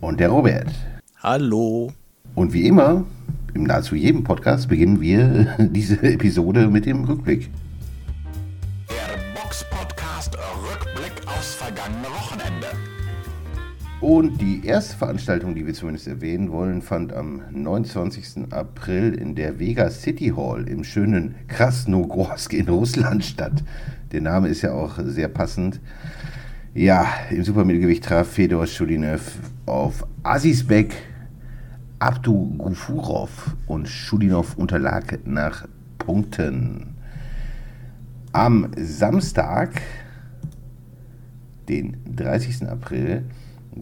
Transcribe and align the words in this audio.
Und 0.00 0.20
der 0.20 0.28
Robert. 0.28 0.66
Hallo. 1.26 1.92
Und 2.36 2.52
wie 2.52 2.68
immer, 2.68 3.04
im 3.52 3.64
nahezu 3.64 3.96
jedem 3.96 4.22
Podcast 4.22 4.68
beginnen 4.68 5.00
wir 5.00 5.56
diese 5.58 6.00
Episode 6.00 6.68
mit 6.68 6.86
dem 6.86 7.02
Rückblick. 7.02 7.50
Der 8.88 9.18
Box 9.34 9.64
Podcast 9.68 10.36
Rückblick 10.36 11.26
aufs 11.26 11.54
vergangene 11.54 12.06
Wochenende. 12.06 12.68
Und 14.00 14.40
die 14.40 14.64
erste 14.64 14.96
Veranstaltung, 14.96 15.56
die 15.56 15.66
wir 15.66 15.74
zumindest 15.74 16.06
erwähnen 16.06 16.52
wollen, 16.52 16.80
fand 16.80 17.12
am 17.12 17.42
29. 17.50 18.52
April 18.52 19.12
in 19.14 19.34
der 19.34 19.58
Vega 19.58 19.90
City 19.90 20.32
Hall 20.36 20.68
im 20.68 20.84
schönen 20.84 21.34
Krasnogorsk 21.48 22.52
in 22.52 22.68
Russland 22.68 23.24
statt. 23.24 23.64
Der 24.12 24.20
Name 24.20 24.46
ist 24.46 24.62
ja 24.62 24.74
auch 24.74 25.00
sehr 25.02 25.26
passend. 25.26 25.80
Ja, 26.72 27.04
im 27.30 27.42
Supermittelgewicht 27.42 28.04
traf 28.04 28.28
Fedor 28.28 28.68
Schulinev 28.68 29.40
auf 29.66 30.06
Asisbek 30.22 30.94
Abdu 31.98 32.54
Gufurov 32.58 33.56
und 33.66 33.88
Schulinov 33.88 34.56
unterlag 34.58 35.18
nach 35.24 35.66
Punkten. 35.98 36.94
Am 38.32 38.70
Samstag, 38.76 39.80
den 41.68 41.96
30. 42.14 42.68
April, 42.68 43.24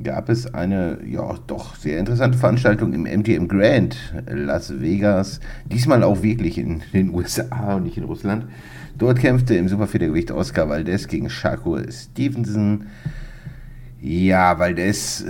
gab 0.03 0.29
es 0.29 0.53
eine 0.55 0.99
ja 1.05 1.35
doch 1.47 1.75
sehr 1.75 1.99
interessante 1.99 2.39
Veranstaltung 2.39 2.93
im 2.93 3.05
MGM 3.05 3.49
Grand 3.49 3.97
Las 4.27 4.81
Vegas. 4.81 5.41
Diesmal 5.67 6.05
auch 6.05 6.23
wirklich 6.23 6.59
in 6.59 6.83
den 6.93 7.13
USA 7.13 7.75
und 7.75 7.85
nicht 7.85 7.97
in 7.97 8.05
Russland. 8.05 8.47
Dort 8.97 9.19
kämpfte 9.19 9.57
im 9.57 9.69
Superfedergewicht 9.69 10.31
Oscar 10.31 10.69
Valdez 10.69 11.09
gegen 11.09 11.29
Shakur 11.29 11.83
Stevenson. 11.91 12.87
Ja, 14.01 14.59
Valdez, 14.59 15.25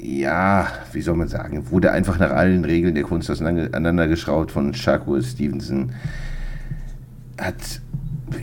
ja, 0.00 0.68
wie 0.92 1.00
soll 1.00 1.16
man 1.16 1.28
sagen, 1.28 1.70
wurde 1.70 1.92
einfach 1.92 2.18
nach 2.18 2.30
allen 2.30 2.64
Regeln 2.64 2.94
der 2.94 3.04
Kunst 3.04 3.30
auseinandergeschraubt 3.30 4.52
von 4.52 4.74
Shakur 4.74 5.22
Stevenson. 5.22 5.92
Hat 7.38 7.80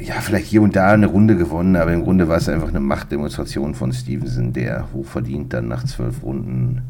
ja, 0.01 0.15
vielleicht 0.15 0.47
hier 0.47 0.61
und 0.61 0.75
da 0.75 0.91
eine 0.91 1.07
Runde 1.07 1.35
gewonnen, 1.35 1.75
aber 1.75 1.93
im 1.93 2.03
Grunde 2.03 2.27
war 2.27 2.37
es 2.37 2.49
einfach 2.49 2.69
eine 2.69 2.79
Machtdemonstration 2.79 3.75
von 3.75 3.93
Stevenson, 3.93 4.51
der 4.51 4.91
hochverdient 4.93 5.53
dann 5.53 5.67
nach 5.67 5.83
zwölf 5.85 6.23
Runden 6.23 6.81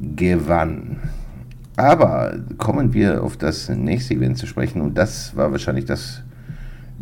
gewann. 0.00 0.98
Aber 1.76 2.38
kommen 2.58 2.92
wir 2.92 3.22
auf 3.22 3.36
das 3.36 3.68
nächste 3.68 4.14
Event 4.14 4.36
zu 4.36 4.46
sprechen 4.46 4.82
und 4.82 4.98
das 4.98 5.36
war 5.36 5.52
wahrscheinlich 5.52 5.86
das 5.86 6.22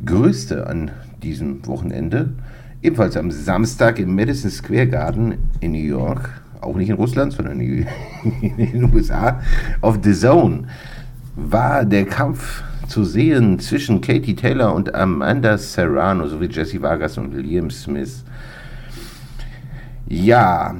größte 0.04 0.66
an 0.66 0.90
diesem 1.22 1.66
Wochenende. 1.66 2.32
Ebenfalls 2.82 3.16
am 3.16 3.30
Samstag 3.30 3.98
im 3.98 4.14
Madison 4.14 4.50
Square 4.50 4.88
Garden 4.88 5.34
in 5.60 5.72
New 5.72 5.78
York, 5.78 6.39
auch 6.60 6.76
nicht 6.76 6.88
in 6.88 6.96
Russland, 6.96 7.32
sondern 7.32 7.60
in 7.60 7.86
den 8.42 8.92
USA, 8.92 9.40
auf 9.80 9.98
The 10.02 10.12
Zone 10.12 10.64
war 11.36 11.84
der 11.84 12.06
Kampf 12.06 12.62
zu 12.86 13.04
sehen 13.04 13.58
zwischen 13.60 14.00
Katie 14.00 14.34
Taylor 14.34 14.74
und 14.74 14.94
Amanda 14.94 15.56
Serrano 15.56 16.26
sowie 16.26 16.48
Jesse 16.48 16.82
Vargas 16.82 17.16
und 17.18 17.32
Liam 17.34 17.70
Smith. 17.70 18.24
Ja, 20.08 20.74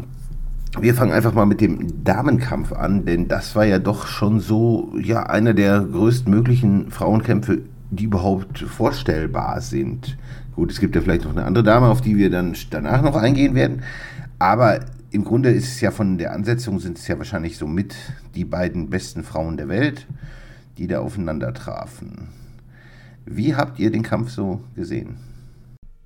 wir 0.79 0.95
fangen 0.95 1.13
einfach 1.13 1.33
mal 1.33 1.47
mit 1.47 1.61
dem 1.61 2.05
Damenkampf 2.05 2.73
an, 2.73 3.05
denn 3.05 3.29
das 3.29 3.55
war 3.55 3.65
ja 3.65 3.79
doch 3.79 4.07
schon 4.07 4.41
so, 4.41 4.93
ja, 5.01 5.25
einer 5.25 5.55
der 5.55 5.81
größtmöglichen 5.81 6.91
Frauenkämpfe, 6.91 7.63
die 7.91 8.05
überhaupt 8.05 8.59
vorstellbar 8.59 9.61
sind. 9.61 10.17
Gut, 10.57 10.71
es 10.73 10.81
gibt 10.81 10.97
ja 10.97 11.01
vielleicht 11.01 11.25
noch 11.25 11.33
eine 11.33 11.45
andere 11.45 11.65
Dame, 11.65 11.87
auf 11.87 12.01
die 12.01 12.17
wir 12.17 12.31
dann 12.31 12.57
danach 12.71 13.03
noch 13.03 13.17
eingehen 13.17 13.55
werden, 13.55 13.83
aber 14.39 14.81
im 15.11 15.25
Grunde 15.25 15.51
ist 15.51 15.69
es 15.69 15.81
ja 15.81 15.91
von 15.91 16.19
der 16.19 16.33
Ansetzung 16.33 16.79
sind 16.79 16.99
es 16.99 17.09
ja 17.09 17.19
wahrscheinlich 17.19 17.57
so 17.57 17.67
mit 17.67 17.95
die 18.35 18.45
beiden 18.45 18.91
besten 18.91 19.25
Frauen 19.25 19.57
der 19.57 19.69
Welt 19.69 20.07
die 20.81 20.87
da 20.87 21.01
aufeinander 21.01 21.53
trafen. 21.53 22.29
Wie 23.27 23.55
habt 23.55 23.79
ihr 23.79 23.91
den 23.91 24.03
Kampf 24.03 24.31
so 24.31 24.63
gesehen? 24.75 25.19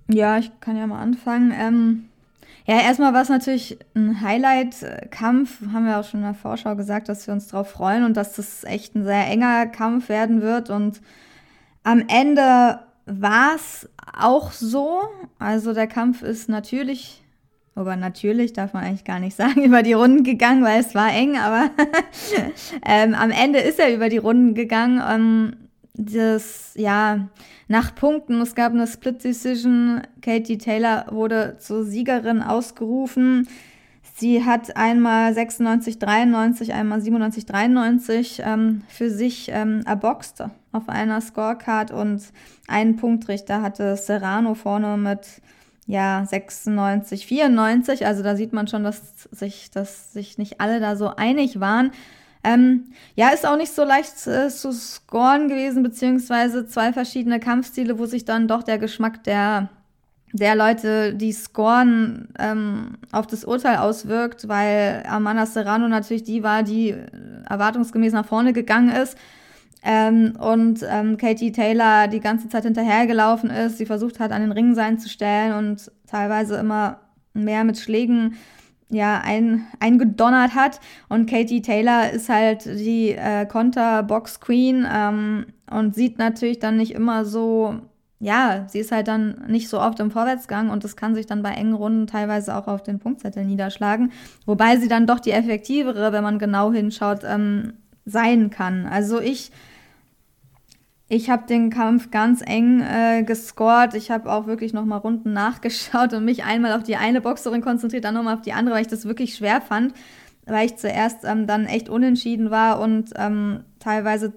Ja, 0.09 0.37
ich 0.37 0.51
kann 0.61 0.77
ja 0.77 0.87
mal 0.87 1.01
anfangen. 1.01 1.53
Ähm, 1.57 2.09
ja, 2.67 2.81
erstmal 2.81 3.15
war 3.15 3.23
es 3.23 3.29
natürlich 3.29 3.79
ein 3.95 4.21
Highlight-Kampf. 4.21 5.61
Haben 5.73 5.87
wir 5.87 5.99
auch 5.99 6.05
schon 6.05 6.21
in 6.21 6.27
der 6.27 6.35
Vorschau 6.35 6.75
gesagt, 6.75 7.09
dass 7.09 7.27
wir 7.27 7.35
uns 7.35 7.47
darauf 7.47 7.71
freuen 7.71 8.05
und 8.05 8.17
dass 8.17 8.35
das 8.35 8.65
echt 8.65 8.97
ein 8.97 9.05
sehr 9.05 9.27
enger 9.29 9.67
Kampf 9.67 10.09
werden 10.09 10.43
wird. 10.43 10.71
Und 10.71 11.01
am 11.85 12.03
Ende 12.09 12.81
war 13.07 13.55
es 13.55 13.89
auch 14.19 14.51
so. 14.51 15.03
Also 15.39 15.73
der 15.73 15.87
Kampf 15.87 16.23
ist 16.23 16.49
natürlich 16.49 17.24
aber 17.75 17.97
natürlich 17.97 18.53
darf 18.53 18.73
man 18.73 18.85
eigentlich 18.85 19.05
gar 19.05 19.21
nicht 19.21 19.37
sagen, 19.39 19.65
über 19.65 19.83
die 19.83 19.93
Runden 19.93 20.25
gegangen, 20.25 20.65
weil 20.65 20.81
es 20.81 20.95
war 20.95 21.13
eng, 21.13 21.37
aber 21.37 21.71
ähm, 22.87 23.15
am 23.15 23.31
Ende 23.31 23.61
ist 23.61 23.79
er 23.79 23.95
über 23.95 24.09
die 24.09 24.19
Runden 24.19 24.55
gegangen. 24.55 25.03
Ähm, 25.09 25.57
das, 25.97 26.73
ja, 26.77 27.29
nach 27.69 27.95
Punkten, 27.95 28.41
es 28.41 28.55
gab 28.55 28.73
eine 28.73 28.87
Split 28.87 29.23
Decision. 29.23 30.03
Katie 30.23 30.59
Taylor 30.59 31.07
wurde 31.11 31.57
zur 31.59 31.85
Siegerin 31.85 32.43
ausgerufen. 32.43 33.49
Sie 34.17 34.45
hat 34.45 34.77
einmal 34.77 35.35
96, 35.35 35.99
93, 35.99 36.73
einmal 36.73 37.01
97, 37.01 37.47
93 37.47 38.43
ähm, 38.45 38.83
für 38.89 39.11
sich 39.11 39.51
ähm, 39.53 39.83
erboxt 39.87 40.45
auf 40.71 40.89
einer 40.89 41.21
Scorecard 41.21 41.91
und 41.91 42.23
einen 42.69 42.97
Punktrichter 42.97 43.61
hatte 43.63 43.97
Serrano 43.97 44.55
vorne 44.55 44.97
mit 44.97 45.43
ja, 45.87 46.25
96, 46.25 47.27
94. 47.27 48.07
Also 48.07 48.23
da 48.23 48.37
sieht 48.37 48.53
man 48.53 48.69
schon, 48.69 48.85
dass 48.85 49.03
sich, 49.31 49.71
dass 49.71 50.13
sich 50.13 50.39
nicht 50.39 50.61
alle 50.61 50.81
da 50.81 50.97
so 50.97 51.09
einig 51.09 51.61
waren. 51.61 51.93
Ähm, 52.43 52.93
ja, 53.15 53.31
ist 53.31 53.47
auch 53.47 53.57
nicht 53.57 53.73
so 53.73 53.85
leicht 53.85 54.27
äh, 54.27 54.49
zu 54.49 54.73
scoren 54.73 55.49
gewesen, 55.49 55.83
beziehungsweise 55.83 56.67
zwei 56.67 56.93
verschiedene 56.93 57.41
Kampfstile, 57.41 57.99
wo 57.99 58.07
sich 58.07 58.25
dann 58.25 58.49
doch 58.49 58.63
der 58.63 58.79
Geschmack 58.79 59.25
der, 59.25 59.71
der 60.33 60.55
Leute, 60.55 61.15
die 61.15 61.33
scoren, 61.33 62.29
ähm, 62.39 62.99
auf 63.13 63.27
das 63.27 63.45
Urteil 63.45 63.79
auswirkt, 63.79 64.47
weil 64.49 65.05
Amanda 65.09 65.47
Serrano 65.47 65.89
natürlich 65.89 66.25
die 66.25 66.43
war, 66.43 66.63
die 66.63 66.95
erwartungsgemäß 67.49 68.13
nach 68.13 68.27
vorne 68.27 68.53
gegangen 68.53 68.91
ist 68.91 69.17
ähm, 69.85 70.35
und 70.41 70.81
ähm, 70.89 71.19
Katie 71.19 71.53
Taylor 71.53 72.09
die 72.09 72.21
ganze 72.21 72.49
Zeit 72.49 72.65
hinterhergelaufen 72.65 73.51
ist, 73.51 73.77
sie 73.77 73.87
versucht 73.87 74.19
hat, 74.19 74.33
an 74.33 74.41
den 74.41 74.53
Ringsein 74.53 74.99
zu 74.99 75.11
stellen 75.11 75.53
und 75.53 75.93
teilweise 76.07 76.57
immer 76.57 77.01
mehr 77.35 77.65
mit 77.65 77.79
Schlägen 77.79 78.37
ja, 78.89 79.21
ein, 79.23 79.67
eingedonnert 79.81 80.55
hat. 80.55 80.81
Und 81.09 81.29
Katie 81.29 81.61
Taylor 81.61 82.11
ist 82.11 82.29
halt 82.29 82.65
die 82.65 83.11
äh, 83.11 83.45
Konter-Box-Queen 83.45 84.87
ähm, 84.91 85.47
und 85.71 85.95
sieht 85.95 86.19
natürlich 86.19 86.61
dann 86.61 86.77
nicht 86.77 86.93
immer 86.93 87.27
so, 87.27 87.75
ja, 88.21 88.65
sie 88.69 88.79
ist 88.79 88.93
halt 88.93 89.09
dann 89.09 89.45
nicht 89.49 89.69
so 89.69 89.81
oft 89.81 90.01
im 90.01 90.11
Vorwärtsgang 90.11 90.71
und 90.71 90.85
das 90.85 90.97
kann 90.97 91.15
sich 91.15 91.27
dann 91.27 91.43
bei 91.43 91.51
engen 91.51 91.75
Runden 91.75 92.07
teilweise 92.07 92.57
auch 92.57 92.69
auf 92.69 92.83
den 92.83 93.01
Punktzettel 93.01 93.45
niederschlagen. 93.45 94.13
Wobei 94.47 94.79
sie 94.79 94.89
dann 94.89 95.07
doch 95.07 95.21
die 95.21 95.33
effektivere, 95.33 96.13
wenn 96.13 96.23
man 96.23 96.39
genau 96.39 96.73
hinschaut, 96.73 97.21
ähm, 97.25 97.75
sein 98.07 98.51
kann. 98.51 98.87
Also 98.87 99.21
ich 99.21 99.51
ich 101.09 101.29
habe 101.29 101.47
den 101.47 101.71
Kampf 101.71 102.11
ganz 102.11 102.43
eng 102.45 102.81
äh, 102.81 103.23
gescored. 103.25 103.95
Ich 103.95 104.11
habe 104.11 104.33
auch 104.33 104.47
wirklich 104.47 104.73
nochmal 104.73 105.01
Runden 105.01 105.33
nachgeschaut 105.33 106.13
und 106.15 106.25
mich 106.25 106.45
einmal 106.45 106.73
auf 106.73 106.83
die 106.83 106.97
eine 106.97 107.21
Boxerin 107.21 107.61
konzentriert, 107.61 108.05
dann 108.05 108.15
nochmal 108.15 108.35
auf 108.35 108.43
die 108.43 108.53
andere, 108.53 108.75
weil 108.75 108.83
ich 108.83 108.89
das 108.89 109.05
wirklich 109.05 109.35
schwer 109.35 109.61
fand, 109.61 109.93
weil 110.47 110.67
ich 110.67 110.77
zuerst 110.77 111.25
ähm, 111.25 111.47
dann 111.47 111.67
echt 111.67 111.89
unentschieden 111.89 112.51
war 112.51 112.81
und 112.81 113.11
ähm, 113.17 113.65
teilweise 113.81 114.33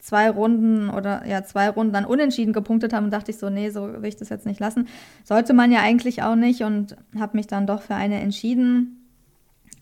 zwei 0.00 0.30
Runden 0.30 0.88
oder 0.88 1.26
ja, 1.26 1.44
zwei 1.44 1.68
Runden 1.68 1.92
dann 1.92 2.06
unentschieden 2.06 2.54
gepunktet 2.54 2.94
haben 2.94 3.04
und 3.04 3.10
dachte 3.12 3.30
ich 3.30 3.38
so, 3.38 3.50
nee, 3.50 3.68
so 3.68 3.82
will 3.82 4.08
ich 4.08 4.16
das 4.16 4.30
jetzt 4.30 4.46
nicht 4.46 4.60
lassen. 4.60 4.88
Sollte 5.24 5.52
man 5.52 5.70
ja 5.70 5.80
eigentlich 5.80 6.22
auch 6.22 6.36
nicht 6.36 6.62
und 6.62 6.96
habe 7.18 7.36
mich 7.36 7.46
dann 7.46 7.66
doch 7.66 7.82
für 7.82 7.94
eine 7.94 8.20
entschieden. 8.20 8.94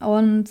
Und 0.00 0.50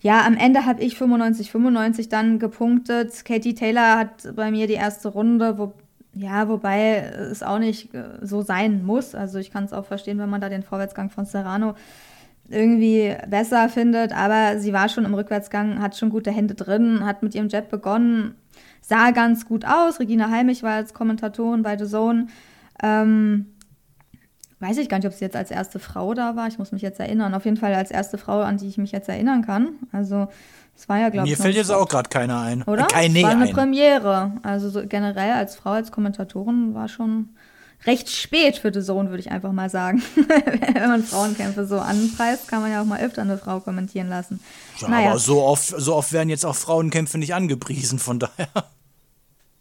ja, 0.00 0.24
am 0.26 0.36
Ende 0.36 0.66
habe 0.66 0.82
ich 0.82 0.96
95, 0.96 1.50
95 1.50 2.08
dann 2.08 2.38
gepunktet. 2.38 3.24
Katie 3.24 3.54
Taylor 3.54 3.98
hat 3.98 4.34
bei 4.36 4.50
mir 4.50 4.66
die 4.66 4.74
erste 4.74 5.08
Runde, 5.08 5.58
wo, 5.58 5.72
ja, 6.14 6.48
wobei 6.48 6.98
es 7.30 7.42
auch 7.42 7.58
nicht 7.58 7.94
äh, 7.94 8.04
so 8.22 8.42
sein 8.42 8.84
muss. 8.84 9.14
Also 9.14 9.38
ich 9.38 9.50
kann 9.50 9.64
es 9.64 9.72
auch 9.72 9.86
verstehen, 9.86 10.18
wenn 10.18 10.30
man 10.30 10.40
da 10.40 10.48
den 10.48 10.62
Vorwärtsgang 10.62 11.10
von 11.10 11.24
Serrano 11.24 11.74
irgendwie 12.48 13.14
besser 13.28 13.68
findet, 13.68 14.12
aber 14.12 14.60
sie 14.60 14.72
war 14.72 14.88
schon 14.88 15.04
im 15.04 15.14
Rückwärtsgang, 15.14 15.80
hat 15.80 15.96
schon 15.96 16.10
gute 16.10 16.30
Hände 16.30 16.54
drin, 16.54 17.04
hat 17.04 17.22
mit 17.24 17.34
ihrem 17.34 17.48
Jet 17.48 17.68
begonnen, 17.68 18.36
sah 18.80 19.10
ganz 19.10 19.46
gut 19.46 19.64
aus. 19.64 19.98
Regina 19.98 20.30
Heimich 20.30 20.62
war 20.62 20.74
als 20.74 20.94
Kommentatorin 20.94 21.62
bei 21.62 21.76
The 21.76 21.86
Zone. 21.86 22.28
Ähm, 22.82 23.46
weiß 24.60 24.78
ich 24.78 24.88
gar 24.88 24.98
nicht, 24.98 25.06
ob 25.06 25.12
sie 25.12 25.24
jetzt 25.24 25.36
als 25.36 25.50
erste 25.50 25.78
Frau 25.78 26.14
da 26.14 26.36
war. 26.36 26.48
Ich 26.48 26.58
muss 26.58 26.72
mich 26.72 26.82
jetzt 26.82 27.00
erinnern. 27.00 27.34
Auf 27.34 27.44
jeden 27.44 27.56
Fall 27.56 27.74
als 27.74 27.90
erste 27.90 28.18
Frau, 28.18 28.40
an 28.40 28.58
die 28.58 28.68
ich 28.68 28.78
mich 28.78 28.92
jetzt 28.92 29.08
erinnern 29.08 29.44
kann. 29.44 29.74
Also 29.92 30.28
es 30.76 30.88
war 30.88 30.98
ja, 30.98 31.08
glaube 31.10 31.28
ich. 31.28 31.36
Mir 31.36 31.42
fällt 31.42 31.56
jetzt 31.56 31.70
auch 31.70 31.88
gerade 31.88 32.08
keiner 32.08 32.40
ein. 32.40 32.62
Oder? 32.62 32.84
Äh, 32.84 32.86
keine 32.86 33.18
es 33.18 33.24
war 33.24 33.30
eine 33.30 33.44
ein. 33.44 33.52
Premiere. 33.52 34.32
Also 34.42 34.70
so 34.70 34.82
generell 34.86 35.32
als 35.32 35.56
Frau, 35.56 35.72
als 35.72 35.92
Kommentatorin 35.92 36.74
war 36.74 36.88
schon 36.88 37.30
recht 37.84 38.10
spät 38.10 38.56
für 38.56 38.72
The 38.72 38.82
Zone, 38.82 39.10
würde 39.10 39.20
ich 39.20 39.30
einfach 39.30 39.52
mal 39.52 39.70
sagen. 39.70 40.02
Wenn 40.16 40.88
man 40.88 41.02
Frauenkämpfe 41.02 41.66
so 41.66 41.78
anpreist, 41.78 42.48
kann 42.48 42.62
man 42.62 42.72
ja 42.72 42.80
auch 42.80 42.86
mal 42.86 43.00
öfter 43.00 43.22
eine 43.22 43.38
Frau 43.38 43.60
kommentieren 43.60 44.08
lassen. 44.08 44.40
Ja, 44.78 44.88
naja. 44.88 45.10
aber 45.10 45.18
so 45.18 45.42
oft, 45.42 45.66
so 45.66 45.94
oft 45.94 46.12
werden 46.12 46.28
jetzt 46.28 46.44
auch 46.46 46.56
Frauenkämpfe 46.56 47.18
nicht 47.18 47.34
angepriesen, 47.34 47.98
von 47.98 48.18
daher. 48.18 48.48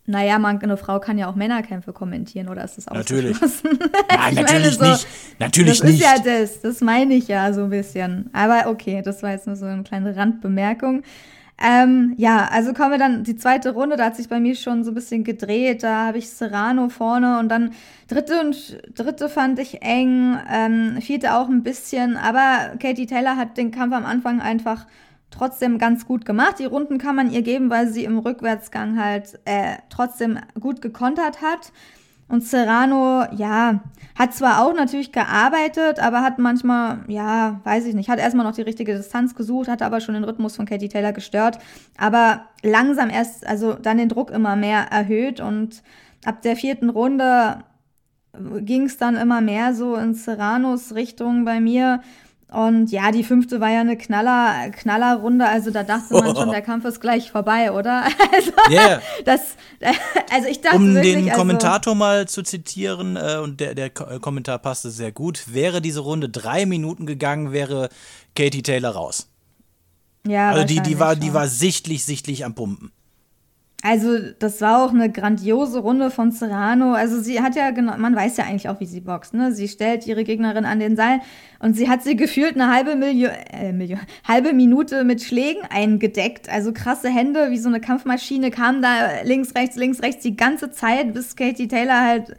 Naja, 0.07 0.37
man, 0.37 0.61
eine 0.61 0.77
Frau 0.77 0.99
kann 0.99 1.17
ja 1.17 1.27
auch 1.27 1.35
Männerkämpfe 1.35 1.91
kommentieren, 1.91 2.47
oder 2.47 2.63
ist 2.63 2.77
das 2.77 2.85
Natürlich. 2.85 3.41
ausgeschlossen? 3.41 3.79
Nein, 4.09 4.35
natürlich 4.35 4.75
so, 4.75 4.85
nicht. 4.85 5.07
Natürlich 5.39 5.79
das 5.79 5.89
nicht. 5.89 6.01
ist 6.01 6.05
ja 6.05 6.19
das, 6.19 6.61
das 6.61 6.81
meine 6.81 7.15
ich 7.15 7.27
ja 7.27 7.51
so 7.53 7.63
ein 7.63 7.69
bisschen. 7.71 8.29
Aber 8.31 8.69
okay, 8.69 9.01
das 9.03 9.23
war 9.23 9.31
jetzt 9.31 9.47
nur 9.47 9.55
so 9.55 9.65
eine 9.65 9.83
kleine 9.83 10.15
Randbemerkung. 10.15 11.01
Ähm, 11.57 12.13
ja, 12.17 12.49
also 12.51 12.73
kommen 12.73 12.91
wir 12.91 12.97
dann 12.97 13.23
die 13.23 13.37
zweite 13.37 13.71
Runde, 13.71 13.95
da 13.95 14.05
hat 14.05 14.17
sich 14.17 14.27
bei 14.27 14.41
mir 14.41 14.55
schon 14.55 14.83
so 14.83 14.91
ein 14.91 14.93
bisschen 14.93 15.23
gedreht. 15.23 15.83
Da 15.83 16.07
habe 16.07 16.17
ich 16.17 16.29
Serrano 16.29 16.89
vorne 16.89 17.39
und 17.39 17.49
dann 17.49 17.71
dritte 18.07 18.41
und 18.41 18.77
dritte 18.93 19.29
fand 19.29 19.57
ich 19.59 19.81
eng, 19.81 20.37
ähm, 20.51 21.01
vierte 21.01 21.33
auch 21.33 21.47
ein 21.47 21.63
bisschen, 21.63 22.17
aber 22.17 22.75
Katie 22.77 23.07
Taylor 23.07 23.37
hat 23.37 23.57
den 23.57 23.71
Kampf 23.71 23.95
am 23.95 24.05
Anfang 24.05 24.41
einfach 24.41 24.85
trotzdem 25.37 25.77
ganz 25.77 26.05
gut 26.05 26.25
gemacht. 26.25 26.59
Die 26.59 26.65
Runden 26.65 26.97
kann 26.97 27.15
man 27.15 27.31
ihr 27.31 27.41
geben, 27.41 27.69
weil 27.69 27.87
sie 27.87 28.03
im 28.03 28.17
Rückwärtsgang 28.17 28.99
halt 28.99 29.39
äh, 29.45 29.77
trotzdem 29.89 30.39
gut 30.59 30.81
gekontert 30.81 31.41
hat. 31.41 31.71
Und 32.27 32.43
Serrano, 32.43 33.25
ja, 33.35 33.83
hat 34.17 34.33
zwar 34.33 34.65
auch 34.65 34.73
natürlich 34.73 35.11
gearbeitet, 35.11 35.99
aber 35.99 36.21
hat 36.21 36.39
manchmal, 36.39 36.99
ja, 37.07 37.59
weiß 37.63 37.85
ich 37.85 37.93
nicht, 37.93 38.09
hat 38.09 38.17
erstmal 38.17 38.45
noch 38.45 38.55
die 38.55 38.63
richtige 38.63 38.95
Distanz 38.95 39.35
gesucht, 39.35 39.67
hat 39.67 39.83
aber 39.83 39.99
schon 39.99 40.15
den 40.15 40.23
Rhythmus 40.23 40.55
von 40.55 40.65
Katie 40.65 40.89
Taylor 40.89 41.13
gestört, 41.13 41.59
aber 41.97 42.45
langsam 42.63 43.11
erst, 43.11 43.45
also 43.45 43.73
dann 43.73 43.97
den 43.97 44.09
Druck 44.09 44.31
immer 44.31 44.55
mehr 44.55 44.87
erhöht 44.91 45.39
und 45.39 45.83
ab 46.25 46.41
der 46.41 46.55
vierten 46.55 46.89
Runde 46.89 47.63
ging 48.61 48.83
es 48.83 48.97
dann 48.97 49.15
immer 49.15 49.41
mehr 49.41 49.73
so 49.73 49.95
in 49.95 50.13
Serranos 50.13 50.95
Richtung 50.95 51.45
bei 51.45 51.59
mir. 51.59 52.01
Und 52.55 52.89
ja, 52.89 53.11
die 53.11 53.25
fünfte 53.25 53.59
war 53.59 53.69
ja 53.69 53.81
eine 53.81 53.97
Knaller, 53.97 54.69
Knallerrunde, 54.71 55.45
also 55.45 55.71
da 55.71 55.83
dachte 55.83 56.13
man 56.13 56.33
schon, 56.33 56.49
der 56.51 56.61
Kampf 56.61 56.85
ist 56.85 57.01
gleich 57.01 57.29
vorbei, 57.29 57.73
oder? 57.73 58.05
Also, 58.33 58.51
Yeah. 58.71 59.01
das, 59.25 59.41
also 60.31 60.47
ich 60.47 60.61
dachte 60.61 60.77
Um 60.77 60.95
wirklich, 60.95 61.15
den 61.15 61.25
also, 61.25 61.37
Kommentator 61.37 61.95
mal 61.95 62.29
zu 62.29 62.43
zitieren, 62.43 63.17
äh, 63.17 63.39
und 63.43 63.59
der, 63.59 63.75
der 63.75 63.87
äh, 63.87 64.19
Kommentar 64.19 64.59
passte 64.59 64.89
sehr 64.89 65.11
gut, 65.11 65.53
wäre 65.53 65.81
diese 65.81 65.99
Runde 65.99 66.29
drei 66.29 66.65
Minuten 66.65 67.05
gegangen, 67.05 67.51
wäre 67.51 67.89
Katie 68.37 68.63
Taylor 68.63 68.91
raus. 68.91 69.27
ja, 70.25 70.51
Also 70.51 70.63
die, 70.65 70.79
die, 70.79 70.97
war, 70.97 71.17
die 71.17 71.27
schon. 71.27 71.33
war 71.35 71.47
sichtlich, 71.49 72.05
sichtlich 72.05 72.45
am 72.45 72.55
Pumpen. 72.55 72.91
Also, 73.87 74.17
das 74.39 74.61
war 74.61 74.83
auch 74.83 74.91
eine 74.93 75.11
grandiose 75.11 75.77
Runde 75.77 76.09
von 76.09 76.31
Serrano. 76.31 76.93
Also, 76.93 77.21
sie 77.21 77.39
hat 77.41 77.55
ja 77.55 77.69
genau, 77.69 77.95
man 77.97 78.15
weiß 78.15 78.37
ja 78.37 78.45
eigentlich 78.45 78.67
auch, 78.67 78.79
wie 78.79 78.87
sie 78.87 79.01
boxt, 79.01 79.35
ne? 79.35 79.51
Sie 79.51 79.67
stellt 79.67 80.07
ihre 80.07 80.23
Gegnerin 80.23 80.65
an 80.65 80.79
den 80.79 80.95
Seil 80.95 81.19
und 81.59 81.75
sie 81.75 81.87
hat 81.87 82.01
sie 82.03 82.15
gefühlt 82.15 82.55
eine 82.55 82.73
halbe 82.73 82.95
Million, 82.95 83.31
äh, 83.53 83.71
Million, 83.73 83.99
halbe 84.27 84.53
Minute 84.53 85.03
mit 85.03 85.21
Schlägen 85.21 85.61
eingedeckt. 85.69 86.49
Also 86.49 86.73
krasse 86.73 87.09
Hände, 87.09 87.51
wie 87.51 87.59
so 87.59 87.69
eine 87.69 87.79
Kampfmaschine, 87.79 88.49
kam 88.49 88.81
da 88.81 89.21
links, 89.23 89.53
rechts, 89.53 89.75
links, 89.75 90.01
rechts 90.01 90.23
die 90.23 90.35
ganze 90.35 90.71
Zeit, 90.71 91.13
bis 91.13 91.35
Katie 91.35 91.67
Taylor 91.67 92.01
halt 92.01 92.35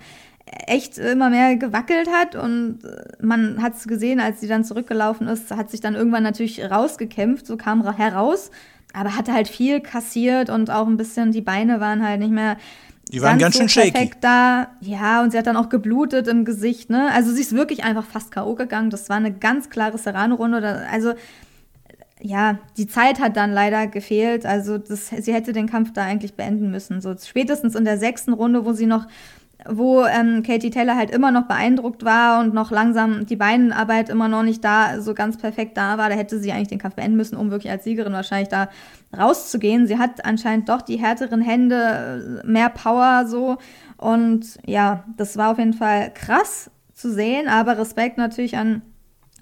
echt 0.66 0.98
immer 0.98 1.28
mehr 1.30 1.56
gewackelt 1.56 2.08
hat 2.10 2.36
und 2.36 2.78
äh, 2.84 3.24
man 3.24 3.62
hat 3.62 3.74
es 3.76 3.86
gesehen, 3.86 4.20
als 4.20 4.40
sie 4.40 4.48
dann 4.48 4.64
zurückgelaufen 4.64 5.26
ist, 5.28 5.50
hat 5.50 5.70
sich 5.70 5.80
dann 5.80 5.94
irgendwann 5.96 6.22
natürlich 6.22 6.68
rausgekämpft, 6.70 7.46
so 7.46 7.56
kam 7.56 7.80
ra- 7.82 7.96
heraus, 7.96 8.50
aber 8.96 9.14
hatte 9.14 9.34
halt 9.34 9.46
viel 9.46 9.80
kassiert 9.80 10.48
und 10.48 10.70
auch 10.70 10.86
ein 10.86 10.96
bisschen, 10.96 11.30
die 11.30 11.42
Beine 11.42 11.80
waren 11.80 12.02
halt 12.02 12.18
nicht 12.18 12.32
mehr 12.32 12.56
Die 13.12 13.20
waren 13.20 13.38
ganz 13.38 13.54
so 13.54 13.60
schön 13.60 13.68
shaky. 13.68 13.90
perfekt 13.92 14.18
da. 14.22 14.68
Ja, 14.80 15.22
und 15.22 15.32
sie 15.32 15.38
hat 15.38 15.46
dann 15.46 15.56
auch 15.58 15.68
geblutet 15.68 16.26
im 16.28 16.46
Gesicht, 16.46 16.88
ne? 16.88 17.10
Also 17.12 17.30
sie 17.30 17.42
ist 17.42 17.54
wirklich 17.54 17.84
einfach 17.84 18.06
fast 18.06 18.30
K.O. 18.30 18.54
gegangen. 18.54 18.88
Das 18.88 19.10
war 19.10 19.18
eine 19.18 19.32
ganz 19.32 19.68
klare 19.68 19.98
Serrano-Runde. 19.98 20.86
Also 20.90 21.12
ja, 22.22 22.58
die 22.78 22.86
Zeit 22.86 23.20
hat 23.20 23.36
dann 23.36 23.52
leider 23.52 23.86
gefehlt. 23.86 24.46
Also 24.46 24.78
das, 24.78 25.08
sie 25.08 25.34
hätte 25.34 25.52
den 25.52 25.68
Kampf 25.68 25.92
da 25.92 26.02
eigentlich 26.02 26.32
beenden 26.34 26.70
müssen. 26.70 27.02
So 27.02 27.14
spätestens 27.22 27.74
in 27.74 27.84
der 27.84 27.98
sechsten 27.98 28.32
Runde, 28.32 28.64
wo 28.64 28.72
sie 28.72 28.86
noch, 28.86 29.06
wo 29.68 30.04
ähm, 30.04 30.42
Katie 30.42 30.70
Taylor 30.70 30.96
halt 30.96 31.10
immer 31.10 31.30
noch 31.30 31.44
beeindruckt 31.44 32.04
war 32.04 32.40
und 32.40 32.54
noch 32.54 32.70
langsam 32.70 33.26
die 33.26 33.36
Beinarbeit 33.36 34.08
immer 34.08 34.28
noch 34.28 34.42
nicht 34.42 34.64
da 34.64 35.00
so 35.00 35.14
ganz 35.14 35.36
perfekt 35.36 35.76
da 35.76 35.98
war, 35.98 36.08
da 36.08 36.14
hätte 36.14 36.38
sie 36.38 36.52
eigentlich 36.52 36.68
den 36.68 36.78
Kampf 36.78 36.96
beenden 36.96 37.16
müssen, 37.16 37.36
um 37.36 37.50
wirklich 37.50 37.70
als 37.70 37.84
Siegerin 37.84 38.12
wahrscheinlich 38.12 38.48
da 38.48 38.68
rauszugehen. 39.16 39.86
Sie 39.86 39.98
hat 39.98 40.24
anscheinend 40.24 40.68
doch 40.68 40.82
die 40.82 40.96
härteren 40.96 41.40
Hände, 41.40 42.42
äh, 42.44 42.46
mehr 42.46 42.68
Power 42.68 43.26
so. 43.26 43.58
Und 43.96 44.58
ja, 44.66 45.04
das 45.16 45.36
war 45.36 45.52
auf 45.52 45.58
jeden 45.58 45.72
Fall 45.72 46.12
krass 46.12 46.70
zu 46.94 47.12
sehen, 47.12 47.48
aber 47.48 47.78
Respekt 47.78 48.18
natürlich 48.18 48.56
an 48.56 48.82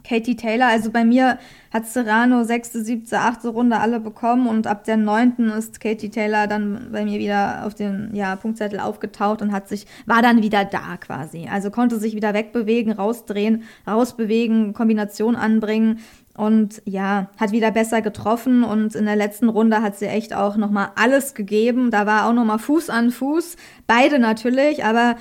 Katie 0.06 0.36
Taylor, 0.36 0.66
also 0.66 0.90
bei 0.90 1.04
mir 1.04 1.38
hat 1.72 1.86
Serrano 1.86 2.44
sechste, 2.44 2.84
siebte, 2.84 3.18
achte 3.18 3.48
Runde 3.48 3.80
alle 3.80 3.98
bekommen 4.00 4.46
und 4.46 4.66
ab 4.66 4.84
der 4.84 4.98
neunten 4.98 5.48
ist 5.48 5.80
Katie 5.80 6.10
Taylor 6.10 6.46
dann 6.46 6.90
bei 6.92 7.04
mir 7.04 7.18
wieder 7.18 7.64
auf 7.66 7.74
den 7.74 8.14
ja, 8.14 8.36
Punktzettel 8.36 8.80
aufgetaucht 8.80 9.40
und 9.40 9.52
hat 9.52 9.66
sich, 9.66 9.86
war 10.06 10.20
dann 10.20 10.42
wieder 10.42 10.64
da 10.64 10.98
quasi. 10.98 11.48
Also 11.50 11.70
konnte 11.70 11.98
sich 11.98 12.14
wieder 12.14 12.34
wegbewegen, 12.34 12.92
rausdrehen, 12.92 13.64
rausbewegen, 13.86 14.74
Kombination 14.74 15.36
anbringen 15.36 16.00
und 16.36 16.82
ja, 16.84 17.30
hat 17.38 17.52
wieder 17.52 17.70
besser 17.70 18.02
getroffen 18.02 18.62
und 18.62 18.94
in 18.94 19.06
der 19.06 19.16
letzten 19.16 19.48
Runde 19.48 19.82
hat 19.82 19.96
sie 19.96 20.06
echt 20.06 20.34
auch 20.34 20.56
nochmal 20.56 20.90
alles 20.96 21.34
gegeben. 21.34 21.90
Da 21.90 22.06
war 22.06 22.28
auch 22.28 22.32
nochmal 22.32 22.58
Fuß 22.58 22.90
an 22.90 23.10
Fuß, 23.10 23.56
beide 23.86 24.18
natürlich, 24.18 24.84
aber 24.84 25.16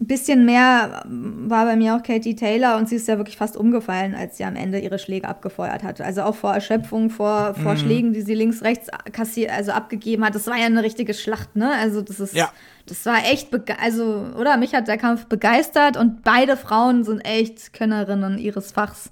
ein 0.00 0.06
bisschen 0.06 0.46
mehr 0.46 1.04
war 1.06 1.66
bei 1.66 1.76
mir 1.76 1.94
auch 1.94 2.02
Katie 2.02 2.34
Taylor 2.34 2.78
und 2.78 2.88
sie 2.88 2.96
ist 2.96 3.06
ja 3.06 3.18
wirklich 3.18 3.36
fast 3.36 3.54
umgefallen, 3.56 4.14
als 4.14 4.38
sie 4.38 4.44
am 4.44 4.56
Ende 4.56 4.78
ihre 4.78 4.98
Schläge 4.98 5.28
abgefeuert 5.28 5.82
hat. 5.82 6.00
Also 6.00 6.22
auch 6.22 6.34
vor 6.34 6.54
Erschöpfung, 6.54 7.10
vor, 7.10 7.54
vor 7.54 7.76
Schlägen, 7.76 8.14
die 8.14 8.22
sie 8.22 8.34
links, 8.34 8.62
rechts 8.62 8.88
kassiert, 9.12 9.50
also 9.50 9.72
abgegeben 9.72 10.24
hat. 10.24 10.34
Das 10.34 10.46
war 10.46 10.56
ja 10.56 10.64
eine 10.64 10.82
richtige 10.82 11.12
Schlacht, 11.12 11.54
ne? 11.54 11.72
Also 11.78 12.00
das 12.00 12.18
ist, 12.18 12.34
Ja. 12.34 12.50
das 12.86 13.04
war 13.04 13.18
echt, 13.30 13.48
also, 13.78 14.24
oder? 14.38 14.56
Mich 14.56 14.74
hat 14.74 14.88
der 14.88 14.96
Kampf 14.96 15.26
begeistert 15.26 15.98
und 15.98 16.22
beide 16.22 16.56
Frauen 16.56 17.04
sind 17.04 17.20
echt 17.20 17.74
Könnerinnen 17.74 18.38
ihres 18.38 18.72
Fachs. 18.72 19.10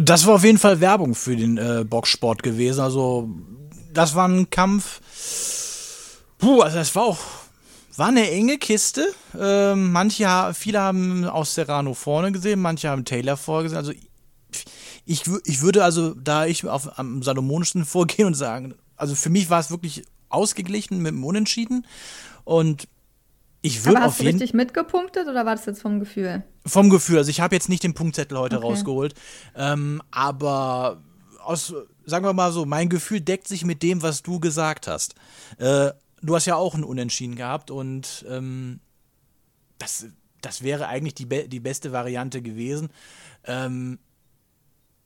Das 0.00 0.26
war 0.26 0.36
auf 0.36 0.44
jeden 0.44 0.58
Fall 0.58 0.80
Werbung 0.80 1.14
für 1.16 1.34
den 1.36 1.58
äh, 1.58 1.84
Boxsport 1.84 2.42
gewesen. 2.42 2.80
Also, 2.80 3.28
das 3.92 4.14
war 4.14 4.28
ein 4.28 4.48
Kampf. 4.48 5.00
Puh, 6.38 6.60
also 6.60 6.78
das 6.78 6.94
war 6.94 7.02
auch. 7.02 7.18
War 7.96 8.08
eine 8.08 8.30
enge 8.30 8.58
Kiste. 8.58 9.06
Ähm, 9.38 9.92
manche, 9.92 10.52
viele 10.54 10.80
haben 10.80 11.24
aus 11.24 11.54
Serrano 11.54 11.94
vorne 11.94 12.32
gesehen, 12.32 12.60
manche 12.60 12.88
haben 12.88 13.04
Taylor 13.04 13.36
vorgesehen. 13.36 13.78
Also 13.78 13.92
ich, 15.04 15.22
ich 15.44 15.62
würde 15.62 15.84
also, 15.84 16.14
da 16.14 16.46
ich 16.46 16.66
auf, 16.66 16.98
am 16.98 17.22
salomonischsten 17.22 17.84
vorgehen 17.84 18.26
und 18.26 18.34
sagen, 18.34 18.74
also 18.96 19.14
für 19.14 19.30
mich 19.30 19.50
war 19.50 19.60
es 19.60 19.70
wirklich 19.70 20.04
ausgeglichen 20.28 21.00
mit 21.02 21.12
dem 21.12 21.24
Unentschieden. 21.24 21.86
Und 22.44 22.88
ich 23.60 23.84
würde 23.84 24.04
auf 24.04 24.18
jeden 24.18 24.38
richtig 24.38 24.54
mitgepunktet 24.54 25.28
oder 25.28 25.46
war 25.46 25.54
das 25.54 25.66
jetzt 25.66 25.82
vom 25.82 26.00
Gefühl? 26.00 26.42
vom 26.66 26.90
Gefühl, 26.90 27.18
also 27.18 27.30
ich 27.30 27.40
habe 27.40 27.54
jetzt 27.54 27.68
nicht 27.68 27.82
den 27.82 27.94
Punktzettel 27.94 28.38
heute 28.38 28.56
Okay. 28.56 28.66
rausgeholt, 28.66 29.14
ähm, 29.56 30.00
aber 30.10 31.02
aus, 31.44 31.74
sagen 32.06 32.24
wir 32.24 32.32
mal 32.32 32.52
so, 32.52 32.64
mein 32.66 32.88
Gefühl 32.88 33.20
deckt 33.20 33.48
sich 33.48 33.64
mit 33.64 33.82
dem, 33.82 34.02
was 34.02 34.22
du 34.22 34.38
gesagt 34.40 34.86
hast. 34.86 35.14
Äh, 35.58 35.90
du 36.22 36.34
hast 36.34 36.46
ja 36.46 36.54
auch 36.56 36.74
ein 36.74 36.84
Unentschieden 36.84 37.36
gehabt 37.36 37.70
und 37.70 38.24
ähm, 38.28 38.80
das, 39.78 40.06
das 40.40 40.62
wäre 40.62 40.86
eigentlich 40.88 41.14
die, 41.14 41.26
be 41.26 41.48
die 41.48 41.60
beste 41.60 41.92
Variante 41.92 42.42
gewesen. 42.42 42.88
Ähm, 43.44 43.98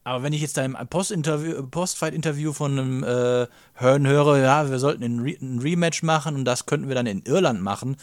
aber 0.05 0.23
wenn 0.23 0.33
ich 0.33 0.41
jetzt 0.41 0.57
da 0.57 0.65
im 0.65 0.77
Post-Interview- 0.89 1.67
Post-Fight-Interview 1.67 2.53
von 2.53 2.79
einem 2.79 3.03
äh, 3.03 3.47
Hearn 3.75 4.07
höre, 4.07 4.39
ja, 4.39 4.71
wir 4.71 4.79
sollten 4.79 5.03
ein, 5.03 5.19
Re 5.21 5.35
ein 5.41 5.59
Rematch 5.59 6.03
machen 6.05 6.37
und 6.37 6.45
das 6.45 6.67
könnten 6.67 6.87
wir 6.89 6.95
dann 6.95 7.07
in 7.07 7.23
Irland 7.23 7.61
machen, 7.63 7.97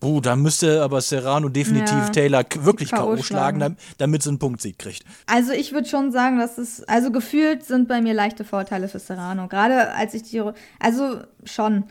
Puh, 0.00 0.20
da 0.20 0.34
müsste 0.34 0.82
aber 0.82 1.00
Serrano 1.00 1.48
definitiv 1.48 1.92
Ja. 1.92 2.08
Taylor 2.08 2.44
wirklich 2.62 2.90
K.O. 2.90 3.16
Schlagen, 3.18 3.22
schlagen. 3.22 3.60
dam- 3.60 3.76
damit 3.98 4.24
sie 4.24 4.30
einen 4.30 4.40
Punktsieg 4.40 4.76
kriegt. 4.76 5.04
Also 5.26 5.52
ich 5.52 5.72
würde 5.72 5.88
schon 5.88 6.10
sagen, 6.10 6.40
dass 6.40 6.58
es, 6.58 6.82
also 6.88 7.12
gefühlt 7.12 7.64
sind 7.64 7.86
bei 7.86 8.00
mir 8.02 8.12
leichte 8.12 8.42
Vorteile 8.44 8.88
für 8.88 8.98
Serrano. 8.98 9.46
Gerade 9.46 9.92
als 9.92 10.14
ich 10.14 10.24
die, 10.24 10.42
also 10.80 11.20
schon. 11.44 11.84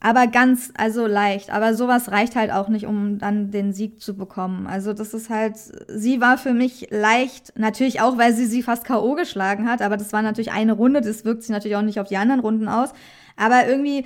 Aber 0.00 0.26
ganz, 0.26 0.72
also 0.76 1.06
leicht. 1.06 1.50
Aber 1.50 1.74
sowas 1.74 2.10
reicht 2.10 2.36
halt 2.36 2.52
auch 2.52 2.68
nicht, 2.68 2.86
um 2.86 3.18
dann 3.18 3.50
den 3.50 3.72
Sieg 3.72 4.00
zu 4.00 4.16
bekommen. 4.16 4.66
Also 4.66 4.92
das 4.92 5.14
ist 5.14 5.30
halt, 5.30 5.56
sie 5.88 6.20
war 6.20 6.38
für 6.38 6.52
mich 6.52 6.88
leicht, 6.90 7.58
natürlich 7.58 8.00
auch, 8.00 8.18
weil 8.18 8.34
sie 8.34 8.46
sie 8.46 8.62
fast 8.62 8.84
K.O. 8.84 9.14
geschlagen 9.14 9.68
hat, 9.68 9.82
aber 9.82 9.96
das 9.96 10.12
war 10.12 10.22
natürlich 10.22 10.52
eine 10.52 10.74
Runde, 10.74 11.00
das 11.00 11.24
wirkt 11.24 11.42
sich 11.42 11.50
natürlich 11.50 11.76
auch 11.76 11.82
nicht 11.82 11.98
auf 11.98 12.08
die 12.08 12.18
anderen 12.18 12.40
Runden 12.40 12.68
aus. 12.68 12.90
Aber 13.36 13.66
irgendwie 13.66 14.04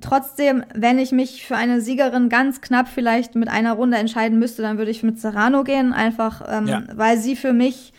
trotzdem, 0.00 0.64
wenn 0.74 0.98
ich 0.98 1.12
mich 1.12 1.46
für 1.46 1.56
eine 1.56 1.80
Siegerin 1.80 2.28
ganz 2.28 2.60
knapp 2.60 2.88
vielleicht 2.88 3.34
mit 3.34 3.48
einer 3.48 3.72
Runde 3.74 3.98
entscheiden 3.98 4.38
müsste, 4.38 4.62
dann 4.62 4.78
würde 4.78 4.90
ich 4.90 5.02
mit 5.02 5.20
Serrano 5.20 5.64
gehen, 5.64 5.92
einfach 5.92 6.42
ähm, 6.48 6.66
ja. 6.66 6.82
weil 6.94 7.18
sie 7.18 7.36
für 7.36 7.52
mich 7.52 7.92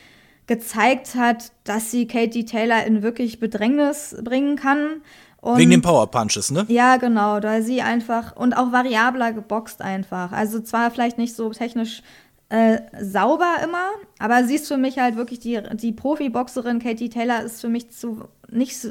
gezeigt 0.48 1.14
hat, 1.16 1.52
dass 1.64 1.92
sie 1.92 2.08
Katie 2.08 2.44
Taylor 2.44 2.84
in 2.84 3.04
wirklich 3.04 3.40
Bedrängnis 3.40 4.16
bringen 4.24 4.56
kann. 4.56 5.02
Und 5.41 5.58
Wegen 5.58 5.72
den 5.72 5.81
Power 5.81 6.12
Punches, 6.12 6.51
ne? 6.51 6.65
Ja, 6.67 6.98
genau, 6.98 7.39
da 7.39 7.62
sie 7.62 7.81
einfach 7.81 8.36
und 8.36 8.53
auch 8.53 8.72
variabler 8.72 9.31
geboxt 9.31 9.81
einfach. 9.81 10.31
Also 10.31 10.60
zwar 10.60 10.91
vielleicht 10.91 11.17
nicht 11.17 11.36
so 11.36 11.50
technisch 11.51 12.03
äh, 12.50 12.79
sauber 13.00 13.55
immer, 13.63 13.89
aber 14.17 14.43
sie 14.43 14.55
ist 14.55 14.67
für 14.67 14.77
mich 14.77 14.98
halt 14.98 15.15
wirklich 15.15 15.39
die, 15.39 15.62
die 15.74 15.91
Profi-Boxerin. 15.93 16.79
Katie 16.79 17.10
Taylor 17.10 17.41
ist 17.43 17.62
für 17.62 17.69
mich 17.69 17.91
zu 17.91 18.27
nicht 18.51 18.79
so. 18.79 18.89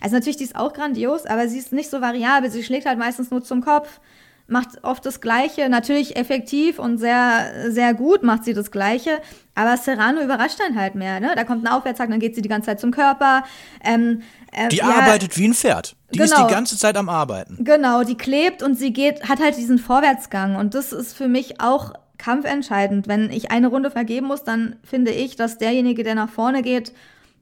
Also 0.00 0.16
natürlich, 0.16 0.36
die 0.36 0.44
ist 0.44 0.56
auch 0.56 0.72
grandios, 0.72 1.26
aber 1.26 1.48
sie 1.48 1.58
ist 1.58 1.72
nicht 1.72 1.90
so 1.90 2.00
variabel. 2.00 2.50
Sie 2.50 2.62
schlägt 2.62 2.86
halt 2.86 2.98
meistens 2.98 3.30
nur 3.30 3.42
zum 3.42 3.62
Kopf, 3.62 4.00
macht 4.46 4.82
oft 4.84 5.04
das 5.04 5.20
Gleiche. 5.20 5.68
Natürlich 5.68 6.16
effektiv 6.16 6.78
und 6.78 6.98
sehr, 6.98 7.70
sehr 7.70 7.94
gut 7.94 8.22
macht 8.22 8.44
sie 8.44 8.54
das 8.54 8.70
Gleiche. 8.70 9.18
Aber 9.54 9.76
Serrano 9.76 10.20
überrascht 10.22 10.60
dann 10.60 10.78
halt 10.78 10.94
mehr. 10.94 11.20
Ne? 11.20 11.32
Da 11.34 11.44
kommt 11.44 11.64
ein 11.64 11.72
Aufwärtshack, 11.72 12.10
dann 12.10 12.20
geht 12.20 12.34
sie 12.34 12.42
die 12.42 12.48
ganze 12.48 12.66
Zeit 12.66 12.80
zum 12.80 12.90
Körper. 12.90 13.44
Ähm, 13.84 14.22
äh, 14.52 14.68
die 14.68 14.76
ja, 14.76 14.86
arbeitet 14.86 15.36
wie 15.36 15.48
ein 15.48 15.54
Pferd. 15.54 15.96
Die 16.12 16.18
genau, 16.18 16.24
ist 16.24 16.32
die 16.32 16.42
genau. 16.42 16.48
ganze 16.48 16.78
Zeit 16.78 16.96
am 16.96 17.08
Arbeiten. 17.08 17.64
Genau, 17.64 18.02
die 18.02 18.16
klebt 18.16 18.62
und 18.62 18.74
sie 18.74 18.92
geht, 18.92 19.28
hat 19.28 19.40
halt 19.40 19.56
diesen 19.56 19.78
Vorwärtsgang. 19.78 20.56
Und 20.56 20.74
das 20.74 20.92
ist 20.92 21.16
für 21.16 21.28
mich 21.28 21.60
auch 21.60 21.92
kampfentscheidend. 22.18 23.08
Wenn 23.08 23.30
ich 23.30 23.50
eine 23.50 23.68
Runde 23.68 23.90
vergeben 23.90 24.26
muss, 24.26 24.44
dann 24.44 24.76
finde 24.82 25.12
ich, 25.12 25.36
dass 25.36 25.58
derjenige, 25.58 26.02
der 26.02 26.14
nach 26.14 26.30
vorne 26.30 26.62
geht, 26.62 26.92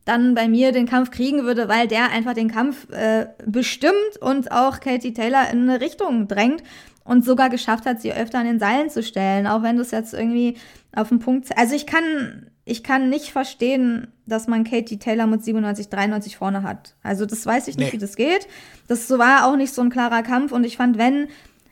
dann 0.04 0.34
bei 0.34 0.48
mir 0.48 0.72
den 0.72 0.86
Kampf 0.86 1.10
kriegen 1.10 1.44
würde, 1.44 1.68
weil 1.68 1.86
der 1.86 2.10
einfach 2.10 2.32
den 2.32 2.50
Kampf 2.50 2.90
äh, 2.90 3.26
bestimmt 3.44 4.16
und 4.20 4.50
auch 4.52 4.80
Katie 4.80 5.12
Taylor 5.12 5.50
in 5.52 5.68
eine 5.68 5.82
Richtung 5.82 6.28
drängt 6.28 6.62
und 7.04 7.24
sogar 7.24 7.50
geschafft 7.50 7.84
hat, 7.84 8.00
sie 8.00 8.12
öfter 8.12 8.38
an 8.38 8.46
den 8.46 8.58
Seilen 8.58 8.88
zu 8.88 9.02
stellen, 9.02 9.46
auch 9.46 9.62
wenn 9.62 9.76
das 9.76 9.90
jetzt 9.90 10.14
irgendwie 10.14 10.56
auf 10.94 11.10
den 11.10 11.18
Punkt. 11.18 11.56
Also 11.58 11.74
ich 11.74 11.86
kann, 11.86 12.50
ich 12.64 12.82
kann 12.82 13.10
nicht 13.10 13.32
verstehen, 13.32 14.08
dass 14.28 14.46
man 14.46 14.64
Katie 14.64 14.98
Taylor 14.98 15.26
mit 15.26 15.44
97, 15.44 15.88
93 15.88 16.36
vorne 16.36 16.62
hat. 16.62 16.94
Also 17.02 17.26
das 17.26 17.44
weiß 17.44 17.68
ich 17.68 17.76
nicht, 17.76 17.88
nee. 17.88 17.92
wie 17.92 17.98
das 17.98 18.16
geht. 18.16 18.46
Das 18.86 19.10
war 19.10 19.46
auch 19.46 19.56
nicht 19.56 19.72
so 19.72 19.82
ein 19.82 19.90
klarer 19.90 20.22
Kampf 20.22 20.52
und 20.52 20.64
ich 20.64 20.76
fand, 20.76 20.98
wenn, 20.98 21.28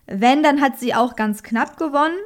wenn, 0.06 0.42
dann 0.42 0.60
hat 0.60 0.78
sie 0.78 0.94
auch 0.94 1.16
ganz 1.16 1.42
knapp 1.42 1.76
gewonnen 1.76 2.16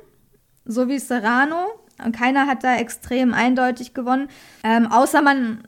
so 0.65 0.89
wie 0.89 0.99
Serrano. 0.99 1.67
Und 2.03 2.17
keiner 2.17 2.47
hat 2.47 2.65
da 2.65 2.77
extrem 2.77 3.35
eindeutig 3.35 3.93
gewonnen. 3.93 4.29
Ähm, 4.65 4.87
außer 4.91 5.23
man 5.23 5.65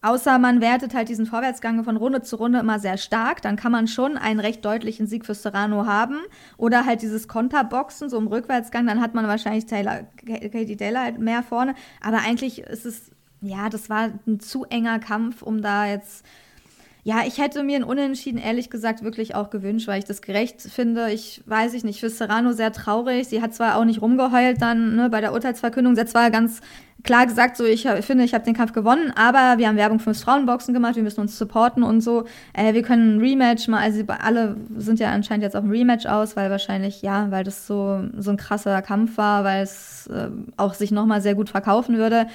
Außer 0.00 0.38
man 0.38 0.60
wertet 0.60 0.92
halt 0.92 1.08
diesen 1.08 1.24
Vorwärtsgang 1.24 1.82
von 1.82 1.96
Runde 1.96 2.20
zu 2.20 2.36
Runde 2.36 2.58
immer 2.58 2.78
sehr 2.78 2.98
stark, 2.98 3.40
dann 3.40 3.56
kann 3.56 3.72
man 3.72 3.88
schon 3.88 4.18
einen 4.18 4.38
recht 4.38 4.62
deutlichen 4.62 5.06
Sieg 5.06 5.24
für 5.24 5.32
Serrano 5.32 5.86
haben. 5.86 6.18
Oder 6.58 6.84
halt 6.84 7.00
dieses 7.00 7.26
Konterboxen, 7.26 8.10
so 8.10 8.18
im 8.18 8.26
Rückwärtsgang, 8.26 8.86
dann 8.86 9.00
hat 9.00 9.14
man 9.14 9.26
wahrscheinlich 9.26 9.64
Taylor, 9.64 10.00
Katie 10.26 10.76
Taylor 10.76 11.04
halt 11.04 11.20
mehr 11.20 11.42
vorne. 11.42 11.74
Aber 12.02 12.18
eigentlich 12.18 12.60
ist 12.60 12.84
es, 12.84 13.12
ja, 13.44 13.68
das 13.68 13.88
war 13.90 14.10
ein 14.26 14.40
zu 14.40 14.64
enger 14.64 14.98
Kampf, 14.98 15.42
um 15.42 15.62
da 15.62 15.86
jetzt 15.86 16.24
ja, 17.06 17.16
ich 17.26 17.36
hätte 17.36 17.62
mir 17.62 17.76
ein 17.76 17.84
Unentschieden 17.84 18.38
ehrlich 18.38 18.70
gesagt 18.70 19.04
wirklich 19.04 19.34
auch 19.34 19.50
gewünscht, 19.50 19.86
weil 19.88 19.98
ich 19.98 20.06
das 20.06 20.22
gerecht 20.22 20.62
finde. 20.62 21.10
Ich 21.10 21.42
weiß 21.44 21.74
ich 21.74 21.84
nicht, 21.84 22.00
für 22.00 22.08
Serrano 22.08 22.52
sehr 22.52 22.72
traurig. 22.72 23.28
Sie 23.28 23.42
hat 23.42 23.54
zwar 23.54 23.76
auch 23.76 23.84
nicht 23.84 24.00
rumgeheult 24.00 24.62
dann 24.62 24.96
ne, 24.96 25.10
bei 25.10 25.20
der 25.20 25.34
Urteilsverkündung. 25.34 25.94
Sie 25.94 26.00
hat 26.00 26.08
zwar 26.08 26.30
ganz 26.30 26.62
klar 27.02 27.26
gesagt, 27.26 27.58
so 27.58 27.66
ich 27.66 27.86
finde, 28.00 28.24
ich 28.24 28.32
habe 28.32 28.46
den 28.46 28.54
Kampf 28.54 28.72
gewonnen, 28.72 29.12
aber 29.14 29.58
wir 29.58 29.68
haben 29.68 29.76
Werbung 29.76 30.00
fürs 30.00 30.22
Frauenboxen 30.22 30.72
gemacht, 30.72 30.96
wir 30.96 31.02
müssen 31.02 31.20
uns 31.20 31.36
supporten 31.36 31.82
und 31.82 32.00
so. 32.00 32.24
Äh, 32.54 32.72
wir 32.72 32.80
können 32.80 33.16
ein 33.16 33.20
Rematch 33.20 33.68
mal, 33.68 33.82
also 33.82 34.02
alle 34.08 34.56
sind 34.78 34.98
ja 34.98 35.10
anscheinend 35.12 35.42
jetzt 35.42 35.56
auf 35.56 35.64
ein 35.64 35.70
Rematch 35.70 36.06
aus, 36.06 36.36
weil 36.36 36.50
wahrscheinlich, 36.50 37.02
ja, 37.02 37.30
weil 37.30 37.44
das 37.44 37.66
so, 37.66 38.02
so 38.16 38.30
ein 38.30 38.38
krasser 38.38 38.80
Kampf 38.80 39.18
war, 39.18 39.44
weil 39.44 39.62
es 39.62 40.06
äh, 40.06 40.30
auch 40.56 40.72
sich 40.72 40.90
nochmal 40.90 41.20
sehr 41.20 41.34
gut 41.34 41.50
verkaufen 41.50 41.98
würde. 41.98 42.28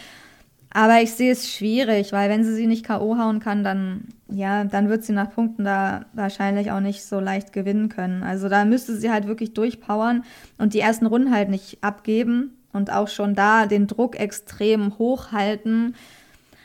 Aber 0.71 1.01
ich 1.01 1.11
sehe 1.13 1.31
es 1.31 1.51
schwierig, 1.51 2.11
weil 2.11 2.29
wenn 2.29 2.43
sie 2.43 2.53
sie 2.53 2.67
nicht 2.67 2.85
K.O. 2.85 3.17
hauen 3.17 3.39
kann, 3.39 3.63
dann, 3.63 4.05
ja, 4.29 4.63
dann 4.65 4.87
wird 4.89 5.03
sie 5.03 5.13
nach 5.13 5.31
Punkten 5.31 5.63
da 5.63 6.05
wahrscheinlich 6.13 6.71
auch 6.71 6.79
nicht 6.79 7.03
so 7.03 7.19
leicht 7.19 7.53
gewinnen 7.53 7.89
können. 7.89 8.21
Also 8.21 8.49
da 8.49 8.65
müsste 8.65 8.95
sie 8.95 9.11
halt 9.11 9.27
wirklich 9.27 9.53
durchpowern 9.53 10.23
und 10.59 10.75
die 10.75 10.79
ersten 10.79 11.07
Runden 11.07 11.31
halt 11.33 11.49
nicht 11.49 11.79
abgeben 11.83 12.53
und 12.71 12.91
auch 12.93 13.07
schon 13.07 13.33
da 13.33 13.65
den 13.65 13.87
Druck 13.87 14.19
extrem 14.19 14.99
hochhalten. 14.99 15.95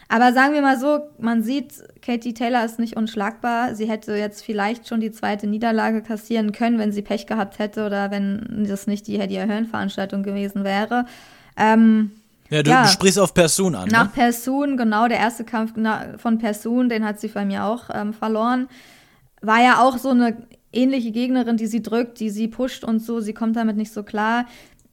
Aber 0.09 0.35
sagen 0.35 0.53
wir 0.53 0.61
mal 0.61 0.79
so, 0.79 1.01
man 1.19 1.43
sieht, 1.43 1.83
Katie 2.03 2.35
Taylor 2.35 2.63
ist 2.63 2.79
nicht 2.79 2.97
unschlagbar. 2.97 3.75
Sie 3.75 3.89
hätte 3.89 4.15
jetzt 4.15 4.45
vielleicht 4.45 4.87
schon 4.87 5.01
die 5.01 5.13
zweite 5.13 5.47
Niederlage 5.47 6.03
kassieren 6.03 6.53
können, 6.53 6.79
wenn 6.79 6.93
sie 6.93 7.01
Pech 7.01 7.27
gehabt 7.27 7.59
hätte 7.59 7.87
oder 7.87 8.11
wenn 8.11 8.67
das 8.69 8.87
nicht 8.87 9.07
die 9.07 9.19
Hedy 9.19 9.37
Hearn-Veranstaltung 9.37 10.23
gewesen 10.23 10.63
wäre. 10.63 11.07
Ähm, 11.57 12.11
ja, 12.55 12.63
du, 12.63 12.71
ja, 12.71 12.83
du 12.85 12.89
sprichst 12.89 13.19
auf 13.19 13.35
Persun 13.35 13.75
an. 13.75 13.89
Nach 13.89 14.05
ne? 14.05 14.11
Persun, 14.15 14.77
genau, 14.77 15.09
der 15.09 15.19
erste 15.19 15.45
Kampf 15.45 15.73
von 16.19 16.39
Persun, 16.39 16.89
den 16.89 17.05
hat 17.05 17.21
sie 17.21 17.29
bei 17.29 17.45
mir 17.45 17.65
auch 17.65 17.91
ähm, 17.93 18.13
verloren. 18.13 18.69
War 19.43 19.61
ja 19.61 19.83
auch 19.83 19.99
so 19.99 20.11
eine 20.11 20.37
ähnliche 20.73 21.11
Gegnerin, 21.11 21.57
die 21.57 21.67
sie 21.67 21.83
drückt, 21.83 22.21
die 22.21 22.31
sie 22.31 22.49
pusht 22.49 22.85
und 22.85 23.01
so. 23.01 23.21
Sie 23.21 23.35
kommt 23.35 23.57
damit 23.57 23.77
nicht 23.77 23.93
so 23.93 24.03
klar. 24.03 24.47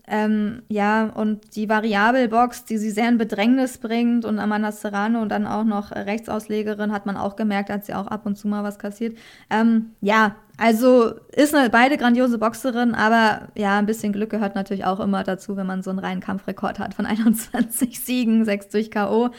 Ähm, 0.07 0.63
ja, 0.67 1.05
und 1.05 1.55
die 1.55 1.69
Variabelbox, 1.69 2.65
die 2.65 2.77
sie 2.77 2.89
sehr 2.89 3.07
in 3.07 3.17
Bedrängnis 3.17 3.77
bringt 3.77 4.25
und 4.25 4.39
Amanda 4.39 4.71
Serrano 4.71 5.21
und 5.21 5.29
dann 5.29 5.45
auch 5.45 5.63
noch 5.63 5.91
Rechtsauslegerin, 5.91 6.91
hat 6.91 7.05
man 7.05 7.15
auch 7.15 7.35
gemerkt, 7.35 7.69
hat 7.69 7.85
sie 7.85 7.93
auch 7.93 8.07
ab 8.07 8.25
und 8.25 8.37
zu 8.37 8.47
mal 8.47 8.63
was 8.63 8.79
kassiert. 8.79 9.17
Ähm, 9.49 9.91
ja, 10.01 10.35
also 10.61 11.15
ist 11.31 11.55
eine, 11.55 11.71
beide 11.71 11.97
grandiose 11.97 12.37
Boxerin, 12.37 12.93
aber 12.93 13.47
ja, 13.55 13.79
ein 13.79 13.87
bisschen 13.87 14.13
Glück 14.13 14.29
gehört 14.29 14.53
natürlich 14.53 14.85
auch 14.85 14.99
immer 14.99 15.23
dazu, 15.23 15.57
wenn 15.57 15.65
man 15.65 15.81
so 15.81 15.89
einen 15.89 15.97
reinen 15.97 16.21
Kampfrekord 16.21 16.77
hat 16.77 16.93
von 16.93 17.05
21 17.07 17.99
Siegen, 17.99 18.45
6 18.45 18.69
durch 18.69 18.91
K.O. 18.91 19.31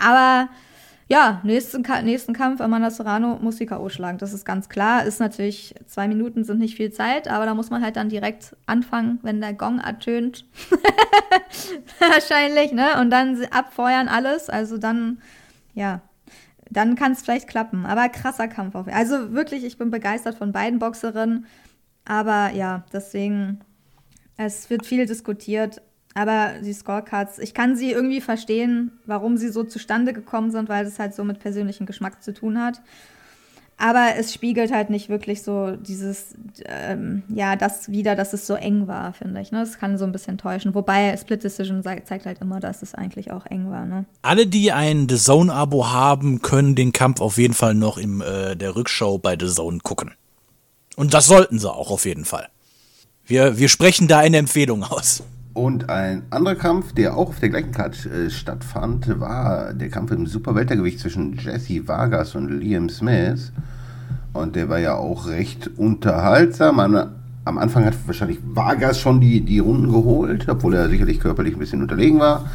Aber 0.00 0.48
ja, 1.08 1.40
nächsten, 1.42 1.82
nächsten 2.04 2.34
Kampf, 2.34 2.60
Amanda 2.60 2.88
Serrano 2.88 3.36
muss 3.42 3.56
die 3.56 3.66
K.O. 3.66 3.88
schlagen. 3.88 4.18
Das 4.18 4.32
ist 4.32 4.44
ganz 4.44 4.68
klar. 4.68 5.04
Ist 5.04 5.18
natürlich, 5.18 5.74
zwei 5.88 6.06
Minuten 6.06 6.44
sind 6.44 6.60
nicht 6.60 6.76
viel 6.76 6.92
Zeit, 6.92 7.26
aber 7.26 7.46
da 7.46 7.54
muss 7.54 7.70
man 7.70 7.82
halt 7.82 7.96
dann 7.96 8.08
direkt 8.08 8.54
anfangen, 8.66 9.18
wenn 9.22 9.40
der 9.40 9.54
Gong 9.54 9.80
ertönt. 9.80 10.44
Wahrscheinlich, 11.98 12.70
ne? 12.70 13.00
Und 13.00 13.10
dann 13.10 13.44
abfeuern 13.50 14.06
alles. 14.06 14.48
Also 14.48 14.78
dann, 14.78 15.20
ja, 15.74 16.00
dann 16.70 16.94
kann 16.94 17.12
es 17.12 17.22
vielleicht 17.22 17.48
klappen. 17.48 17.84
Aber 17.84 18.08
krasser 18.08 18.48
Kampf 18.48 18.74
auf. 18.74 18.86
Also 18.88 19.32
wirklich, 19.32 19.64
ich 19.64 19.76
bin 19.76 19.90
begeistert 19.90 20.36
von 20.36 20.52
beiden 20.52 20.78
Boxerinnen. 20.78 21.46
Aber 22.04 22.50
ja, 22.54 22.84
deswegen, 22.92 23.60
es 24.36 24.70
wird 24.70 24.86
viel 24.86 25.06
diskutiert. 25.06 25.82
Aber 26.14 26.54
die 26.64 26.72
Scorecards, 26.72 27.38
ich 27.38 27.54
kann 27.54 27.76
sie 27.76 27.92
irgendwie 27.92 28.20
verstehen, 28.20 28.92
warum 29.06 29.36
sie 29.36 29.48
so 29.48 29.64
zustande 29.64 30.12
gekommen 30.12 30.50
sind, 30.50 30.68
weil 30.68 30.86
es 30.86 30.98
halt 30.98 31.14
so 31.14 31.22
mit 31.24 31.40
persönlichem 31.40 31.86
Geschmack 31.86 32.22
zu 32.22 32.32
tun 32.32 32.60
hat. 32.60 32.80
Aber 33.82 34.10
es 34.18 34.34
spiegelt 34.34 34.72
halt 34.72 34.90
nicht 34.90 35.08
wirklich 35.08 35.42
so 35.42 35.74
dieses, 35.74 36.34
ähm, 36.66 37.22
ja, 37.30 37.56
das 37.56 37.90
wieder, 37.90 38.14
dass 38.14 38.34
es 38.34 38.46
so 38.46 38.54
eng 38.54 38.86
war, 38.86 39.14
finde 39.14 39.40
ich. 39.40 39.52
Ne? 39.52 39.60
Das 39.60 39.78
kann 39.78 39.96
so 39.96 40.04
ein 40.04 40.12
bisschen 40.12 40.36
täuschen. 40.36 40.74
Wobei 40.74 41.16
Split 41.16 41.42
Decision 41.42 41.82
zeigt 41.82 42.26
halt 42.26 42.42
immer, 42.42 42.60
dass 42.60 42.82
es 42.82 42.94
eigentlich 42.94 43.30
auch 43.30 43.46
eng 43.46 43.70
war. 43.70 43.86
Ne? 43.86 44.04
Alle, 44.20 44.46
die 44.46 44.70
ein 44.70 45.08
The 45.08 45.16
Zone-Abo 45.16 45.88
haben, 45.88 46.42
können 46.42 46.74
den 46.74 46.92
Kampf 46.92 47.22
auf 47.22 47.38
jeden 47.38 47.54
Fall 47.54 47.74
noch 47.74 47.96
in 47.96 48.20
äh, 48.20 48.54
der 48.54 48.76
Rückschau 48.76 49.16
bei 49.16 49.34
The 49.40 49.46
Zone 49.46 49.78
gucken. 49.82 50.10
Und 50.96 51.14
das 51.14 51.24
sollten 51.24 51.58
sie 51.58 51.72
auch 51.72 51.90
auf 51.90 52.04
jeden 52.04 52.26
Fall. 52.26 52.48
Wir, 53.24 53.56
wir 53.56 53.70
sprechen 53.70 54.08
da 54.08 54.18
eine 54.18 54.36
Empfehlung 54.36 54.84
aus. 54.84 55.22
Und 55.60 55.90
ein 55.90 56.22
anderer 56.30 56.54
Kampf, 56.54 56.94
der 56.94 57.18
auch 57.18 57.28
auf 57.28 57.38
der 57.38 57.50
gleichen 57.50 57.72
Karte 57.72 58.08
äh, 58.08 58.30
stattfand, 58.30 59.20
war 59.20 59.74
der 59.74 59.90
Kampf 59.90 60.10
im 60.10 60.24
Superweltergewicht 60.24 60.98
zwischen 60.98 61.36
Jesse 61.36 61.86
Vargas 61.86 62.34
und 62.34 62.48
Liam 62.48 62.88
Smith. 62.88 63.52
Und 64.32 64.56
der 64.56 64.70
war 64.70 64.78
ja 64.78 64.94
auch 64.94 65.28
recht 65.28 65.68
unterhaltsam. 65.76 66.76
Man, 66.76 67.10
am 67.44 67.58
Anfang 67.58 67.84
hat 67.84 67.92
wahrscheinlich 68.06 68.38
Vargas 68.42 68.98
schon 68.98 69.20
die, 69.20 69.42
die 69.42 69.58
Runden 69.58 69.92
geholt, 69.92 70.48
obwohl 70.48 70.72
er 70.72 70.88
sicherlich 70.88 71.20
körperlich 71.20 71.56
ein 71.56 71.58
bisschen 71.58 71.82
unterlegen 71.82 72.20
war. 72.20 72.46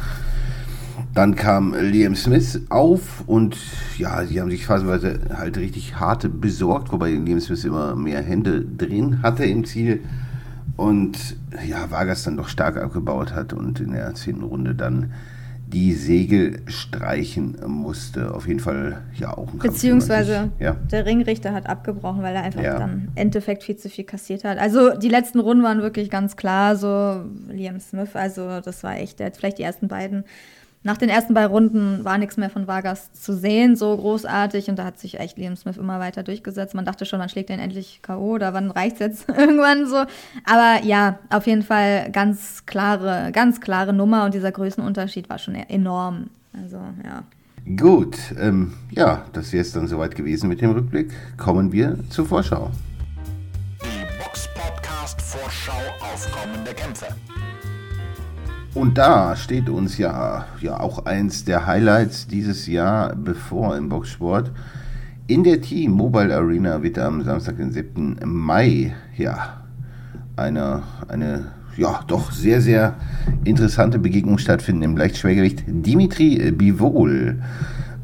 Dann 1.14 1.36
kam 1.36 1.76
Liam 1.80 2.16
Smith 2.16 2.62
auf 2.70 3.22
und 3.28 3.56
ja, 3.98 4.24
sie 4.24 4.40
haben 4.40 4.50
sich 4.50 4.66
phasenweise 4.66 5.20
halt 5.32 5.58
richtig 5.58 6.00
harte 6.00 6.28
besorgt, 6.28 6.90
wobei 6.90 7.12
Liam 7.12 7.38
Smith 7.38 7.64
immer 7.64 7.94
mehr 7.94 8.20
Hände 8.20 8.64
drin 8.64 9.22
hatte 9.22 9.44
im 9.44 9.64
Ziel 9.64 10.00
und 10.76 11.36
ja, 11.66 11.90
Vargas 11.90 12.22
dann 12.24 12.36
doch 12.36 12.48
stark 12.48 12.76
abgebaut 12.76 13.32
hat 13.34 13.52
und 13.52 13.80
in 13.80 13.92
der 13.92 14.14
zehnten 14.14 14.42
Runde 14.42 14.74
dann 14.74 15.12
die 15.68 15.94
Segel 15.94 16.60
streichen 16.66 17.56
musste. 17.66 18.32
Auf 18.32 18.46
jeden 18.46 18.60
Fall 18.60 19.02
ja 19.18 19.30
auch 19.36 19.48
ein 19.52 19.58
Kampf, 19.58 19.62
Beziehungsweise 19.74 20.42
sich- 20.56 20.60
ja. 20.66 20.74
der 20.92 21.06
Ringrichter 21.06 21.52
hat 21.52 21.68
abgebrochen, 21.68 22.22
weil 22.22 22.36
er 22.36 22.42
einfach 22.44 22.62
Ja. 22.62 22.78
dann 22.78 22.92
im 23.08 23.08
Endeffekt 23.16 23.64
viel 23.64 23.76
zu 23.76 23.88
viel 23.88 24.04
kassiert 24.04 24.44
hat. 24.44 24.58
Also 24.58 24.96
die 24.96 25.08
letzten 25.08 25.40
Runden 25.40 25.64
waren 25.64 25.82
wirklich 25.82 26.08
ganz 26.08 26.36
klar 26.36 26.76
so 26.76 27.24
Liam 27.48 27.80
Smith, 27.80 28.10
also 28.14 28.60
das 28.60 28.84
war 28.84 28.96
echt, 28.96 29.18
der 29.18 29.26
hat 29.26 29.36
vielleicht 29.36 29.58
die 29.58 29.64
ersten 29.64 29.88
beiden, 29.88 30.24
nach 30.86 30.96
den 30.96 31.08
ersten 31.08 31.34
beiden 31.34 31.50
Runden 31.50 32.04
war 32.04 32.16
nichts 32.16 32.36
mehr 32.36 32.48
von 32.48 32.68
Vargas 32.68 33.12
zu 33.12 33.34
sehen, 33.34 33.74
so 33.74 33.96
großartig 33.96 34.70
und 34.70 34.78
da 34.78 34.84
hat 34.84 35.00
sich 35.00 35.18
echt 35.18 35.36
Liam 35.36 35.56
Smith 35.56 35.76
immer 35.76 35.98
weiter 35.98 36.22
durchgesetzt. 36.22 36.74
Man 36.74 36.84
dachte 36.84 37.04
schon, 37.06 37.18
man 37.18 37.28
schlägt 37.28 37.48
den 37.48 37.58
endlich 37.58 38.00
K.O. 38.02 38.34
oder 38.34 38.54
wann 38.54 38.70
reicht's 38.70 39.00
jetzt 39.00 39.28
irgendwann 39.36 39.88
so. 39.88 40.04
Aber 40.44 40.84
ja, 40.84 41.18
auf 41.28 41.48
jeden 41.48 41.64
Fall 41.64 42.10
ganz 42.12 42.66
klare, 42.66 43.32
ganz 43.32 43.60
klare 43.60 43.92
Nummer 43.92 44.24
und 44.24 44.34
dieser 44.34 44.52
Größenunterschied 44.52 45.28
war 45.28 45.38
schon 45.38 45.56
e- 45.56 45.66
enorm. 45.68 46.30
Also 46.52 46.76
ja. 47.04 47.24
Gut, 47.76 48.16
ähm, 48.40 48.74
ja, 48.92 49.24
das 49.32 49.52
wäre 49.52 49.62
es 49.62 49.72
dann 49.72 49.88
soweit 49.88 50.14
gewesen 50.14 50.48
mit 50.48 50.60
dem 50.60 50.70
Rückblick. 50.70 51.12
Kommen 51.36 51.72
wir 51.72 51.98
zur 52.10 52.26
Vorschau. 52.26 52.70
Die 53.82 54.22
Box 54.22 54.48
Podcast 54.54 55.20
Vorschau 55.20 55.72
auf 56.00 56.30
kommende 56.30 56.72
Kämpfe. 56.74 57.06
Und 58.76 58.98
da 58.98 59.34
steht 59.36 59.70
uns 59.70 59.96
ja, 59.96 60.44
ja 60.60 60.78
auch 60.78 61.06
eins 61.06 61.46
der 61.46 61.66
Highlights 61.66 62.26
dieses 62.26 62.66
Jahr 62.66 63.16
bevor 63.16 63.74
im 63.74 63.88
Boxsport. 63.88 64.52
In 65.28 65.44
der 65.44 65.62
Team 65.62 65.92
Mobile 65.92 66.36
Arena 66.36 66.82
wird 66.82 66.98
am 66.98 67.22
Samstag, 67.22 67.56
den 67.56 67.72
7. 67.72 68.18
Mai, 68.26 68.94
ja, 69.16 69.62
eine, 70.36 70.82
eine 71.08 71.52
ja, 71.78 72.04
doch 72.06 72.32
sehr, 72.32 72.60
sehr 72.60 72.96
interessante 73.44 73.98
Begegnung 73.98 74.36
stattfinden 74.36 74.82
im 74.82 74.96
Leichtschwergewicht. 74.98 75.64
Dimitri 75.66 76.50
Bivol, 76.50 77.40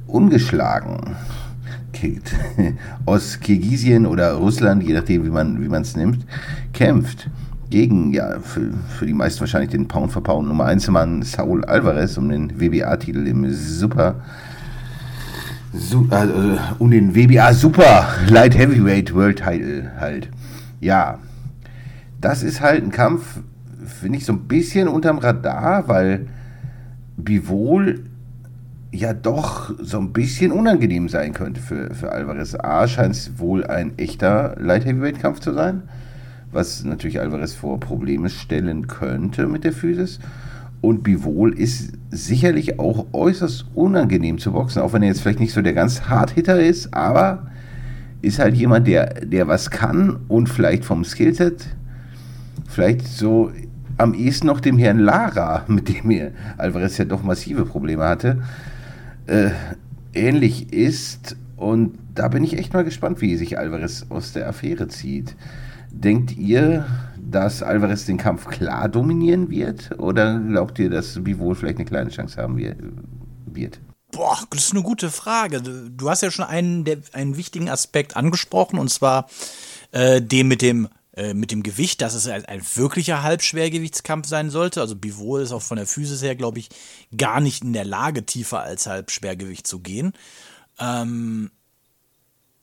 ungeschlagen, 0.07 1.17
aus 3.05 3.41
Kirgisien 3.41 4.07
oder 4.07 4.33
Russland, 4.33 4.83
je 4.83 4.95
nachdem, 4.95 5.27
wie 5.27 5.69
man 5.69 5.83
es 5.83 5.97
nimmt, 5.97 6.25
kämpft 6.73 7.29
gegen, 7.73 8.13
ja, 8.13 8.39
für, 8.41 8.71
für 8.99 9.07
die 9.07 9.15
meisten 9.15 9.41
wahrscheinlich 9.41 9.71
den 9.71 9.89
Pound 9.89 10.13
for 10.13 10.23
Pound 10.23 10.47
Nummer 10.47 10.67
1 10.67 10.89
Mann 10.89 11.23
Saul 11.23 11.65
Alvarez 11.65 12.19
um 12.19 12.29
den 12.29 12.61
WBA-Titel 12.61 13.27
im 13.27 13.51
Super, 13.51 14.17
Su 15.73 16.07
also, 16.11 16.59
um 16.79 16.91
den 16.91 17.15
WBA 17.15 17.55
Super 17.55 18.07
Light 18.29 18.57
Heavyweight 18.57 19.15
World 19.15 19.39
Title 19.39 19.91
halt. 19.99 20.29
Ja, 20.81 21.19
das 22.21 22.43
ist 22.43 22.61
halt 22.61 22.85
ein 22.85 22.91
Kampf, 22.91 23.41
finde 23.87 24.19
ich, 24.19 24.27
so 24.27 24.35
ein 24.35 24.41
bisschen 24.41 24.87
unterm 24.87 25.17
Radar, 25.17 25.89
weil 25.89 26.27
Bivol 27.17 28.05
ja 28.91 29.15
doch 29.15 29.73
so 29.81 29.99
ein 29.99 30.13
bisschen 30.13 30.53
unangenehm 30.53 31.09
sein 31.09 31.33
könnte 31.33 31.63
für, 31.63 31.95
für 31.95 32.13
Alvarez. 32.13 32.55
A 32.55 32.87
scheint 32.87 33.15
es 33.15 33.39
wohl 33.39 33.65
ein 33.65 33.97
echter 33.97 34.57
Light 34.59 34.85
Heavyweight 34.85 35.21
Kampf 35.21 35.41
zu 35.41 35.55
sein, 35.55 35.85
was 36.53 36.85
natürlich 36.85 37.21
Alvarez 37.21 37.55
vor 37.55 37.81
Probleme 37.81 38.29
stellen 38.31 38.87
könnte 38.87 39.47
mit 39.47 39.65
der 39.65 39.73
Physis. 39.73 40.21
Und 40.81 41.03
Bivol 41.03 41.53
ist 41.53 41.93
sicherlich 42.11 42.79
auch 42.79 43.07
äußerst 43.13 43.67
unangenehm 43.75 44.39
zu 44.39 44.53
boxen, 44.53 44.83
auch 44.83 44.93
wenn 44.93 45.03
er 45.03 45.09
jetzt 45.09 45.23
vielleicht 45.23 45.41
nicht 45.41 45.53
so 45.53 45.63
der 45.63 45.75
ganz 45.75 46.03
Hardhitter 46.03 46.61
ist, 46.61 46.93
aber 46.93 47.47
ist 48.21 48.39
halt 48.39 48.57
jemand, 48.57 48.87
der, 48.87 49.25
der 49.25 49.49
was 49.49 49.71
kann 49.71 50.19
und 50.29 50.49
vielleicht 50.49 50.85
vom 50.85 51.05
Skillset 51.05 51.67
vielleicht 52.69 53.07
so 53.07 53.53
am 53.99 54.15
ehesten 54.15 54.47
noch 54.47 54.61
dem 54.61 54.79
Herrn 54.79 54.99
Lara, 54.99 55.65
mit 55.69 55.89
dem 55.89 56.11
er 56.11 56.33
Alvarez 56.59 56.99
ja 56.99 57.05
doch 57.05 57.23
massive 57.23 57.65
Probleme 57.65 58.05
hatte, 58.05 58.43
äh, 59.27 59.51
ähnlich 60.15 60.73
ist. 60.73 61.37
Und 61.57 61.97
da 62.15 62.29
bin 62.29 62.43
ich 62.43 62.59
echt 62.59 62.75
mal 62.75 62.85
gespannt, 62.85 63.21
wie 63.21 63.37
sich 63.37 63.59
Alvarez 63.59 64.07
aus 64.09 64.33
der 64.33 64.49
Affäre 64.49 64.89
zieht. 64.89 65.37
Denkt 65.95 66.37
ihr, 66.37 66.87
dass 67.19 67.63
Alvarez 67.63 68.07
den 68.07 68.17
Kampf 68.19 68.49
klar 68.49 68.89
dominieren 68.89 69.51
wird? 69.51 69.99
Oder 69.99 70.41
glaubt 70.41 70.79
ihr, 70.79 70.91
dass 70.91 71.23
Bivol 71.23 71.55
vielleicht 71.55 71.77
eine 71.79 71.85
kleine 71.85 72.11
Chance 72.11 72.41
haben 72.41 72.57
wir- 72.57 72.77
wird? 73.47 73.81
Boah, 74.11 74.39
das 74.51 74.65
ist 74.67 74.73
eine 74.73 74.83
gute 74.83 75.11
Frage. 75.11 75.63
Du 75.63 75.91
du 75.91 76.11
hast 76.11 76.23
ja 76.23 76.31
schon 76.31 76.45
einen, 76.45 76.85
der, 76.85 76.99
einen 77.13 77.37
wichtigen 77.37 77.69
Aspekt 77.71 78.17
angesprochen, 78.17 78.79
und 78.79 78.89
zwar 78.91 79.29
äh, 79.93 80.21
den 80.21 80.49
mit 80.49 80.61
dem, 80.63 80.89
äh, 81.15 81.35
mit 81.35 81.51
dem 81.51 81.63
Gewicht, 81.63 82.01
dass 82.03 82.15
es 82.15 82.27
ein, 82.27 82.45
ein 82.47 82.63
wirklicher 82.75 83.23
Halbschwergewichtskampf 83.23 84.27
sein 84.27 84.51
sollte. 84.51 84.81
Also 84.81 84.97
Bivol 84.97 85.43
ist 85.43 85.53
auch 85.53 85.63
von 85.63 85.77
der 85.77 85.87
Physis 85.87 86.23
her, 86.23 86.37
glaube 86.37 86.59
ich, 86.59 86.69
gar 87.17 87.41
nicht 87.41 87.63
in 87.65 87.73
der 87.75 87.85
Lage, 87.85 88.25
tiefer 88.27 88.61
als 88.61 88.87
Halbschwergewicht 88.87 89.67
zu 89.67 89.81
gehen. 89.81 90.13
Ähm, 90.79 91.51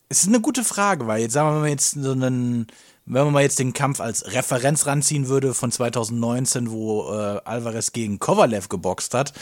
es 0.10 0.22
ist 0.24 0.28
eine 0.30 0.42
gute 0.42 0.64
Frage, 0.64 1.08
weil 1.08 1.22
jetzt 1.22 1.34
sagen 1.34 1.56
wir 1.56 1.62
mal 1.62 1.70
jetzt 1.70 1.92
so 1.92 2.12
einen, 2.12 2.68
wenn 3.10 3.26
man 3.26 3.34
mal 3.34 3.42
jetzt 3.42 3.60
den 3.60 3.74
Kampf 3.74 4.00
als 4.00 4.34
Referenz 4.34 4.86
ranziehen 4.86 5.28
würde 5.28 5.54
von 5.54 5.72
2019, 5.72 6.72
wo 6.72 7.12
äh, 7.12 7.42
Alvarez 7.44 7.92
gegen 7.92 8.20
Kovalev 8.20 8.70
geboxt 8.70 9.14
hat, 9.14 9.34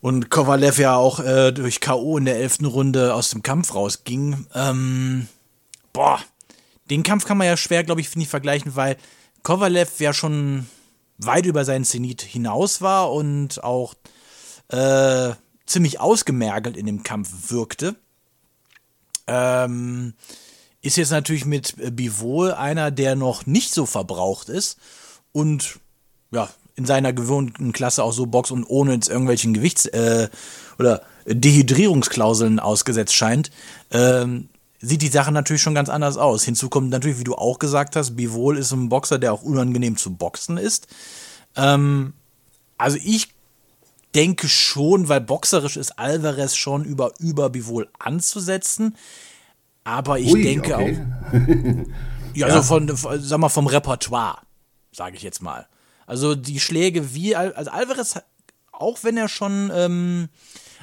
und 0.00 0.30
Kovalev 0.30 0.78
ja 0.78 0.96
auch 0.96 1.20
äh, 1.20 1.52
durch 1.52 1.80
K.O. 1.80 2.16
in 2.16 2.24
der 2.24 2.36
elften 2.36 2.64
Runde 2.64 3.12
aus 3.12 3.30
dem 3.30 3.42
Kampf 3.42 3.74
rausging. 3.74 4.46
Ähm, 4.54 5.28
boah, 5.92 6.20
den 6.88 7.02
Kampf 7.02 7.26
kann 7.26 7.36
man 7.36 7.48
ja 7.48 7.56
schwer, 7.56 7.84
glaube 7.84 8.00
ich, 8.00 8.16
ich, 8.16 8.28
vergleichen, 8.28 8.76
weil 8.76 8.96
Kovalev 9.42 10.00
ja 10.00 10.14
schon 10.14 10.66
weit 11.18 11.44
über 11.44 11.64
seinen 11.64 11.84
Zenit 11.84 12.22
hinaus 12.22 12.80
war 12.80 13.12
und 13.12 13.62
auch 13.62 13.94
äh, 14.68 15.32
ziemlich 15.66 16.00
ausgemergelt 16.00 16.76
in 16.76 16.86
dem 16.86 17.02
Kampf 17.02 17.50
wirkte. 17.50 17.96
Ähm, 19.26 20.14
ist 20.82 20.96
jetzt 20.96 21.10
natürlich 21.10 21.44
mit 21.44 21.74
Bivol 21.96 22.52
einer, 22.52 22.90
der 22.90 23.16
noch 23.16 23.46
nicht 23.46 23.74
so 23.74 23.86
verbraucht 23.86 24.48
ist 24.48 24.78
und 25.32 25.78
ja, 26.32 26.48
in 26.76 26.86
seiner 26.86 27.12
gewohnten 27.12 27.72
Klasse 27.72 28.02
auch 28.02 28.12
so 28.12 28.26
boxt 28.26 28.52
und 28.52 28.64
ohne 28.64 28.94
jetzt 28.94 29.08
irgendwelchen 29.08 29.52
Gewichts- 29.52 29.86
äh, 29.86 30.28
oder 30.78 31.02
Dehydrierungsklauseln 31.26 32.58
ausgesetzt 32.58 33.14
scheint, 33.14 33.50
ähm, 33.90 34.48
sieht 34.80 35.02
die 35.02 35.08
Sache 35.08 35.32
natürlich 35.32 35.60
schon 35.60 35.74
ganz 35.74 35.90
anders 35.90 36.16
aus. 36.16 36.44
Hinzu 36.44 36.70
kommt 36.70 36.88
natürlich, 36.88 37.18
wie 37.18 37.24
du 37.24 37.34
auch 37.34 37.58
gesagt 37.58 37.96
hast, 37.96 38.16
Bivol 38.16 38.56
ist 38.56 38.72
ein 38.72 38.88
Boxer, 38.88 39.18
der 39.18 39.32
auch 39.34 39.42
unangenehm 39.42 39.98
zu 39.98 40.14
boxen 40.14 40.56
ist. 40.56 40.86
Ähm, 41.56 42.14
also 42.78 42.96
ich 43.04 43.28
denke 44.14 44.48
schon, 44.48 45.08
weil 45.08 45.20
boxerisch 45.20 45.76
ist 45.76 45.98
Alvarez 45.98 46.56
schon 46.56 46.84
über, 46.84 47.12
über 47.18 47.50
Bivol 47.50 47.88
anzusetzen. 47.98 48.96
Aber 49.90 50.18
ich 50.18 50.32
Ui, 50.32 50.42
denke 50.42 50.74
okay. 50.74 50.98
auch, 51.32 51.86
ja, 52.34 52.46
also 52.46 52.62
von, 52.62 53.18
sag 53.20 53.38
mal, 53.38 53.48
vom 53.48 53.66
Repertoire, 53.66 54.38
sage 54.92 55.16
ich 55.16 55.22
jetzt 55.22 55.42
mal. 55.42 55.66
Also 56.06 56.34
die 56.36 56.60
Schläge 56.60 57.12
wie, 57.12 57.34
Al- 57.34 57.54
also 57.54 57.70
Alvarez, 57.72 58.20
auch 58.72 59.02
wenn 59.02 59.16
er 59.16 59.28
schon 59.28 59.70
ähm, 59.74 60.28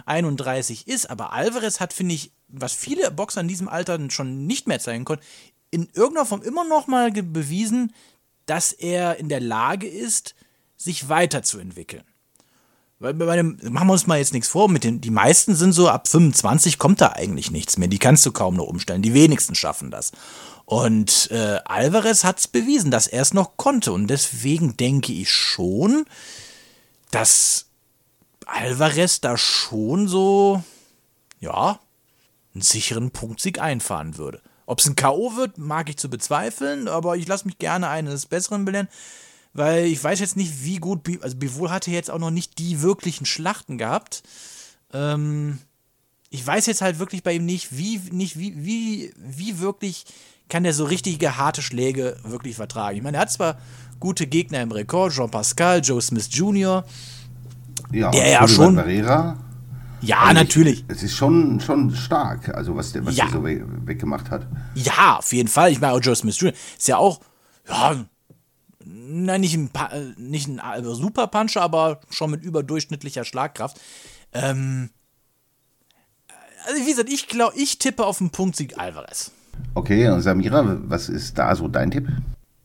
31 0.05 0.87
ist, 0.87 1.09
aber 1.09 1.31
Alvarez 1.31 1.79
hat, 1.79 1.93
finde 1.93 2.15
ich, 2.15 2.31
was 2.49 2.73
viele 2.73 3.09
Boxer 3.11 3.41
in 3.41 3.47
diesem 3.47 3.69
Alter 3.69 3.97
schon 4.09 4.45
nicht 4.45 4.67
mehr 4.67 4.79
zeigen 4.79 5.05
konnten, 5.05 5.25
in 5.71 5.89
irgendeiner 5.93 6.25
Form 6.25 6.41
immer 6.41 6.65
noch 6.67 6.87
mal 6.87 7.11
bewiesen, 7.11 7.93
dass 8.45 8.71
er 8.73 9.17
in 9.17 9.29
der 9.29 9.41
Lage 9.41 9.87
ist, 9.87 10.35
sich 10.75 11.09
weiterzuentwickeln. 11.09 12.03
Dem, 12.99 13.59
machen 13.69 13.87
wir 13.87 13.93
uns 13.93 14.07
mal 14.07 14.17
jetzt 14.17 14.33
nichts 14.33 14.49
vor, 14.49 14.69
mit 14.69 14.83
den, 14.83 15.01
die 15.01 15.11
meisten 15.11 15.55
sind 15.55 15.73
so 15.73 15.87
ab 15.87 16.07
25 16.07 16.79
kommt 16.79 16.99
da 16.99 17.09
eigentlich 17.09 17.51
nichts 17.51 17.77
mehr. 17.77 17.87
Die 17.87 17.99
kannst 17.99 18.25
du 18.25 18.31
kaum 18.31 18.55
noch 18.55 18.65
umstellen. 18.65 19.03
Die 19.03 19.13
wenigsten 19.13 19.53
schaffen 19.53 19.91
das. 19.91 20.11
Und 20.65 21.29
äh, 21.31 21.59
Alvarez 21.65 22.23
hat 22.23 22.39
es 22.39 22.47
bewiesen, 22.47 22.89
dass 22.89 23.07
er 23.07 23.21
es 23.21 23.33
noch 23.33 23.55
konnte. 23.55 23.93
Und 23.93 24.07
deswegen 24.07 24.77
denke 24.77 25.13
ich 25.13 25.29
schon, 25.31 26.05
dass 27.11 27.67
Alvarez 28.45 29.21
da 29.21 29.37
schon 29.37 30.07
so, 30.07 30.63
ja, 31.39 31.79
einen 32.53 32.61
sicheren 32.63 33.11
Punktsieg 33.11 33.61
einfahren 33.61 34.17
würde. 34.17 34.41
Ob 34.65 34.79
es 34.79 34.87
ein 34.87 34.95
K.O. 34.95 35.35
wird, 35.35 35.57
mag 35.57 35.89
ich 35.89 35.97
zu 35.97 36.09
bezweifeln, 36.09 36.87
aber 36.87 37.15
ich 37.15 37.27
lasse 37.27 37.45
mich 37.45 37.59
gerne 37.59 37.87
eines 37.89 38.25
Besseren 38.25 38.65
belehren, 38.65 38.89
weil 39.57 39.85
ich 39.85 40.01
weiß 40.01 40.19
jetzt 40.21 40.37
nicht, 40.37 40.63
wie 40.63 40.77
gut, 40.77 41.03
Bi- 41.03 41.19
also 41.21 41.35
Bivol 41.35 41.69
hatte 41.69 41.91
jetzt 41.91 42.09
auch 42.09 42.19
noch 42.19 42.31
nicht 42.31 42.57
die 42.59 42.81
wirklichen 42.81 43.25
Schlachten 43.25 43.77
gehabt. 43.77 44.23
Ähm, 44.93 45.57
ich 46.29 46.45
weiß 46.45 46.65
jetzt 46.67 46.81
halt 46.81 46.99
wirklich 46.99 47.23
bei 47.23 47.33
ihm 47.33 47.45
nicht, 47.45 47.77
wie, 47.77 47.99
nicht, 48.11 48.37
wie, 48.39 48.53
wie, 48.63 49.13
wie 49.17 49.59
wirklich 49.59 50.05
kann 50.49 50.63
der 50.63 50.73
so 50.73 50.85
richtige 50.85 51.37
harte 51.37 51.61
Schläge 51.61 52.17
wirklich 52.23 52.55
vertragen. 52.55 52.95
Ich 52.97 53.03
meine, 53.03 53.17
er 53.17 53.21
hat 53.21 53.31
zwar 53.31 53.57
gute 53.99 54.27
Gegner 54.27 54.61
im 54.61 54.71
Rekord, 54.71 55.11
Jean 55.13 55.29
Pascal, 55.31 55.81
Joe 55.83 56.01
Smith 56.01 56.29
Jr., 56.31 56.85
Ja, 57.91 58.11
Der 58.11 58.29
ja 58.29 58.47
schon- 58.47 58.75
Barrera, 58.75 59.37
ja, 60.01 60.17
Also 60.19 60.29
ich- 60.31 60.35
natürlich. 60.47 60.85
Es 60.87 61.03
ist 61.03 61.15
schon, 61.15 61.59
schon 61.61 61.95
stark, 61.95 62.49
also 62.49 62.75
was 62.75 62.91
der, 62.91 63.05
was 63.05 63.15
Ja. 63.15 63.25
der 63.25 63.33
so 63.33 63.43
we 63.43 63.61
weggemacht 63.85 64.29
hat. 64.29 64.45
Ja, 64.75 65.17
auf 65.17 65.33
jeden 65.33 65.47
Fall. 65.49 65.71
Ich 65.71 65.79
meine, 65.81 65.93
auch 65.93 65.99
Joe 66.01 66.15
Smith 66.15 66.39
Jr. 66.39 66.53
ist 66.77 66.87
ja 66.87 66.97
auch, 66.97 67.19
ja, 67.67 68.05
nein, 68.87 69.41
nicht 69.41 69.55
ein, 69.55 69.69
Pa- 69.69 69.91
äh, 69.91 70.13
nicht 70.17 70.47
ein 70.47 70.59
äh, 70.59 70.83
Superpuncher, 70.83 71.61
aber 71.61 72.01
schon 72.09 72.31
mit 72.31 72.43
überdurchschnittlicher 72.43 73.23
Schlagkraft. 73.25 73.79
Ähm, 74.33 74.89
also 76.65 76.81
wie 76.81 76.89
gesagt, 76.89 77.11
ich 77.11 77.27
glaube, 77.27 77.55
ich 77.57 77.79
tippe 77.79 78.05
auf 78.05 78.17
den 78.17 78.29
Punktsieg 78.29 78.77
Alvarez. 78.77 79.31
Okay, 79.73 80.09
und 80.09 80.21
Samira, 80.21 80.77
was 80.87 81.09
ist 81.09 81.37
da 81.37 81.55
so 81.55 81.67
dein 81.67 81.91
Tipp? 81.91 82.07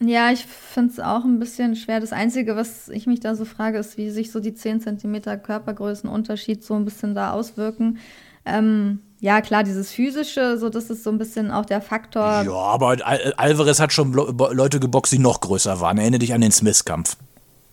Ja, 0.01 0.33
ich 0.33 0.45
finde 0.45 0.93
es 0.93 0.99
auch 1.01 1.25
ein 1.25 1.39
bisschen 1.39 1.77
schwer. 1.77 2.01
Das 2.01 2.13
Einzige, 2.13 2.57
was 2.57 2.89
ich 2.89 3.07
mich 3.07 3.21
da 3.21 3.37
so 3.37 3.45
frage, 3.45 3.79
ist, 3.79 3.97
wie 3.97 4.11
sich 4.11 4.33
so 4.33 4.41
die 4.41 4.53
10 4.55 4.81
cm 4.81 5.23
Körpergrößenunterschied 5.43 6.65
so 6.65 6.75
ein 6.75 6.85
bisschen 6.85 7.15
da 7.15 7.31
auswirken. 7.33 7.99
Ähm, 8.45 8.99
ja, 9.23 9.41
klar, 9.41 9.63
dieses 9.63 9.93
Physische, 9.93 10.59
so 10.59 10.69
das 10.69 10.91
ist 10.91 11.05
so 11.05 11.11
ein 11.11 11.17
bisschen 11.17 11.53
auch 11.53 11.65
der 11.65 11.81
Faktor. 11.81 12.43
Ja, 12.43 12.53
aber 12.53 12.89
Al 12.89 13.33
Alvarez 13.37 13.79
hat 13.79 13.93
schon 13.93 14.13
Leute 14.13 14.81
geboxt, 14.81 15.13
die 15.13 15.21
noch 15.21 15.41
größer 15.41 15.81
waren. 15.81 15.97
Erinnere 15.97 16.19
dich 16.19 16.35
an 16.35 16.41
den 16.41 16.51
Smith-Kampf. 16.51 17.17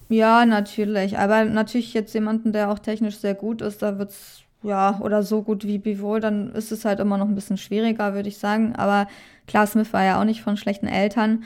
Ja, 0.09 0.45
natürlich. 0.45 1.17
Aber 1.17 1.45
natürlich 1.45 1.95
jetzt 1.95 2.13
jemanden, 2.13 2.53
der 2.53 2.69
auch 2.69 2.77
technisch 2.77 3.17
sehr 3.17 3.33
gut 3.33 3.63
ist, 3.63 3.81
da 3.81 3.97
wird's 3.97 4.43
ja, 4.61 4.99
oder 5.01 5.23
so 5.23 5.41
gut 5.41 5.65
wie 5.65 5.79
Bivol, 5.79 6.19
dann 6.19 6.51
ist 6.51 6.71
es 6.71 6.85
halt 6.85 6.99
immer 6.99 7.17
noch 7.17 7.27
ein 7.27 7.33
bisschen 7.33 7.57
schwieriger, 7.57 8.13
würde 8.13 8.29
ich 8.29 8.37
sagen. 8.37 8.75
Aber 8.75 9.07
klar, 9.47 9.65
Smith 9.65 9.91
war 9.91 10.03
ja 10.03 10.19
auch 10.19 10.25
nicht 10.25 10.43
von 10.43 10.55
schlechten 10.55 10.87
Eltern. 10.87 11.45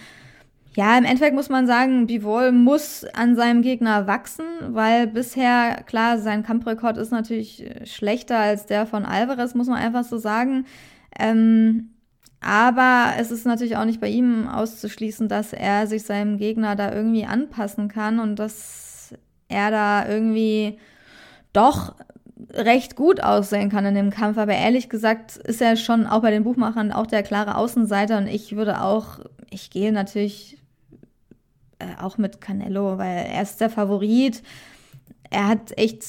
Ja, 0.76 0.98
im 0.98 1.06
Endeffekt 1.06 1.36
muss 1.36 1.50
man 1.50 1.68
sagen, 1.68 2.08
Bivol 2.08 2.52
muss 2.52 3.06
an 3.14 3.36
seinem 3.36 3.62
Gegner 3.62 4.08
wachsen, 4.08 4.46
weil 4.70 5.06
bisher, 5.06 5.84
klar, 5.86 6.18
sein 6.18 6.42
Kampfrekord 6.42 6.98
ist 6.98 7.12
natürlich 7.12 7.64
äh, 7.64 7.86
schlechter 7.86 8.40
als 8.40 8.66
der 8.66 8.88
von 8.88 9.06
Alvarez, 9.06 9.54
muss 9.54 9.68
man 9.68 9.78
einfach 9.78 10.04
so 10.04 10.18
sagen. 10.18 10.66
Ähm, 11.20 11.90
aber 12.42 13.14
es 13.20 13.30
ist 13.32 13.46
natürlich 13.46 13.78
auch 13.78 13.86
nicht 13.86 14.02
bei 14.02 14.10
ihm 14.10 14.48
auszuschließen, 14.48 15.28
dass 15.28 15.54
er 15.54 15.86
sich 15.86 16.04
seinem 16.04 16.38
Gegner 16.38 16.76
da 16.76 16.92
irgendwie 16.94 17.26
anpassen 17.26 17.88
kann 17.88 18.20
und 18.20 18.38
dass 18.38 19.14
er 19.48 19.70
da 19.70 20.08
irgendwie 20.10 20.80
doch 21.54 21.96
recht 22.52 22.96
gut 22.96 23.22
aussehen 23.24 23.70
kann 23.70 23.86
in 23.86 23.96
dem 23.96 24.10
Kampf. 24.10 24.38
Aber 24.40 24.54
ehrlich 24.54 24.90
gesagt 24.90 25.38
ist 25.38 25.62
er 25.62 25.78
schon 25.78 26.08
auch 26.08 26.22
bei 26.22 26.32
den 26.32 26.44
Buchmachern 26.44 26.92
auch 26.92 27.08
der 27.08 27.24
klare 27.24 27.56
Außenseiter 27.58 28.18
und 28.18 28.28
ich 28.28 28.56
würde 28.56 28.82
auch, 28.82 29.20
ich 29.52 29.70
gehe 29.70 29.94
natürlich 29.94 30.58
äh, 31.80 32.02
auch 32.02 32.18
mit 32.18 32.42
Canelo, 32.42 32.98
weil 32.98 33.26
er 33.28 33.42
ist 33.42 33.62
der 33.62 33.70
Favorit. 33.70 34.44
Er 35.30 35.48
hat 35.48 35.78
echt 35.78 36.04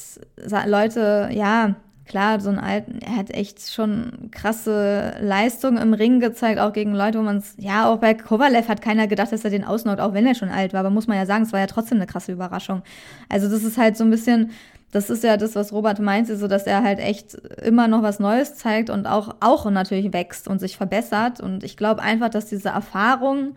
Leute, 0.65 1.29
ja, 1.31 1.75
klar, 2.05 2.39
so 2.39 2.49
einen 2.49 2.59
alten, 2.59 2.99
er 2.99 3.15
hat 3.15 3.31
echt 3.31 3.71
schon 3.71 4.29
krasse 4.31 5.15
Leistungen 5.19 5.77
im 5.77 5.93
Ring 5.93 6.19
gezeigt, 6.19 6.59
auch 6.59 6.73
gegen 6.73 6.93
Leute, 6.93 7.19
wo 7.19 7.23
man 7.23 7.37
es, 7.37 7.55
ja, 7.57 7.89
auch 7.89 7.97
bei 7.97 8.13
Kovalev 8.13 8.67
hat 8.67 8.81
keiner 8.81 9.07
gedacht, 9.07 9.31
dass 9.31 9.43
er 9.43 9.49
den 9.49 9.63
ausnockt, 9.63 9.99
auch 9.99 10.13
wenn 10.13 10.27
er 10.27 10.35
schon 10.35 10.49
alt 10.49 10.73
war, 10.73 10.81
aber 10.81 10.91
muss 10.91 11.07
man 11.07 11.17
ja 11.17 11.25
sagen, 11.25 11.43
es 11.43 11.53
war 11.53 11.59
ja 11.59 11.67
trotzdem 11.67 11.97
eine 11.97 12.05
krasse 12.05 12.31
Überraschung. 12.31 12.83
Also 13.27 13.49
das 13.49 13.63
ist 13.63 13.77
halt 13.77 13.97
so 13.97 14.03
ein 14.03 14.11
bisschen, 14.11 14.51
das 14.91 15.09
ist 15.09 15.23
ja 15.23 15.35
das, 15.35 15.55
was 15.55 15.73
Robert 15.73 15.99
meinte, 15.99 16.37
so 16.37 16.47
dass 16.47 16.67
er 16.67 16.83
halt 16.83 16.99
echt 16.99 17.33
immer 17.63 17.87
noch 17.87 18.03
was 18.03 18.19
Neues 18.19 18.55
zeigt 18.55 18.89
und 18.89 19.07
auch, 19.07 19.35
auch 19.39 19.69
natürlich 19.69 20.13
wächst 20.13 20.47
und 20.47 20.59
sich 20.59 20.77
verbessert. 20.77 21.41
Und 21.41 21.63
ich 21.63 21.75
glaube 21.75 22.01
einfach, 22.01 22.29
dass 22.29 22.45
diese 22.45 22.69
Erfahrung 22.69 23.55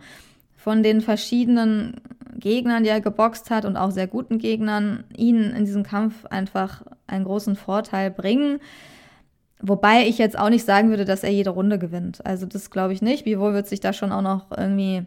von 0.59 0.83
den 0.83 0.99
verschiedenen 0.99 2.01
Gegnern, 2.35 2.83
die 2.83 2.89
er 2.89 2.99
geboxt 2.99 3.49
hat 3.49 3.63
und 3.63 3.77
auch 3.77 3.91
sehr 3.91 4.07
guten 4.07 4.39
Gegnern, 4.39 5.05
ihn 5.15 5.51
in 5.51 5.63
diesem 5.63 5.83
Kampf 5.83 6.25
einfach 6.25 6.83
einen 7.07 7.23
großen 7.23 7.55
Vorteil 7.55 8.11
bringen. 8.11 8.59
Wobei 9.61 10.05
ich 10.05 10.17
jetzt 10.17 10.37
auch 10.37 10.49
nicht 10.49 10.65
sagen 10.65 10.89
würde, 10.89 11.05
dass 11.05 11.23
er 11.23 11.31
jede 11.31 11.51
Runde 11.51 11.79
gewinnt. 11.79 12.25
Also 12.25 12.45
das 12.45 12.71
glaube 12.71 12.91
ich 12.91 13.01
nicht. 13.01 13.23
Bivol 13.23 13.53
wird 13.53 13.67
sich 13.67 13.79
da 13.79 13.93
schon 13.93 14.11
auch 14.11 14.21
noch 14.21 14.51
irgendwie 14.51 15.05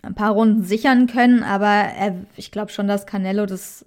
ein 0.00 0.14
paar 0.14 0.32
Runden 0.32 0.64
sichern 0.64 1.06
können, 1.06 1.42
aber 1.42 1.66
er, 1.66 2.16
ich 2.36 2.50
glaube 2.50 2.72
schon, 2.72 2.88
dass 2.88 3.06
Canelo 3.06 3.44
das 3.44 3.84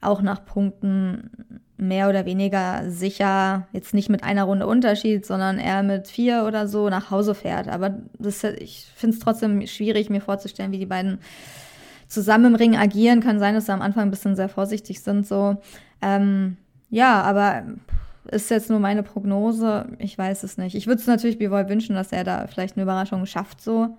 auch 0.00 0.22
nach 0.22 0.44
Punkten 0.44 1.60
mehr 1.76 2.08
oder 2.08 2.24
weniger 2.24 2.88
sicher, 2.88 3.66
jetzt 3.72 3.94
nicht 3.94 4.08
mit 4.08 4.22
einer 4.22 4.44
Runde 4.44 4.66
Unterschied, 4.66 5.26
sondern 5.26 5.58
eher 5.58 5.82
mit 5.82 6.08
vier 6.08 6.44
oder 6.46 6.68
so 6.68 6.88
nach 6.88 7.10
Hause 7.10 7.34
fährt. 7.34 7.68
Aber 7.68 7.98
das, 8.18 8.44
ich 8.44 8.86
finde 8.94 9.16
es 9.16 9.22
trotzdem 9.22 9.66
schwierig, 9.66 10.08
mir 10.08 10.20
vorzustellen, 10.20 10.72
wie 10.72 10.78
die 10.78 10.86
beiden 10.86 11.18
zusammen 12.06 12.46
im 12.46 12.54
Ring 12.54 12.76
agieren. 12.76 13.20
Kann 13.20 13.40
sein, 13.40 13.54
dass 13.54 13.66
sie 13.66 13.72
am 13.72 13.82
Anfang 13.82 14.04
ein 14.04 14.10
bisschen 14.10 14.36
sehr 14.36 14.48
vorsichtig 14.48 15.00
sind. 15.00 15.26
So. 15.26 15.56
Ähm, 16.00 16.56
ja, 16.90 17.22
aber 17.22 17.64
ist 18.30 18.50
jetzt 18.50 18.70
nur 18.70 18.78
meine 18.78 19.02
Prognose. 19.02 19.86
Ich 19.98 20.16
weiß 20.16 20.44
es 20.44 20.56
nicht. 20.56 20.76
Ich 20.76 20.86
würde 20.86 21.00
es 21.00 21.06
natürlich 21.06 21.38
Bivol 21.38 21.68
wünschen, 21.68 21.96
dass 21.96 22.12
er 22.12 22.24
da 22.24 22.46
vielleicht 22.46 22.76
eine 22.76 22.84
Überraschung 22.84 23.26
schafft, 23.26 23.60
so 23.60 23.96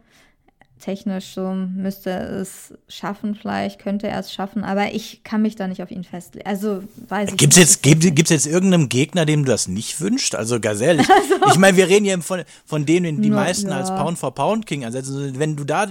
technisch 0.79 1.33
so 1.33 1.53
müsste 1.53 2.09
er 2.09 2.29
es 2.31 2.73
schaffen, 2.88 3.35
vielleicht 3.35 3.79
könnte 3.79 4.07
er 4.07 4.19
es 4.19 4.33
schaffen, 4.33 4.63
aber 4.63 4.93
ich 4.93 5.23
kann 5.23 5.41
mich 5.41 5.55
da 5.55 5.67
nicht 5.67 5.81
auf 5.81 5.89
ihn 5.89 6.03
festlegen. 6.03 6.45
Also 6.45 6.83
weiß 7.07 7.31
ich 7.31 7.38
Gibt's 7.38 7.57
nicht. 7.57 7.67
jetzt, 7.67 7.83
gibt, 7.83 8.15
gibt's 8.15 8.31
jetzt 8.31 8.45
irgendeinem 8.45 8.89
Gegner, 8.89 9.25
dem 9.25 9.45
du 9.45 9.51
das 9.51 9.67
nicht 9.67 9.99
wünscht? 10.01 10.35
Also 10.35 10.59
ganz 10.59 10.81
ehrlich, 10.81 11.07
ich 11.47 11.57
meine, 11.57 11.77
wir 11.77 11.88
reden 11.88 12.05
hier 12.05 12.21
von, 12.21 12.43
von 12.65 12.85
denen, 12.85 13.21
die 13.21 13.29
Na, 13.29 13.38
meisten 13.38 13.69
ja. 13.69 13.77
als 13.77 13.89
Pound 13.89 14.19
for 14.19 14.35
Pound 14.35 14.65
King 14.65 14.85
ansetzen. 14.85 15.15
Also 15.15 15.39
Wenn 15.39 15.55
du 15.55 15.63
da, 15.63 15.88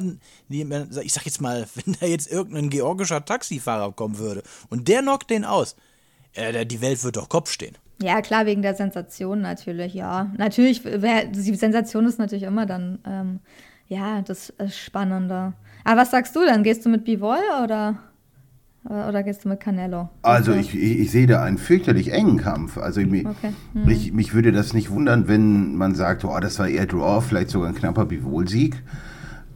ich 0.49 1.13
sag 1.13 1.25
jetzt 1.25 1.41
mal, 1.41 1.67
wenn 1.75 1.97
da 2.01 2.07
jetzt 2.07 2.31
irgendein 2.31 2.71
georgischer 2.71 3.25
Taxifahrer 3.25 3.93
kommen 3.93 4.19
würde 4.19 4.43
und 4.69 4.89
der 4.89 5.03
knockt 5.03 5.31
den 5.31 5.45
aus, 5.45 5.77
äh, 6.35 6.67
die 6.67 6.81
Welt 6.81 7.03
wird 7.03 7.17
doch 7.17 7.29
Kopf 7.29 7.51
stehen. 7.51 7.77
Ja, 8.03 8.21
klar, 8.23 8.45
wegen 8.45 8.63
der 8.63 8.75
Sensation 8.75 9.41
natürlich, 9.41 9.95
ja. 9.95 10.33
Natürlich, 10.37 10.83
die 10.83 11.55
Sensation 11.55 12.07
ist 12.07 12.19
natürlich 12.19 12.45
immer 12.45 12.67
dann, 12.67 12.99
ähm, 13.07 13.41
ja, 13.89 14.23
das 14.23 14.51
ist 14.51 14.79
Spannende. 14.79 15.53
Aber 15.85 16.01
was 16.01 16.11
sagst 16.11 16.35
du 16.37 16.41
dann? 16.47 16.63
Gehst 16.63 16.85
du 16.87 16.89
mit 16.89 17.05
Bivol 17.05 17.37
oder, 17.63 17.97
oder 18.85 19.23
gehst 19.23 19.45
du 19.45 19.49
mit 19.51 19.61
Canelo? 19.61 20.09
Also 20.23 20.53
ich, 20.53 20.75
ich, 20.75 20.99
ich 21.01 21.11
sehe 21.11 21.27
da 21.27 21.43
einen 21.43 21.59
fürchterlich 21.59 22.13
engen 22.13 22.39
Kampf. 22.39 22.79
Also 22.79 23.01
mi- 23.03 23.27
Okay. 23.27 23.53
ich, 23.87 24.13
mich 24.13 24.33
würde 24.35 24.53
das 24.53 24.73
nicht 24.73 24.91
wundern, 24.91 25.29
wenn 25.29 25.75
man 25.77 25.95
sagt, 25.95 26.25
oh, 26.25 26.39
das 26.41 26.59
war 26.59 26.69
eher 26.69 26.87
Draw, 26.87 27.21
vielleicht 27.21 27.51
sogar 27.51 27.69
ein 27.69 27.75
knapper 27.75 28.07
Bivol-Sieg. 28.07 28.83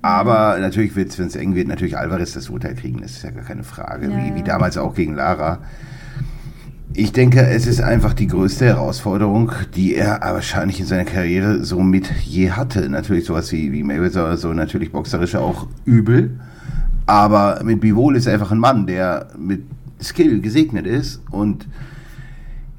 Aber 0.03 0.59
natürlich 0.61 0.95
wird 0.95 1.09
es, 1.11 1.19
wenn 1.19 1.27
es 1.27 1.35
eng 1.37 1.55
wird, 1.55 1.67
natürlich 1.67 1.99
Alvarez 1.99 2.33
das 2.35 2.49
Urteil 2.51 2.75
kriegen. 2.75 3.01
Das 3.03 3.13
ist 3.13 3.23
ja 3.25 3.31
gar 3.31 3.43
keine 3.45 3.65
Frage. 3.65 4.11
Ja, 4.11 4.17
wie, 4.17 4.35
wie 4.35 4.43
damals 4.45 4.77
auch 4.79 4.95
gegen 4.95 5.15
Lara. 5.15 5.59
Ich 7.01 7.13
denke, 7.13 7.47
es 7.47 7.69
ist 7.69 7.81
einfach 7.81 8.13
die 8.13 8.27
größte 8.27 8.67
Herausforderung, 8.67 9.53
die 9.77 9.95
er 9.95 10.19
wahrscheinlich 10.21 10.81
in 10.81 10.87
seiner 10.87 11.05
Karriere 11.05 11.65
so 11.65 11.79
mit 11.79 12.11
je 12.25 12.51
hatte. 12.51 12.89
Natürlich 12.89 13.25
sowas 13.25 13.53
wie, 13.53 13.71
wie 13.71 13.85
Mayweather, 13.85 14.37
so 14.37 14.53
natürlich 14.53 14.91
boxerische 14.91 15.41
auch 15.41 15.69
übel. 15.85 16.41
Aber 17.07 17.61
mit 17.63 17.81
Bivol 17.81 18.17
ist 18.17 18.27
er 18.27 18.33
einfach 18.33 18.51
ein 18.51 18.59
Mann, 18.59 18.89
der 18.89 19.29
mit 19.39 19.63
Skill 20.03 20.41
gesegnet 20.41 20.89
ist 20.89 21.23
und 21.31 21.69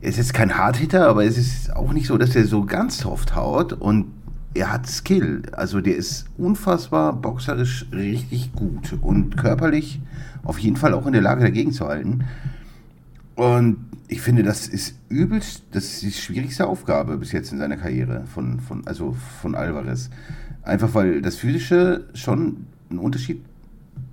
es 0.02 0.18
ist 0.18 0.34
kein 0.34 0.58
Hardhitter, 0.58 1.08
aber 1.08 1.24
es 1.24 1.38
ist 1.38 1.74
auch 1.74 1.94
nicht 1.94 2.08
so, 2.08 2.18
dass 2.18 2.36
er 2.36 2.44
so 2.44 2.66
ganz 2.66 3.06
oft 3.06 3.38
haut 3.38 3.72
und 3.72 4.08
er 4.54 4.74
hat 4.74 4.86
Skill. 4.86 5.44
Also 5.54 5.80
der 5.80 5.96
ist 5.96 6.26
unfassbar 6.38 7.14
boxerisch 7.14 7.86
richtig 7.94 8.52
gut 8.52 8.98
und 9.00 9.38
körperlich 9.38 10.02
auf 10.44 10.60
jeden 10.60 10.76
Fall 10.76 10.94
auch 10.94 11.08
in 11.08 11.14
der 11.14 11.22
Lage 11.22 11.42
dagegen 11.42 11.72
zu 11.72 11.88
halten. 11.88 12.26
Und 13.40 13.78
ich 14.10 14.20
finde, 14.20 14.44
das 14.44 14.68
ist 14.68 14.96
übelst, 15.08 15.64
das 15.72 15.86
ist 15.86 16.02
die 16.02 16.12
schwierigste 16.12 16.68
Aufgabe 16.68 17.16
bis 17.18 17.32
jetzt 17.32 17.54
in 17.54 17.58
seiner 17.58 17.78
Karriere 17.78 18.26
von, 18.26 18.60
von, 18.60 18.86
also 18.86 19.16
von 19.42 19.56
Alvarez. 19.56 20.10
Einfach 20.62 20.94
weil 20.94 21.22
das 21.22 21.38
Physische 21.38 22.04
schon 22.14 22.66
einen 22.90 23.00
Unterschied, 23.00 23.42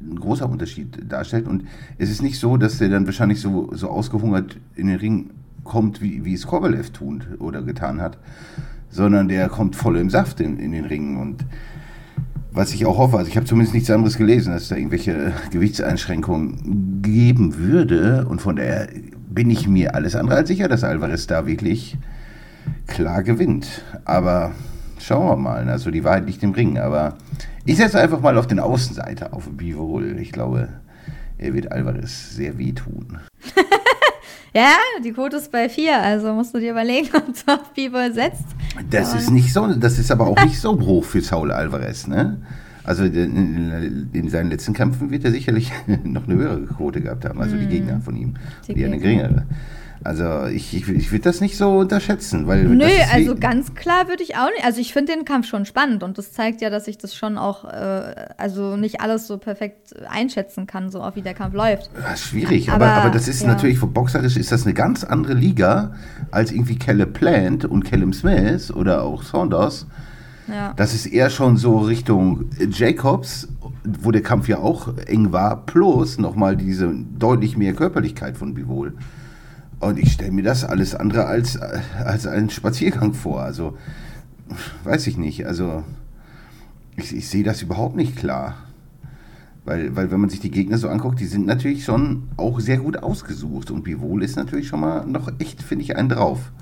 ein 0.01 0.21
großer 0.21 0.49
Unterschied 0.49 1.11
darstellt. 1.11 1.49
Und 1.49 1.65
es 1.99 2.09
ist 2.09 2.23
nicht 2.23 2.39
so, 2.39 2.57
dass 2.57 2.79
der 2.79 2.89
dann 2.89 3.07
wahrscheinlich 3.07 3.41
so, 3.41 3.69
so 3.75 3.91
ausgehungert 3.91 4.59
in 4.77 4.87
den 4.87 5.01
Ring 5.01 5.31
kommt, 5.65 6.01
wie, 6.01 6.25
wie 6.25 6.35
es 6.35 6.47
Kovalev 6.47 6.91
tun 6.91 7.25
oder 7.41 7.62
getan 7.62 8.01
hat, 8.01 8.19
sondern 8.91 9.27
der 9.27 9.49
kommt 9.49 9.75
voll 9.75 9.97
im 9.97 10.09
Saft 10.09 10.39
in, 10.39 10.61
in 10.61 10.71
den 10.71 10.85
Ring. 10.85 11.17
Und 11.17 11.45
was 12.57 12.73
ich 12.73 12.87
auch 12.87 12.97
hoffe, 12.97 13.19
also 13.19 13.29
ich 13.29 13.37
habe 13.37 13.45
zumindest 13.45 13.75
nichts 13.75 13.90
anderes 13.90 14.16
gelesen, 14.16 14.55
dass 14.55 14.62
es 14.62 14.69
da 14.69 14.77
irgendwelche 14.77 15.35
Gewichtseinschränkungen 15.51 17.03
geben 17.03 17.59
würde. 17.59 18.27
Und 18.27 18.40
von 18.40 18.57
daher 18.57 18.88
bin 19.29 19.51
ich 19.51 19.69
mir 19.69 19.95
alles 19.95 20.16
andere 20.16 20.38
als 20.38 20.49
sicher, 20.49 20.66
dass 20.66 20.83
Alvarez 20.83 21.27
da 21.27 21.47
wirklich 21.47 21.99
klar 22.87 23.23
gewinnt. 23.23 23.85
Aber 24.07 24.53
schauen 24.99 25.29
wir 25.29 25.37
mal. 25.37 25.69
Also 25.69 25.90
die 25.90 26.03
Wahrheit 26.03 26.25
liegt 26.25 26.42
im 26.42 26.53
Ring. 26.53 26.79
Aber 26.79 27.19
ich 27.66 27.77
setze 27.77 28.01
einfach 28.01 28.23
mal 28.23 28.38
auf 28.38 28.47
den 28.47 28.59
Außenseiter, 28.59 29.35
auf 29.35 29.51
Bivol. 29.51 30.19
Ich 30.19 30.33
glaube, 30.33 30.71
er 31.37 31.53
wird 31.53 31.71
Alvarez 31.71 32.35
sehr 32.35 32.57
wehtun. 32.57 33.19
Ja, 34.57 34.73
die 35.05 35.12
Quote 35.12 35.37
ist 35.37 35.53
bei 35.53 35.69
vier, 35.69 36.01
also 36.01 36.33
musst 36.33 36.55
du 36.55 36.59
dir 36.59 36.71
überlegen, 36.71 37.11
ob 37.14 37.27
du 37.27 37.53
auf 37.53 37.75
Bivol 37.75 38.14
setzt. 38.14 38.47
Das 38.91 39.15
ist 39.15 39.31
nicht 39.31 39.53
so, 39.53 39.67
das 39.75 39.99
ist 39.99 40.11
aber 40.11 40.27
auch 40.27 40.43
nicht 40.45 40.61
so 40.61 40.79
hoch 40.81 41.05
für 41.05 41.21
Saul 41.21 41.51
Alvarez, 41.51 42.07
ne? 42.07 42.39
Also 42.85 43.05
in, 43.05 44.09
in 44.12 44.29
seinen 44.29 44.51
letzten 44.51 44.73
Kämpfen 44.73 45.11
wird 45.11 45.25
er 45.25 45.33
sicherlich 45.33 45.73
noch 46.05 46.29
eine 46.29 46.37
höhere 46.37 46.62
Quote 46.67 47.01
gehabt 47.01 47.25
haben, 47.25 47.41
also 47.41 47.57
die 47.57 47.67
Gegner 47.67 48.01
von 48.01 48.17
ihm, 48.17 48.35
Die 48.69 48.75
die 48.75 48.85
eine 48.85 48.99
geringere. 48.99 49.45
Also 50.07 50.47
ich, 50.47 50.75
ich, 50.75 50.88
ich 50.88 51.11
würde 51.11 51.25
das 51.25 51.40
nicht 51.40 51.57
so 51.57 51.79
unterschätzen, 51.79 52.47
weil 52.47 52.64
Nö, 52.64 52.87
also 53.12 53.35
ganz 53.35 53.75
klar 53.75 54.09
würde 54.09 54.23
ich 54.23 54.37
auch 54.37 54.49
nicht. 54.51 54.64
Also 54.64 54.81
ich 54.81 54.92
finde 54.92 55.12
den 55.12 55.25
Kampf 55.25 55.49
schon 55.49 55.66
spannend 55.66 56.05
und 56.05 56.16
das 56.16 56.33
zeigt 56.33 56.61
ja, 56.61 56.71
dass 56.71 56.87
ich 56.87 56.97
das 56.97 57.14
schon 57.14 57.37
auch, 57.37 57.64
äh, 57.64 58.27
also 58.37 58.77
nicht 58.77 59.01
alles 59.01 59.27
so 59.27 59.37
perfekt 59.38 59.95
einschätzen 60.09 60.66
kann, 60.69 60.90
so 60.90 61.03
auch 61.03 61.16
wie 61.16 61.23
der 61.23 61.35
Kampf 61.35 61.55
läuft. 61.55 61.90
Ja, 62.01 62.16
schwierig, 62.16 62.71
aber, 62.71 62.87
Aber, 62.87 63.03
aber 63.03 63.11
das 63.11 63.27
ist 63.27 63.42
ja. 63.42 63.49
natürlich, 63.49 63.81
boxerisch 63.81 64.37
ist 64.37 64.53
das 64.53 64.64
eine 64.64 64.75
ganz 64.75 65.03
andere 65.03 65.35
Liga 65.35 65.95
als 66.31 66.53
irgendwie 66.53 66.79
Caleb 66.79 67.12
Plant 67.14 67.64
und 67.64 67.85
Callum 67.85 68.12
Smith 68.12 68.71
oder 68.71 69.03
auch 69.03 69.25
Saunders. 69.25 69.87
Ja. 70.47 70.73
Das 70.77 70.95
ist 70.95 71.07
eher 71.07 71.31
schon 71.31 71.57
so 71.57 71.79
Richtung 71.79 72.51
Jacobs, 72.71 73.49
wo 73.83 74.12
der 74.12 74.23
Kampf 74.23 74.47
ja 74.47 74.59
auch 74.59 74.97
eng 75.07 75.33
war, 75.33 75.66
plus 75.66 76.19
nochmal 76.19 76.57
diese 76.57 76.95
deutlich 77.19 77.57
mehr 77.57 77.73
Körperlichkeit 77.73 78.37
von 78.37 78.55
Bivol. 78.55 78.95
Und 79.79 79.99
ich 79.99 80.12
stelle 80.12 80.33
mir 80.33 80.43
das 80.43 80.65
alles 80.65 80.95
andere 80.95 81.27
als, 81.27 81.59
als 81.59 82.27
einen 82.27 82.51
Spaziergang 82.51 83.12
vor. 83.12 83.43
Also, 83.43 83.77
weiß 84.85 85.07
ich 85.07 85.19
nicht. 85.19 85.47
Also, 85.47 85.85
ich, 86.97 87.15
ich 87.15 87.29
sehe 87.29 87.45
das 87.45 87.62
überhaupt 87.62 87.97
nicht 87.97 88.17
klar. 88.17 88.55
Weil, 89.67 89.97
weil 89.97 90.12
wenn 90.12 90.21
man 90.21 90.31
sich 90.31 90.41
die 90.41 90.51
Gegner 90.51 90.79
so 90.79 90.89
anguckt, 90.89 91.19
die 91.19 91.27
sind 91.27 91.45
natürlich 91.45 91.85
schon 91.85 92.29
auch 92.37 92.61
sehr 92.61 92.79
gut 92.79 93.03
ausgesucht. 93.03 93.71
Und 93.71 93.83
Bivol 93.83 94.23
ist 94.23 94.37
natürlich 94.37 94.69
schon 94.69 94.81
mal 94.81 95.05
noch 95.05 95.31
echt, 95.41 95.62
finde 95.62 95.85
ich, 95.85 95.97
einen 95.97 96.09
drauf. 96.09 96.53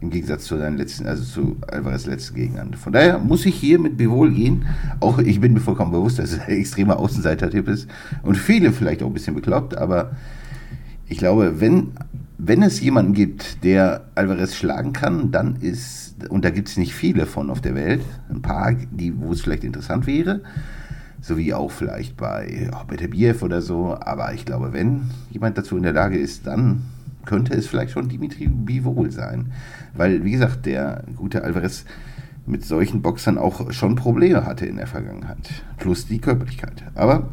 Im 0.00 0.10
Gegensatz 0.10 0.44
zu 0.44 0.58
seinen 0.58 0.76
letzten, 0.76 1.06
also 1.06 1.22
zu 1.22 1.56
Alvarez 1.68 2.06
letzten 2.06 2.34
Gegnern. 2.34 2.74
Von 2.74 2.92
daher 2.92 3.18
muss 3.18 3.46
ich 3.46 3.54
hier 3.54 3.78
mit 3.78 3.96
Bivol 3.96 4.32
gehen. 4.32 4.66
Auch 4.98 5.18
ich 5.18 5.40
bin 5.40 5.52
mir 5.52 5.60
vollkommen 5.60 5.92
bewusst, 5.92 6.18
dass 6.18 6.32
es 6.32 6.40
ein 6.46 6.50
extremer 6.50 6.98
Außenseiter-Tipp 6.98 7.68
ist. 7.68 7.88
Und 8.22 8.36
viele 8.36 8.72
vielleicht 8.72 9.02
auch 9.02 9.06
ein 9.06 9.14
bisschen 9.14 9.34
bekloppt, 9.34 9.78
aber 9.78 10.10
ich 11.06 11.18
glaube, 11.18 11.60
wenn, 11.60 11.92
wenn 12.42 12.62
es 12.62 12.80
jemanden 12.80 13.12
gibt, 13.12 13.64
der 13.64 14.06
Alvarez 14.14 14.54
schlagen 14.54 14.92
kann, 14.92 15.30
dann 15.30 15.56
ist, 15.56 16.28
und 16.30 16.44
da 16.44 16.50
gibt 16.50 16.68
es 16.68 16.76
nicht 16.76 16.94
viele 16.94 17.26
von 17.26 17.50
auf 17.50 17.60
der 17.60 17.74
Welt, 17.74 18.02
ein 18.30 18.40
paar, 18.40 18.72
die, 18.72 19.18
wo 19.20 19.32
es 19.32 19.42
vielleicht 19.42 19.64
interessant 19.64 20.06
wäre, 20.06 20.40
so 21.20 21.36
wie 21.36 21.52
auch 21.52 21.70
vielleicht 21.70 22.16
bei 22.16 22.70
oh, 22.72 22.84
Beterbiev 22.86 23.42
oder 23.42 23.60
so, 23.60 23.94
aber 24.00 24.32
ich 24.32 24.46
glaube, 24.46 24.72
wenn 24.72 25.10
jemand 25.30 25.58
dazu 25.58 25.76
in 25.76 25.82
der 25.82 25.92
Lage 25.92 26.18
ist, 26.18 26.46
dann 26.46 26.82
könnte 27.26 27.54
es 27.54 27.66
vielleicht 27.66 27.92
schon 27.92 28.08
Dimitri 28.08 28.48
Bivol 28.48 29.10
sein. 29.10 29.52
Weil, 29.94 30.24
wie 30.24 30.32
gesagt, 30.32 30.64
der 30.64 31.04
gute 31.16 31.44
Alvarez 31.44 31.84
mit 32.46 32.64
solchen 32.64 33.02
Boxern 33.02 33.36
auch 33.36 33.70
schon 33.70 33.96
Probleme 33.96 34.46
hatte 34.46 34.64
in 34.64 34.76
der 34.76 34.86
Vergangenheit. 34.86 35.62
Plus 35.76 36.06
die 36.06 36.18
Körperlichkeit. 36.18 36.82
Aber 36.94 37.28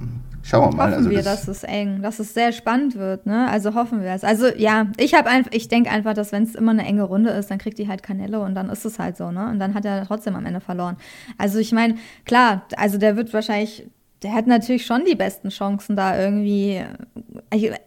schauen 0.48 0.72
wir 0.72 0.76
mal. 0.78 0.84
Hoffen 0.86 0.94
also 0.98 1.10
wir, 1.10 1.18
das- 1.24 1.46
dass 1.46 1.48
es 1.48 1.64
eng, 1.64 2.02
dass 2.02 2.20
es 2.20 2.34
sehr 2.34 2.52
spannend 2.52 2.96
wird, 2.96 3.26
ne? 3.26 3.48
Also 3.50 3.74
hoffen 3.76 4.02
wir 4.02 4.12
es. 4.12 4.24
Also 4.24 4.48
ja, 4.56 4.88
ich 4.98 5.14
habe 5.14 5.30
einfach, 5.30 5.52
ich 5.54 5.68
denke 5.68 5.90
einfach, 5.92 6.14
dass 6.14 6.32
wenn 6.32 6.44
es 6.44 6.56
immer 6.56 6.72
eine 6.72 6.86
enge 6.86 7.04
Runde 7.04 7.30
ist, 7.32 7.52
dann 7.52 7.58
kriegt 7.58 7.78
die 7.78 7.88
halt 7.88 8.04
Canelo 8.04 8.44
und 8.44 8.56
dann 8.56 8.70
ist 8.70 8.86
es 8.86 8.98
halt 9.00 9.18
so, 9.18 9.32
ne? 9.32 9.50
Und 9.50 9.60
dann 9.60 9.74
hat 9.74 9.86
er 9.86 10.06
trotzdem 10.06 10.36
am 10.36 10.46
Ende 10.46 10.60
verloren. 10.62 10.98
Also 11.38 11.60
ich 11.60 11.72
meine, 11.72 11.96
klar, 12.26 12.64
also 12.78 12.98
der 12.98 13.16
wird 13.18 13.34
wahrscheinlich, 13.34 13.88
der 14.23 14.34
hat 14.34 14.47
natürlich 14.47 14.86
schon 14.86 15.06
die 15.06 15.15
besten 15.15 15.49
Chancen, 15.49 15.95
da 15.95 16.19
irgendwie 16.19 16.84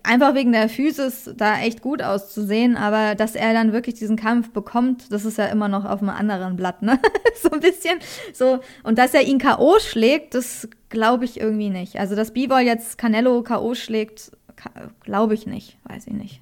einfach 0.05 0.35
wegen 0.35 0.53
der 0.53 0.69
Physis 0.69 1.31
da 1.37 1.59
echt 1.59 1.83
gut 1.83 2.03
auszusehen, 2.03 2.77
aber 2.77 3.17
dass 3.17 3.35
er 3.35 3.53
dann 3.53 3.73
wirklich 3.73 3.97
diesen 3.97 4.17
Kampf 4.17 4.51
bekommt, 4.51 5.13
das 5.13 5.25
ist 5.25 5.39
ja 5.39 5.47
immer 5.47 5.67
noch 5.67 5.85
auf 5.85 6.01
einem 6.01 6.11
anderen 6.11 6.55
Blatt, 6.55 6.83
ne? 6.83 7.01
so 7.43 7.51
ein 7.51 7.61
bisschen 7.61 7.99
so. 8.33 8.61
Und 8.85 8.99
dass 8.99 9.13
er 9.13 9.23
ihn 9.23 9.39
K.O. 9.39 9.81
schlägt, 9.81 10.35
das 10.35 10.69
glaube 10.89 11.25
ich 11.25 11.41
irgendwie 11.41 11.71
nicht. 11.71 11.99
Also, 11.99 12.15
dass 12.15 12.33
Bivol 12.33 12.61
jetzt 12.61 12.97
Canelo 12.97 13.43
K.O. 13.43 13.75
schlägt, 13.75 14.31
glaube 15.01 15.35
ich 15.35 15.47
nicht. 15.47 15.79
Weiß 15.85 16.07
ich 16.07 16.13
nicht. 16.13 16.41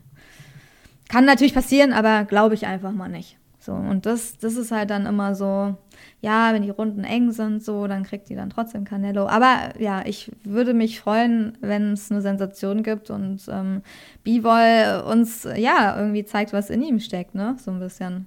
Kann 1.09 1.25
natürlich 1.25 1.55
passieren, 1.55 1.95
aber 1.95 2.25
glaube 2.25 2.55
ich 2.55 2.67
einfach 2.67 2.93
mal 2.93 3.09
nicht. 3.09 3.38
So, 3.69 3.75
und 3.75 4.07
das, 4.07 4.39
das 4.39 4.57
ist 4.57 4.73
halt 4.73 4.89
dann 4.89 5.05
immer 5.05 5.35
so, 5.35 5.77
ja, 6.23 6.55
wenn 6.55 6.63
die 6.63 6.71
Runden 6.71 7.05
eng 7.05 7.33
sind, 7.33 7.63
so, 7.63 7.87
dann 7.87 8.03
kriegt 8.03 8.31
die 8.31 8.35
dann 8.35 8.49
trotzdem 8.49 8.85
Canelo. 8.85 9.27
Aber 9.27 9.79
ja, 9.79 10.01
ich 10.07 10.33
würde 10.43 10.73
mich 10.73 11.01
freuen, 11.01 11.59
wenn 11.61 11.93
es 11.93 12.11
eine 12.11 12.23
Sensation 12.23 12.83
gibt 12.83 13.11
und 13.11 13.43
ähm, 13.53 13.83
Bivol 14.25 15.03
uns 15.07 15.47
ja 15.55 16.01
irgendwie 16.01 16.25
zeigt, 16.25 16.55
was 16.55 16.71
in 16.71 16.81
ihm 16.81 16.99
steckt, 16.99 17.35
ne? 17.35 17.57
So 17.59 17.71
ein 17.71 17.79
bisschen. 17.79 18.27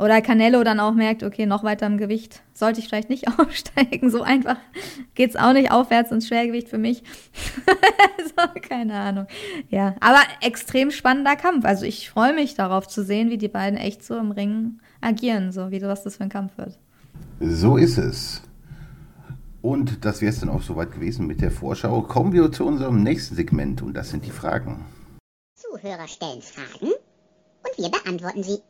Oder 0.00 0.22
Canelo 0.22 0.64
dann 0.64 0.80
auch 0.80 0.94
merkt, 0.94 1.22
okay, 1.22 1.44
noch 1.44 1.62
weiter 1.62 1.86
im 1.86 1.98
Gewicht 1.98 2.42
sollte 2.54 2.80
ich 2.80 2.88
vielleicht 2.88 3.10
nicht 3.10 3.28
aufsteigen. 3.38 4.10
So 4.10 4.22
einfach 4.22 4.56
geht's 5.14 5.36
auch 5.36 5.52
nicht 5.52 5.70
aufwärts 5.70 6.10
ins 6.10 6.26
Schwergewicht 6.26 6.68
für 6.68 6.78
mich. 6.78 7.02
so, 8.24 8.60
keine 8.62 8.94
Ahnung. 8.94 9.26
Ja, 9.68 9.94
aber 10.00 10.20
extrem 10.40 10.90
spannender 10.90 11.36
Kampf. 11.36 11.66
Also 11.66 11.84
ich 11.84 12.08
freue 12.08 12.32
mich 12.32 12.54
darauf 12.54 12.88
zu 12.88 13.04
sehen, 13.04 13.28
wie 13.28 13.36
die 13.36 13.48
beiden 13.48 13.78
echt 13.78 14.02
so 14.02 14.16
im 14.16 14.30
Ring 14.30 14.80
agieren, 15.02 15.52
so 15.52 15.70
wie 15.70 15.82
was 15.82 16.02
das 16.02 16.16
für 16.16 16.24
ein 16.24 16.30
Kampf 16.30 16.56
wird. 16.56 16.78
So 17.38 17.76
ist 17.76 17.98
es. 17.98 18.42
Und 19.60 20.06
das 20.06 20.22
wäre 20.22 20.32
es 20.32 20.40
dann 20.40 20.48
auch 20.48 20.62
soweit 20.62 20.92
gewesen 20.92 21.26
mit 21.26 21.42
der 21.42 21.50
Vorschau. 21.50 22.00
Kommen 22.02 22.32
wir 22.32 22.50
zu 22.50 22.64
unserem 22.64 23.02
nächsten 23.02 23.34
Segment 23.34 23.82
und 23.82 23.92
das 23.92 24.08
sind 24.08 24.24
die 24.24 24.30
Fragen. 24.30 24.86
Zuhörer 25.54 26.08
stellen 26.08 26.40
Fragen 26.40 26.92
und 26.92 27.76
wir 27.76 27.90
beantworten 27.90 28.42
sie. 28.42 28.60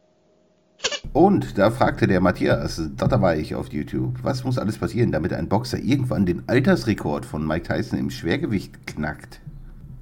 Und 1.13 1.59
da 1.59 1.71
fragte 1.71 2.07
der 2.07 2.21
Matthias, 2.21 2.81
da 2.97 3.21
war 3.21 3.37
ich 3.37 3.55
auf 3.55 3.73
YouTube, 3.73 4.19
was 4.23 4.45
muss 4.45 4.59
alles 4.59 4.79
passieren, 4.79 5.11
damit 5.11 5.33
ein 5.33 5.49
Boxer 5.49 5.79
irgendwann 5.79 6.25
den 6.25 6.49
Altersrekord 6.49 7.27
von 7.27 7.47
Mike 7.47 7.67
Tyson 7.67 7.99
im 7.99 8.11
Schwergewicht 8.11 8.87
knackt? 8.87 9.41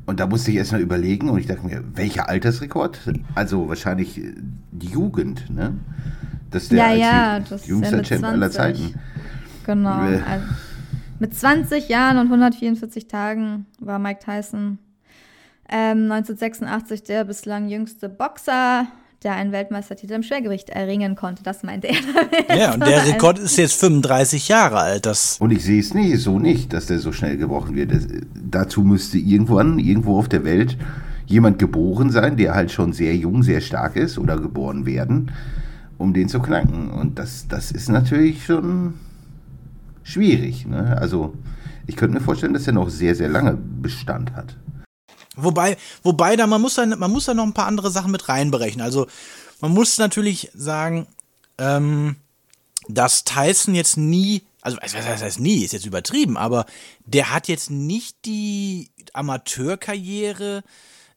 Und 0.04 0.20
da 0.20 0.26
musste 0.26 0.50
ich 0.50 0.56
erstmal 0.56 0.80
überlegen 0.80 1.28
und 1.28 1.38
ich 1.38 1.46
dachte 1.46 1.66
mir, 1.66 1.82
welcher 1.94 2.28
Altersrekord? 2.28 3.12
Also 3.34 3.68
wahrscheinlich 3.68 4.18
äh, 4.18 4.34
die 4.70 4.88
Jugend, 4.88 5.50
ne? 5.50 5.74
Das 6.50 6.64
ist 6.64 6.72
der 6.72 6.78
Ja, 6.78 6.94
ja, 6.94 7.40
das 7.40 7.66
jüngster 7.66 8.02
Champ 8.02 8.24
aller 8.24 8.50
20. 8.50 8.84
Zeiten. 8.84 9.00
Genau. 9.66 10.08
Äh. 10.08 10.20
Also, 10.26 10.46
mit 11.18 11.34
20 11.34 11.88
Jahren 11.88 12.16
und 12.16 12.26
144 12.26 13.06
Tagen 13.08 13.66
war 13.80 13.98
Mike 13.98 14.20
Tyson 14.24 14.78
ähm, 15.68 16.10
1986 16.10 17.02
der 17.02 17.24
bislang 17.24 17.68
jüngste 17.68 18.08
Boxer, 18.08 18.86
der 19.24 19.34
einen 19.34 19.50
Weltmeistertitel 19.50 20.12
im 20.12 20.22
Schwergewicht 20.22 20.70
erringen 20.70 21.16
konnte. 21.16 21.42
Das 21.42 21.62
meinte 21.64 21.88
er 21.88 21.96
damit. 22.14 22.60
Ja, 22.60 22.74
und 22.74 22.86
der 22.86 23.06
Rekord 23.06 23.38
ist 23.38 23.56
jetzt 23.56 23.74
35 23.80 24.48
Jahre 24.48 24.78
alt. 24.78 25.06
Das 25.06 25.38
Und 25.40 25.50
ich 25.50 25.64
sehe 25.64 25.80
es 25.80 25.92
nicht, 25.92 26.18
so 26.20 26.38
nicht, 26.38 26.72
dass 26.72 26.86
der 26.86 26.98
so 26.98 27.10
schnell 27.12 27.36
gebrochen 27.36 27.74
wird. 27.74 27.92
Das, 27.92 28.06
dazu 28.34 28.82
müsste 28.82 29.18
irgendwann, 29.18 29.78
irgendwo 29.78 30.18
auf 30.18 30.28
der 30.28 30.44
Welt, 30.44 30.76
jemand 31.26 31.58
geboren 31.58 32.10
sein, 32.10 32.36
der 32.36 32.54
halt 32.54 32.70
schon 32.70 32.92
sehr 32.92 33.16
jung, 33.16 33.42
sehr 33.42 33.60
stark 33.60 33.96
ist 33.96 34.18
oder 34.18 34.38
geboren 34.38 34.86
werden, 34.86 35.32
um 35.98 36.14
den 36.14 36.28
zu 36.28 36.40
knacken. 36.40 36.90
Und 36.90 37.18
das, 37.18 37.48
das 37.48 37.72
ist 37.72 37.88
natürlich 37.88 38.44
schon 38.44 38.94
schwierig. 40.04 40.66
Ne? 40.66 40.96
Also 40.98 41.34
ich 41.86 41.96
könnte 41.96 42.14
mir 42.14 42.20
vorstellen, 42.22 42.54
dass 42.54 42.66
er 42.66 42.72
noch 42.72 42.88
sehr, 42.88 43.14
sehr 43.14 43.28
lange 43.28 43.56
Bestand 43.56 44.34
hat. 44.34 44.56
Wobei, 45.42 45.76
wobei 46.02 46.36
da 46.36 46.46
man 46.46 46.60
muss 46.60 46.74
da, 46.74 46.84
man 46.84 47.10
muss 47.10 47.26
da 47.26 47.34
noch 47.34 47.44
ein 47.44 47.54
paar 47.54 47.66
andere 47.66 47.90
Sachen 47.90 48.10
mit 48.10 48.28
reinberechnen. 48.28 48.84
Also 48.84 49.06
man 49.60 49.72
muss 49.72 49.98
natürlich 49.98 50.50
sagen, 50.54 51.06
ähm, 51.58 52.16
dass 52.88 53.24
Tyson 53.24 53.74
jetzt 53.74 53.96
nie, 53.96 54.42
also 54.60 54.78
was 54.80 54.94
heißt, 54.94 55.40
nie, 55.40 55.64
ist 55.64 55.72
jetzt 55.72 55.86
übertrieben, 55.86 56.36
aber 56.36 56.66
der 57.04 57.32
hat 57.32 57.48
jetzt 57.48 57.70
nicht 57.70 58.24
die 58.24 58.90
Amateurkarriere 59.12 60.58
äh, 60.58 60.62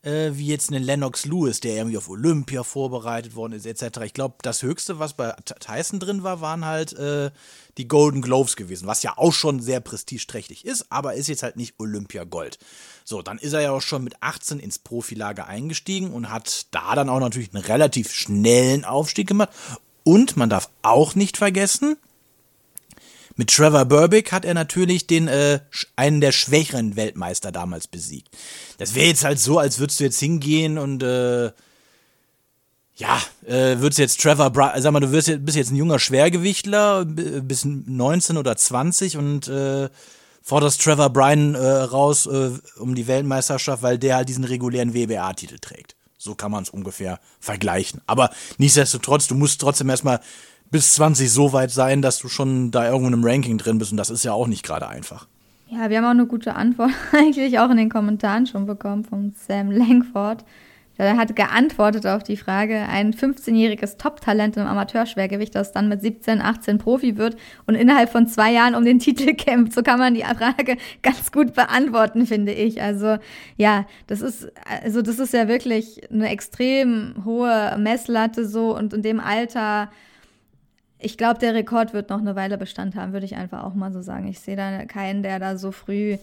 wie 0.04 0.48
jetzt 0.48 0.72
einen 0.72 0.84
Lennox 0.84 1.26
Lewis, 1.26 1.60
der 1.60 1.76
irgendwie 1.76 1.98
auf 1.98 2.10
Olympia 2.10 2.64
vorbereitet 2.64 3.36
worden 3.36 3.54
ist, 3.54 3.66
etc. 3.66 4.00
Ich 4.04 4.14
glaube, 4.14 4.36
das 4.42 4.64
Höchste, 4.64 5.00
was 5.00 5.14
bei 5.14 5.32
Tyson 5.60 6.00
drin 6.00 6.24
war, 6.24 6.42
waren 6.42 6.66
halt 6.66 6.94
äh, 6.94 7.30
die 7.78 7.88
Golden 7.88 8.22
Gloves 8.22 8.56
gewesen, 8.56 8.88
was 8.88 9.04
ja 9.04 9.14
auch 9.18 9.34
schon 9.34 9.62
sehr 9.62 9.80
prestigeträchtig 9.80 10.66
ist, 10.66 10.92
aber 10.92 11.14
ist 11.14 11.28
jetzt 11.28 11.44
halt 11.44 11.56
nicht 11.56 11.76
Olympia 11.78 12.24
Gold. 12.24 12.58
So, 13.04 13.22
dann 13.22 13.38
ist 13.38 13.54
er 13.54 13.62
ja 13.62 13.72
auch 13.72 13.82
schon 13.82 14.04
mit 14.04 14.16
18 14.22 14.60
ins 14.60 14.80
Profilager 14.80 15.48
eingestiegen 15.48 16.12
und 16.12 16.32
hat 16.32 16.68
da 16.72 16.96
dann 16.96 17.10
auch 17.10 17.20
natürlich 17.20 17.54
einen 17.54 17.64
relativ 17.64 18.12
schnellen 18.12 18.86
Aufstieg 18.86 19.28
gemacht. 19.28 19.50
Und 20.04 20.36
man 20.36 20.50
darf 20.50 20.70
auch 20.82 21.14
nicht 21.14 21.38
vergessen, 21.38 21.96
mit 23.36 23.50
Trevor 23.50 23.86
Burbick 23.86 24.32
hat 24.32 24.46
er 24.46 24.54
natürlich 24.54 25.08
den 25.08 25.28
äh, 25.28 25.60
einen 25.96 26.22
der 26.22 26.32
schwächeren 26.32 26.96
Weltmeister 26.96 27.52
damals 27.52 27.88
besiegt. 27.88 28.30
Das 28.78 28.96
wäre 28.96 29.08
jetzt 29.08 29.24
halt 29.24 29.40
so, 29.40 29.60
als 29.60 29.80
würdest 29.80 30.00
du 30.00 30.04
jetzt 30.04 30.20
hingehen 30.20 30.78
und 30.78 31.02
äh, 31.04 31.52
ja, 32.96 33.20
äh, 33.48 33.80
würdest 33.80 34.00
jetzt 34.00 34.22
Trevor, 34.22 34.50
Bra 34.52 34.80
sag 34.80 34.92
mal, 34.92 35.00
du 35.00 35.12
wirst 35.12 35.28
jetzt, 35.28 35.46
bist 35.46 35.58
jetzt 35.58 35.72
ein 35.72 35.76
junger 35.78 35.98
Schwergewichtler, 35.98 37.06
b- 37.06 37.42
bis 37.42 37.66
19 37.66 38.38
oder 38.38 38.56
20 38.56 39.18
und 39.18 39.48
äh, 39.48 39.90
forderst 40.44 40.82
Trevor 40.84 41.10
Bryan 41.10 41.56
äh, 41.56 41.60
raus 41.66 42.26
äh, 42.28 42.52
um 42.78 42.94
die 42.94 43.08
Weltmeisterschaft, 43.08 43.82
weil 43.82 43.98
der 43.98 44.18
halt 44.18 44.30
diesen 44.30 44.44
regulären 44.44 44.94
WBA-Titel 44.94 45.58
trägt. 45.60 45.96
So 46.18 46.36
kann 46.36 46.52
man 46.52 46.62
es 46.64 46.70
ungefähr 46.70 47.20
vergleichen. 47.40 48.02
Aber 48.06 48.30
nichtsdestotrotz, 48.60 49.28
du 49.28 49.34
musst 49.36 49.60
trotzdem 49.62 49.90
erstmal 49.90 50.20
bis 50.72 50.96
20 50.96 51.30
so 51.32 51.54
weit 51.54 51.72
sein, 51.72 52.02
dass 52.02 52.20
du 52.20 52.30
schon 52.30 52.72
da 52.72 52.86
irgendwo 52.86 53.08
einem 53.08 53.24
Ranking 53.24 53.58
drin 53.58 53.78
bist 53.78 53.92
und 53.92 53.98
das 53.98 54.10
ist 54.10 54.24
ja 54.24 54.34
auch 54.34 54.48
nicht 54.48 54.64
gerade 54.64 54.88
einfach. 54.88 55.28
Ja, 55.68 55.90
wir 55.90 55.98
haben 55.98 56.06
auch 56.06 56.10
eine 56.10 56.26
gute 56.26 56.56
Antwort 56.56 56.92
eigentlich 57.14 57.60
auch 57.60 57.70
in 57.70 57.78
den 57.78 57.90
Kommentaren 57.90 58.48
schon 58.48 58.66
bekommen 58.66 59.04
von 59.04 59.34
Sam 59.48 59.72
Langford. 59.72 60.44
Er 60.98 61.18
hat 61.18 61.36
geantwortet 61.36 62.06
auf 62.06 62.22
die 62.22 62.38
Frage, 62.38 62.78
ein 62.78 63.14
15-jähriges 63.14 63.98
Top-Talent 63.98 64.58
im 64.58 64.68
Amateurschwergewicht, 64.68 65.56
das 65.56 65.72
dann 65.72 65.90
mit 65.90 66.02
17, 66.02 66.42
18 66.42 66.78
Profi 66.78 67.18
wird 67.18 67.38
und 67.66 67.74
innerhalb 67.74 68.12
von 68.12 68.28
zwei 68.28 68.52
Jahren 68.52 68.76
um 68.76 68.86
den 68.86 69.00
Titel 69.00 69.34
kämpft. 69.34 69.74
So 69.74 69.82
kann 69.82 69.98
man 69.98 70.14
die 70.14 70.22
Frage 70.22 70.78
ganz 71.02 71.32
gut 71.32 71.56
beantworten, 71.56 72.28
finde 72.28 72.52
ich. 72.52 72.84
Also 72.84 73.18
ja, 73.58 73.86
das 74.06 74.22
ist, 74.22 74.52
also 74.84 75.02
das 75.02 75.18
ist 75.18 75.34
ja 75.34 75.48
wirklich 75.48 76.02
eine 76.12 76.30
extrem 76.30 77.16
hohe 77.26 77.78
Messlatte 77.80 78.48
so 78.48 78.78
und 78.78 78.94
in 78.94 79.02
dem 79.02 79.20
Alter 79.20 79.90
ich 81.02 81.18
glaube, 81.18 81.40
der 81.40 81.54
Rekord 81.54 81.94
wird 81.94 82.10
noch 82.10 82.20
eine 82.20 82.36
Weile 82.36 82.58
Bestand 82.58 82.96
haben, 82.96 83.14
würde 83.14 83.26
ich 83.26 83.36
einfach 83.36 83.64
auch 83.64 83.74
mal 83.74 83.92
so 83.92 84.02
sagen. 84.02 84.28
Ich 84.28 84.40
sehe 84.40 84.56
da 84.56 84.86
keinen, 84.86 85.24
der 85.24 85.40
da 85.40 85.58
so 85.58 85.72
früh 85.72 86.18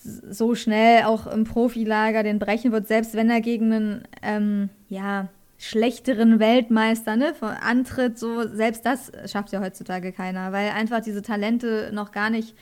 so 0.00 0.54
schnell 0.54 1.04
auch 1.04 1.26
im 1.26 1.44
Profilager 1.44 2.22
den 2.22 2.38
brechen 2.38 2.72
wird, 2.72 2.86
selbst 2.86 3.14
wenn 3.14 3.30
er 3.30 3.40
gegen 3.40 3.72
einen 3.72 4.04
ähm, 4.22 4.68
ja, 4.88 5.28
schlechteren 5.58 6.38
Weltmeister 6.38 7.16
ne, 7.16 7.34
antritt, 7.40 8.18
so 8.18 8.46
selbst 8.46 8.86
das 8.86 9.10
schafft 9.26 9.52
ja 9.52 9.60
heutzutage 9.60 10.12
keiner, 10.12 10.52
weil 10.52 10.70
einfach 10.70 11.00
diese 11.00 11.22
Talente 11.22 11.90
noch 11.92 12.12
gar 12.12 12.30
nicht 12.30 12.54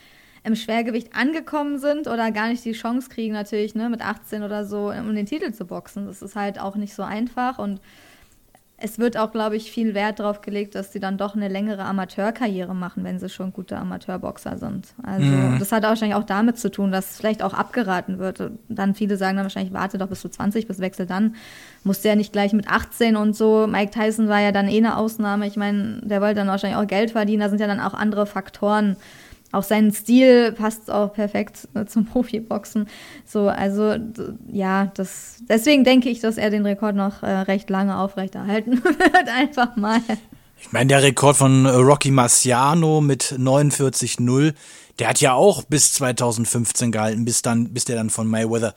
im 0.44 0.54
Schwergewicht 0.54 1.14
angekommen 1.14 1.78
sind 1.78 2.06
oder 2.06 2.30
gar 2.30 2.48
nicht 2.48 2.64
die 2.64 2.72
Chance 2.72 3.10
kriegen, 3.10 3.34
natürlich 3.34 3.74
ne, 3.74 3.90
mit 3.90 4.00
18 4.00 4.42
oder 4.42 4.64
so, 4.64 4.90
um 4.90 5.14
den 5.14 5.26
Titel 5.26 5.52
zu 5.52 5.66
boxen. 5.66 6.06
Das 6.06 6.22
ist 6.22 6.36
halt 6.36 6.58
auch 6.60 6.76
nicht 6.76 6.94
so 6.94 7.02
einfach 7.02 7.58
und 7.58 7.80
es 8.78 8.98
wird 8.98 9.16
auch, 9.16 9.32
glaube 9.32 9.56
ich, 9.56 9.70
viel 9.70 9.94
Wert 9.94 10.20
darauf 10.20 10.42
gelegt, 10.42 10.74
dass 10.74 10.92
sie 10.92 11.00
dann 11.00 11.16
doch 11.16 11.34
eine 11.34 11.48
längere 11.48 11.84
Amateurkarriere 11.84 12.74
machen, 12.74 13.04
wenn 13.04 13.18
sie 13.18 13.30
schon 13.30 13.54
gute 13.54 13.78
Amateurboxer 13.78 14.58
sind. 14.58 14.88
Also 15.02 15.24
mhm. 15.24 15.58
das 15.58 15.72
hat 15.72 15.84
wahrscheinlich 15.84 16.14
auch 16.14 16.24
damit 16.24 16.58
zu 16.58 16.70
tun, 16.70 16.92
dass 16.92 17.16
vielleicht 17.16 17.42
auch 17.42 17.54
abgeraten 17.54 18.18
wird. 18.18 18.50
Dann 18.68 18.94
viele 18.94 19.16
sagen 19.16 19.36
dann 19.36 19.46
wahrscheinlich, 19.46 19.72
warte 19.72 19.96
doch 19.96 20.08
bis 20.08 20.20
du 20.20 20.28
20 20.28 20.68
bis 20.68 20.78
wechsel 20.78 21.06
dann. 21.06 21.36
Musst 21.84 22.04
du 22.04 22.08
ja 22.08 22.16
nicht 22.16 22.32
gleich 22.32 22.52
mit 22.52 22.68
18 22.68 23.16
und 23.16 23.34
so. 23.34 23.66
Mike 23.66 23.92
Tyson 23.92 24.28
war 24.28 24.40
ja 24.40 24.52
dann 24.52 24.68
eh 24.68 24.76
eine 24.76 24.98
Ausnahme. 24.98 25.46
Ich 25.46 25.56
meine, 25.56 26.02
der 26.02 26.20
wollte 26.20 26.36
dann 26.36 26.48
wahrscheinlich 26.48 26.78
auch 26.78 26.86
Geld 26.86 27.12
verdienen. 27.12 27.40
Da 27.40 27.48
sind 27.48 27.60
ja 27.60 27.66
dann 27.66 27.80
auch 27.80 27.94
andere 27.94 28.26
Faktoren 28.26 28.96
auch 29.56 29.62
sein 29.62 29.92
Stil 29.92 30.52
passt 30.52 30.90
auch 30.90 31.12
perfekt 31.12 31.68
äh, 31.74 31.86
zum 31.86 32.06
Profiboxen. 32.06 32.88
So, 33.24 33.48
also 33.48 33.96
ja, 34.52 34.92
das 34.94 35.42
deswegen 35.48 35.84
denke 35.84 36.08
ich, 36.08 36.20
dass 36.20 36.36
er 36.36 36.50
den 36.50 36.66
Rekord 36.66 36.94
noch 36.94 37.22
äh, 37.22 37.30
recht 37.30 37.70
lange 37.70 37.98
aufrechterhalten 37.98 38.84
wird. 38.84 39.28
Einfach 39.28 39.76
mal. 39.76 40.00
Ich 40.60 40.72
meine, 40.72 40.88
der 40.88 41.02
Rekord 41.02 41.36
von 41.36 41.66
äh, 41.66 41.70
Rocky 41.70 42.10
Marciano 42.10 43.00
mit 43.00 43.24
49-0, 43.24 44.54
der 44.98 45.08
hat 45.08 45.20
ja 45.20 45.34
auch 45.34 45.64
bis 45.64 45.92
2015 45.94 46.92
gehalten, 46.92 47.24
bis 47.24 47.42
dann, 47.42 47.72
bis 47.72 47.84
der 47.84 47.96
dann 47.96 48.10
von 48.10 48.26
Mayweather, 48.26 48.74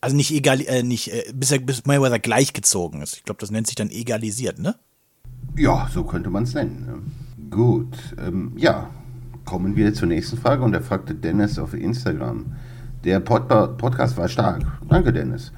also 0.00 0.14
nicht 0.14 0.30
egal, 0.30 0.60
äh, 0.62 0.82
nicht, 0.82 1.12
äh, 1.12 1.24
bis 1.34 1.50
er 1.50 1.58
bis 1.58 1.84
Mayweather 1.84 2.18
gleichgezogen 2.18 3.02
ist. 3.02 3.16
Ich 3.16 3.24
glaube, 3.24 3.40
das 3.40 3.50
nennt 3.50 3.66
sich 3.66 3.76
dann 3.76 3.90
egalisiert, 3.90 4.58
ne? 4.58 4.76
Ja, 5.56 5.88
so 5.92 6.04
könnte 6.04 6.30
man 6.30 6.44
es 6.44 6.54
nennen. 6.54 6.86
Ne? 6.86 7.50
Gut, 7.50 7.96
ähm, 8.18 8.52
ja, 8.56 8.90
kommen 9.46 9.76
wir 9.76 9.94
zur 9.94 10.08
nächsten 10.08 10.36
Frage 10.36 10.62
und 10.62 10.72
da 10.72 10.80
fragte 10.80 11.14
Dennis 11.14 11.58
auf 11.58 11.72
Instagram. 11.72 12.44
Der 13.04 13.20
Pod 13.20 13.48
Podcast 13.78 14.18
war 14.18 14.28
stark. 14.28 14.62
Danke, 14.88 15.12
Dennis. 15.12 15.52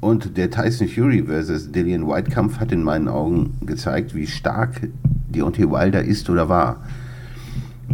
Und 0.00 0.36
der 0.36 0.50
Tyson 0.50 0.88
Fury 0.88 1.24
vs. 1.24 1.72
Dillian 1.72 2.06
White 2.06 2.30
Kampf 2.30 2.58
hat 2.58 2.72
in 2.72 2.82
meinen 2.82 3.08
Augen 3.08 3.54
gezeigt, 3.64 4.14
wie 4.14 4.26
stark 4.26 4.88
Deontay 5.28 5.70
Wilder 5.70 6.02
ist 6.02 6.28
oder 6.28 6.48
war. 6.48 6.82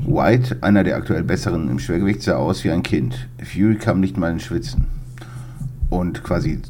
White, 0.07 0.57
einer 0.62 0.83
der 0.83 0.96
aktuell 0.96 1.22
besseren 1.22 1.68
im 1.68 1.78
Schwergewicht, 1.78 2.22
sah 2.22 2.37
aus 2.37 2.64
wie 2.64 2.70
ein 2.70 2.83
Kind. 2.83 3.28
Fury 3.42 3.76
kam 3.76 4.00
nicht 4.00 4.16
mal 4.16 4.33
in 4.33 4.40
Schwitzen. 4.40 4.87
Und 5.90 6.24
quasi, 6.24 6.61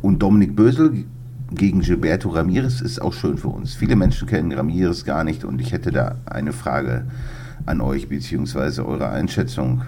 und 0.00 0.22
Dominik 0.22 0.56
Bösel 0.56 1.04
gegen 1.52 1.80
Gilberto 1.80 2.30
Ramirez 2.30 2.80
ist 2.80 3.02
auch 3.02 3.12
schön 3.12 3.36
für 3.36 3.48
uns. 3.48 3.74
Viele 3.74 3.96
Menschen 3.96 4.28
kennen 4.28 4.52
Ramirez 4.52 5.04
gar 5.04 5.24
nicht 5.24 5.44
und 5.44 5.60
ich 5.60 5.72
hätte 5.72 5.90
da 5.90 6.16
eine 6.24 6.52
Frage 6.52 7.04
an 7.66 7.80
euch 7.80 8.08
bzw. 8.08 8.82
eure 8.82 9.10
Einschätzung. 9.10 9.82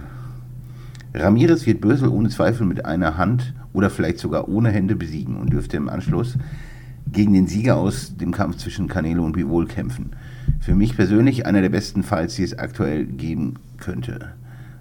Ramirez 1.13 1.67
wird 1.67 1.81
Bösel 1.81 2.09
ohne 2.09 2.29
Zweifel 2.29 2.67
mit 2.67 2.85
einer 2.85 3.17
Hand 3.17 3.55
oder 3.73 3.91
vielleicht 3.91 4.19
sogar 4.19 4.49
ohne 4.49 4.71
Hände 4.71 4.97
besiegen 4.97 5.37
und 5.37 5.53
dürfte 5.53 5.77
im 5.77 5.89
Anschluss 5.89 6.37
gegen 7.13 7.35
den 7.35 7.47
Sieger 7.47 7.77
aus 7.77 8.17
dem 8.17 8.33
Kampf 8.33 8.57
zwischen 8.57 8.89
Canelo 8.89 9.25
und 9.25 9.33
Bivol 9.33 9.67
kämpfen. 9.67 10.11
Für 10.61 10.75
mich 10.75 10.97
persönlich 10.97 11.47
einer 11.47 11.61
der 11.61 11.69
besten 11.69 12.03
Fights, 12.03 12.37
die 12.37 12.43
es 12.43 12.59
aktuell 12.59 13.05
geben 13.05 13.55
könnte. 13.79 14.33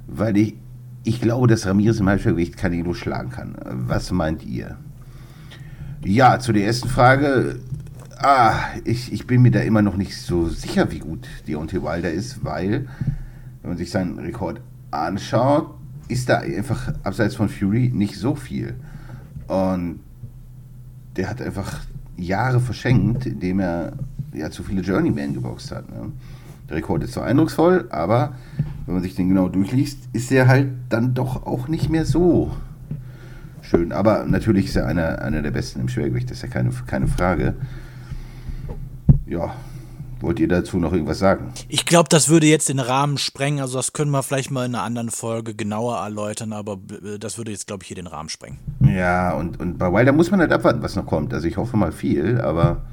Weil 0.08 0.38
ich, 0.38 0.56
ich 1.04 1.22
glaube, 1.22 1.48
dass 1.48 1.66
Ramirez 1.66 2.00
im 2.00 2.08
Halbschwergewicht 2.08 2.58
Canelo 2.58 2.94
schlagen 2.94 3.30
kann. 3.30 3.56
Was 3.66 4.12
meint 4.12 4.46
ihr? 4.46 4.78
Ja, 6.04 6.40
zu 6.40 6.54
der 6.54 6.66
ersten 6.66 6.90
Frage. 6.90 7.60
Ah, 8.26 8.56
ich, 8.86 9.12
ich 9.12 9.28
bin 9.28 9.42
mir 9.42 9.52
da 9.52 9.60
immer 9.60 9.82
noch 9.82 9.98
nicht 9.98 10.16
so 10.16 10.48
sicher, 10.48 10.90
wie 10.92 11.00
gut 11.00 11.28
Deontay 11.46 11.84
Wilder 11.84 12.10
ist, 12.10 12.46
weil, 12.46 12.88
wenn 13.62 13.72
man 13.72 13.78
sich 13.78 13.92
seinen 13.92 14.18
Rekord 14.18 14.62
anschaut, 14.92 15.76
ist 16.08 16.30
da 16.30 16.38
einfach 16.38 16.94
abseits 17.04 17.36
von 17.36 17.50
Fury 17.50 17.92
nicht 17.94 18.16
so 18.16 18.34
viel. 18.34 18.76
Und 19.50 20.00
der 21.18 21.30
hat 21.30 21.42
einfach 21.42 21.82
Jahre 22.16 22.62
verschenkt, 22.62 23.26
indem 23.26 23.60
er 23.60 23.92
ja 24.34 24.50
zu 24.50 24.64
viele 24.64 24.84
Journeyman 24.84 25.34
geboxt 25.34 25.74
hat. 25.74 25.90
Ne? 25.90 26.14
Der 26.70 26.78
Rekord 26.78 27.04
ist 27.04 27.16
so 27.16 27.20
eindrucksvoll, 27.20 27.88
aber 27.90 28.38
wenn 28.86 28.94
man 28.94 29.04
sich 29.04 29.16
den 29.16 29.28
genau 29.28 29.50
durchliest, 29.50 30.00
ist 30.14 30.32
er 30.32 30.48
halt 30.48 30.70
dann 30.88 31.14
doch 31.14 31.46
auch 31.46 31.68
nicht 31.68 31.90
mehr 31.90 32.06
so 32.06 32.56
schön. 33.62 33.92
Aber 33.92 34.26
natürlich 34.26 34.68
ist 34.68 34.78
er 34.78 34.88
einer, 34.88 35.22
einer 35.22 35.42
der 35.42 35.52
besten 35.52 35.82
im 35.82 35.90
Schwergewicht, 35.90 36.32
das 36.32 36.38
ist 36.38 36.44
ja 36.44 36.48
keine, 36.48 36.70
keine 36.88 37.08
Frage 37.08 37.56
ja, 39.26 39.54
wollt 40.24 40.40
ihr 40.40 40.48
dazu 40.48 40.78
noch 40.78 40.94
irgendwas 40.94 41.20
sagen? 41.20 41.52
Ich 41.68 41.86
glaube, 41.86 42.08
das 42.10 42.30
würde 42.30 42.48
jetzt 42.48 42.70
den 42.70 42.80
Rahmen 42.80 43.18
sprengen. 43.18 43.60
Also 43.60 43.78
das 43.78 43.94
können 43.94 44.12
wir 44.12 44.24
vielleicht 44.24 44.52
mal 44.52 44.66
in 44.66 44.74
einer 44.74 44.84
anderen 44.84 45.10
Folge 45.10 45.54
genauer 45.54 45.98
erläutern, 45.98 46.54
aber 46.54 46.80
äh, 47.04 47.20
das 47.20 47.38
würde 47.38 47.52
jetzt, 47.52 47.68
glaube 47.68 47.84
ich, 47.84 47.88
hier 47.88 47.96
den 47.96 48.08
Rahmen 48.08 48.30
sprengen. 48.30 48.58
Ja, 48.82 49.34
und, 49.34 49.60
und 49.60 49.78
bei 49.78 49.92
Wilder 49.92 50.14
muss 50.14 50.32
man 50.32 50.40
halt 50.40 50.52
abwarten, 50.52 50.82
was 50.82 50.96
noch 50.96 51.06
kommt. 51.06 51.34
Also 51.34 51.48
ich 51.48 51.58
hoffe 51.58 51.76
mal 51.78 51.92
viel, 51.92 52.40
aber 52.40 52.84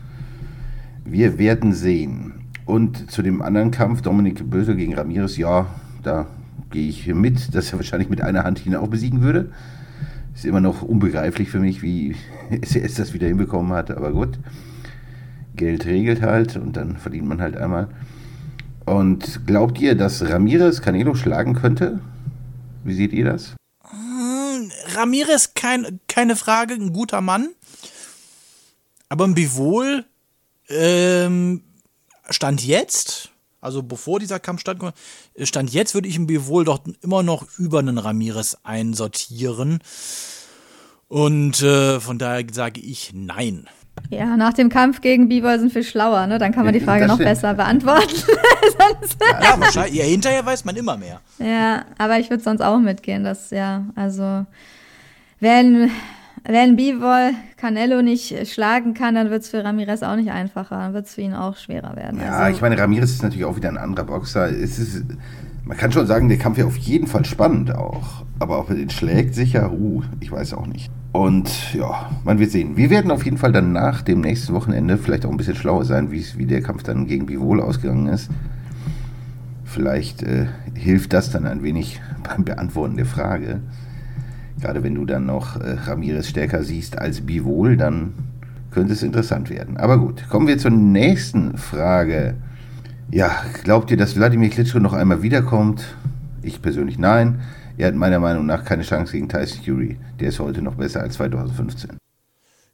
wir 1.05 1.39
werden 1.39 1.73
sehen. 1.73 2.49
Und 2.67 3.11
zu 3.11 3.23
dem 3.23 3.43
anderen 3.43 3.71
Kampf, 3.71 4.03
Dominik 4.03 4.49
Böse 4.51 4.77
gegen 4.77 4.95
Ramirez, 4.95 5.37
ja, 5.37 5.67
da 6.03 6.27
gehe 6.71 6.89
ich 6.89 7.07
mit, 7.07 7.55
dass 7.55 7.73
er 7.73 7.79
wahrscheinlich 7.79 8.09
mit 8.09 8.21
einer 8.21 8.45
Hand 8.45 8.65
ihn 8.67 8.77
auch 8.77 8.89
besiegen 8.89 9.23
würde. 9.23 9.51
Ist 10.35 10.45
immer 10.45 10.61
noch 10.61 10.83
unbegreiflich 10.83 11.51
für 11.51 11.59
mich, 11.59 11.83
wie 11.83 12.17
es 12.61 12.95
das 12.95 13.13
wieder 13.13 13.29
hinbekommen 13.29 13.73
hat, 13.73 13.91
aber 13.91 14.13
gut. 14.13 14.39
Geld 15.61 15.85
regelt 15.85 16.23
halt 16.23 16.57
und 16.57 16.77
dann 16.77 16.97
verdient 16.97 17.29
man 17.29 17.41
halt 17.41 17.57
einmal. 17.57 17.89
Und 18.87 19.47
glaubt 19.47 19.79
ihr, 19.79 19.95
dass 19.95 20.23
Ramirez 20.29 20.81
Canelo 20.81 21.15
schlagen 21.15 21.55
könnte? 21.55 22.01
Wie 22.83 22.95
seht 22.95 23.13
ihr 23.13 23.27
das? 23.27 23.55
Hm, 23.89 24.73
Ramirez, 24.95 25.55
kein, 25.55 26.01
keine 26.09 26.35
Frage, 26.35 26.75
ein 26.75 26.93
guter 26.93 27.21
Mann. 27.21 27.51
Aber 29.11 29.27
ein 29.27 29.35
Bivol 29.35 30.07
ähm, 30.69 31.63
stand 32.31 32.65
jetzt, 32.65 33.31
also 33.61 33.83
bevor 33.83 34.19
dieser 34.19 34.41
Kampf 34.41 34.63
stand, 34.63 34.83
stand 35.43 35.73
jetzt, 35.73 35.95
würde 35.95 36.09
ich 36.09 36.17
ein 36.17 36.27
Bivol 36.27 36.65
doch 36.65 36.81
immer 37.03 37.23
noch 37.23 37.47
über 37.59 37.81
einen 37.81 37.99
Ramirez 37.99 38.57
einsortieren. 38.63 39.81
Und 41.09 41.61
äh, 41.61 42.01
von 42.01 42.19
daher 42.19 42.47
sage 42.51 42.81
ich 42.81 43.11
nein. 43.13 43.69
Ja, 44.11 44.37
nach 44.37 44.53
dem 44.53 44.69
Kampf 44.71 45.01
gegen 45.01 45.29
Bieber 45.29 45.57
sind 45.61 45.73
wir 45.73 45.85
schlauer, 45.85 46.27
ne? 46.27 46.39
Dann 46.39 46.51
kann 46.51 46.65
man 46.65 46.75
die 46.75 46.81
Frage 46.81 47.07
noch 47.07 47.19
besser 47.19 47.55
beantworten. 47.55 48.17
ja, 49.41 49.61
wahrscheinlich. 49.61 49.95
Ja, 49.95 50.05
hinterher 50.05 50.45
weiß 50.45 50.65
man 50.65 50.75
immer 50.75 50.97
mehr. 50.97 51.21
Ja, 51.39 51.85
aber 51.97 52.19
ich 52.19 52.29
würde 52.29 52.43
sonst 52.43 52.61
auch 52.61 52.81
mitgehen, 52.81 53.23
dass, 53.23 53.51
ja, 53.51 53.85
also, 53.95 54.47
wenn, 55.39 55.93
wenn 56.43 56.75
Bivol 56.75 57.35
Canelo 57.57 58.03
nicht 58.03 58.49
schlagen 58.53 58.95
kann, 58.95 59.15
dann 59.15 59.31
wird 59.31 59.43
es 59.43 59.49
für 59.49 59.63
Ramirez 59.63 60.03
auch 60.03 60.17
nicht 60.17 60.33
einfacher. 60.33 60.77
Dann 60.77 60.93
wird 60.93 61.07
es 61.07 61.15
für 61.15 61.21
ihn 61.21 61.35
auch 61.35 61.57
schwerer 61.57 61.95
werden. 61.95 62.21
Ja, 62.21 62.33
also, 62.33 62.57
ich 62.57 62.61
meine, 62.61 62.77
Ramirez 62.77 63.11
ist 63.11 63.23
natürlich 63.23 63.45
auch 63.45 63.55
wieder 63.55 63.69
ein 63.69 63.79
anderer 63.79 64.07
Boxer. 64.07 64.51
Es 64.51 64.81
ist, 64.81 65.05
man 65.65 65.77
kann 65.77 65.93
schon 65.93 66.09
sagen, 66.09 66.29
der 66.29 66.39
Kampf 66.39 66.57
wäre 66.57 66.67
auf 66.67 66.77
jeden 66.77 67.07
Fall 67.07 67.25
spannend 67.25 67.73
auch. 67.73 68.25
Aber 68.41 68.59
ob 68.59 68.71
er 68.71 68.75
den 68.75 68.91
schlägt, 68.91 69.37
sicher, 69.37 69.71
uh, 69.71 70.03
ich 70.19 70.33
weiß 70.33 70.55
auch 70.55 70.67
nicht. 70.67 70.91
Und 71.13 71.75
ja, 71.75 72.11
man 72.25 72.39
wird 72.39 72.53
sehen. 72.53 72.77
Wir 72.77 72.89
werden 72.91 73.11
auf 73.11 73.25
jeden 73.25 73.39
Fall 73.39 73.53
dann 73.53 73.73
nach 73.73 74.03
dem 74.03 74.21
nächsten 74.21 74.55
Wochenende 74.55 74.97
vielleicht 74.97 75.27
auch 75.27 75.31
ein 75.31 75.37
bisschen 75.37 75.57
schlauer 75.57 75.85
sein, 75.85 76.13
wie 76.13 76.47
der 76.47 76.63
Kampf 76.63 76.85
dann 76.85 77.07
gegen 77.07 77.27
Bivol 77.27 77.61
ausgegangen 77.61 78.07
ist. 78.07 78.31
Vielleicht 79.65 80.23
äh, 80.23 80.47
hilft 80.75 81.13
das 81.13 81.31
dann 81.31 81.47
ein 81.47 81.63
wenig 81.63 82.01
beim 82.23 82.45
Beantworten 82.45 82.97
der 82.97 83.07
Frage. 83.07 83.61
Gerade 84.61 84.83
wenn 84.83 84.95
du 84.95 85.05
dann 85.05 85.27
noch 85.27 85.57
äh, 85.57 85.73
Ramirez 85.85 86.29
stärker 86.29 86.63
siehst 86.63 86.99
als 86.99 87.23
Bivol, 87.23 87.77
dann 87.77 88.13
könnte 88.71 88.93
es 88.93 89.03
interessant 89.03 89.51
werden. 89.51 89.79
Aber 89.79 89.99
gut, 89.99 90.29
kommen 90.29 90.47
wir 90.47 90.59
zur 90.59 90.71
nächsten 90.71 91.57
Frage. 91.57 92.35
Ja, 93.11 93.31
glaubt 93.65 93.91
ihr, 93.91 93.97
dass 93.97 94.17
Wladimir 94.17 94.51
Klitschko 94.51 94.79
noch 94.79 94.93
einmal 94.93 95.23
wiederkommt? 95.23 95.85
Ich 96.43 96.63
persönlich 96.63 96.99
nein. 96.99 97.41
Er 97.81 97.87
hat 97.87 97.95
meiner 97.95 98.21
Meinung 98.21 98.45
nach 98.45 98.63
keine 98.67 98.83
Chance 98.83 99.13
gegen 99.13 99.27
Tyson 99.27 99.65
Fury. 99.65 99.97
Der 100.21 100.29
ist 100.29 100.39
heute 100.39 100.61
noch 100.61 100.75
besser 100.75 101.01
als 101.01 101.15
2015. 101.15 101.97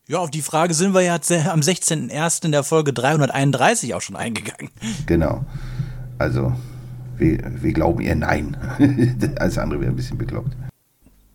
Ja, 0.09 0.19
auf 0.19 0.33
die 0.33 0.43
Frage 0.43 0.75
sind 0.75 0.95
wir 0.95 1.03
ja 1.03 1.15
am 1.15 1.61
16.01. 1.61 2.45
in 2.45 2.51
der 2.51 2.65
Folge 2.65 2.93
331 2.93 3.95
auch 3.95 4.01
schon 4.01 4.17
eingegangen. 4.17 4.69
Genau. 5.07 5.45
Also, 6.19 6.53
wir, 7.19 7.39
wir 7.63 7.73
glauben 7.73 8.01
eher 8.01 8.17
nein. 8.17 8.57
Alles 9.39 9.59
andere 9.59 9.81
wäre 9.81 9.93
ein 9.93 9.97
bisschen 9.97 10.19
bekloppt. 10.19 10.57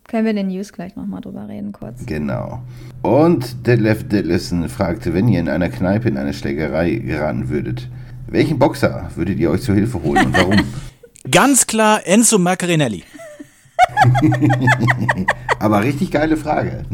Können 0.06 0.24
wir 0.24 0.32
in 0.32 0.36
den 0.36 0.48
News 0.48 0.70
gleich 0.70 0.94
nochmal 0.94 1.22
drüber 1.22 1.48
reden, 1.48 1.72
kurz. 1.72 2.04
Genau. 2.04 2.62
Und 3.00 3.66
Detlef 3.66 4.06
Detlefsen 4.06 4.68
fragte, 4.68 5.14
wenn 5.14 5.28
ihr 5.28 5.40
in 5.40 5.48
einer 5.48 5.70
Kneipe 5.70 6.10
in 6.10 6.18
eine 6.18 6.34
Schlägerei 6.34 6.96
geraten 6.96 7.48
würdet, 7.48 7.88
welchen 8.26 8.58
Boxer 8.58 9.10
würdet 9.14 9.38
ihr 9.38 9.50
euch 9.50 9.62
zur 9.62 9.76
Hilfe 9.76 10.02
holen 10.02 10.26
und 10.26 10.36
warum? 10.36 10.56
Ganz 11.30 11.66
klar 11.66 12.06
Enzo 12.06 12.38
Maccarinelli. 12.38 13.04
Aber 15.58 15.82
richtig 15.82 16.10
geile 16.10 16.36
Frage. 16.36 16.84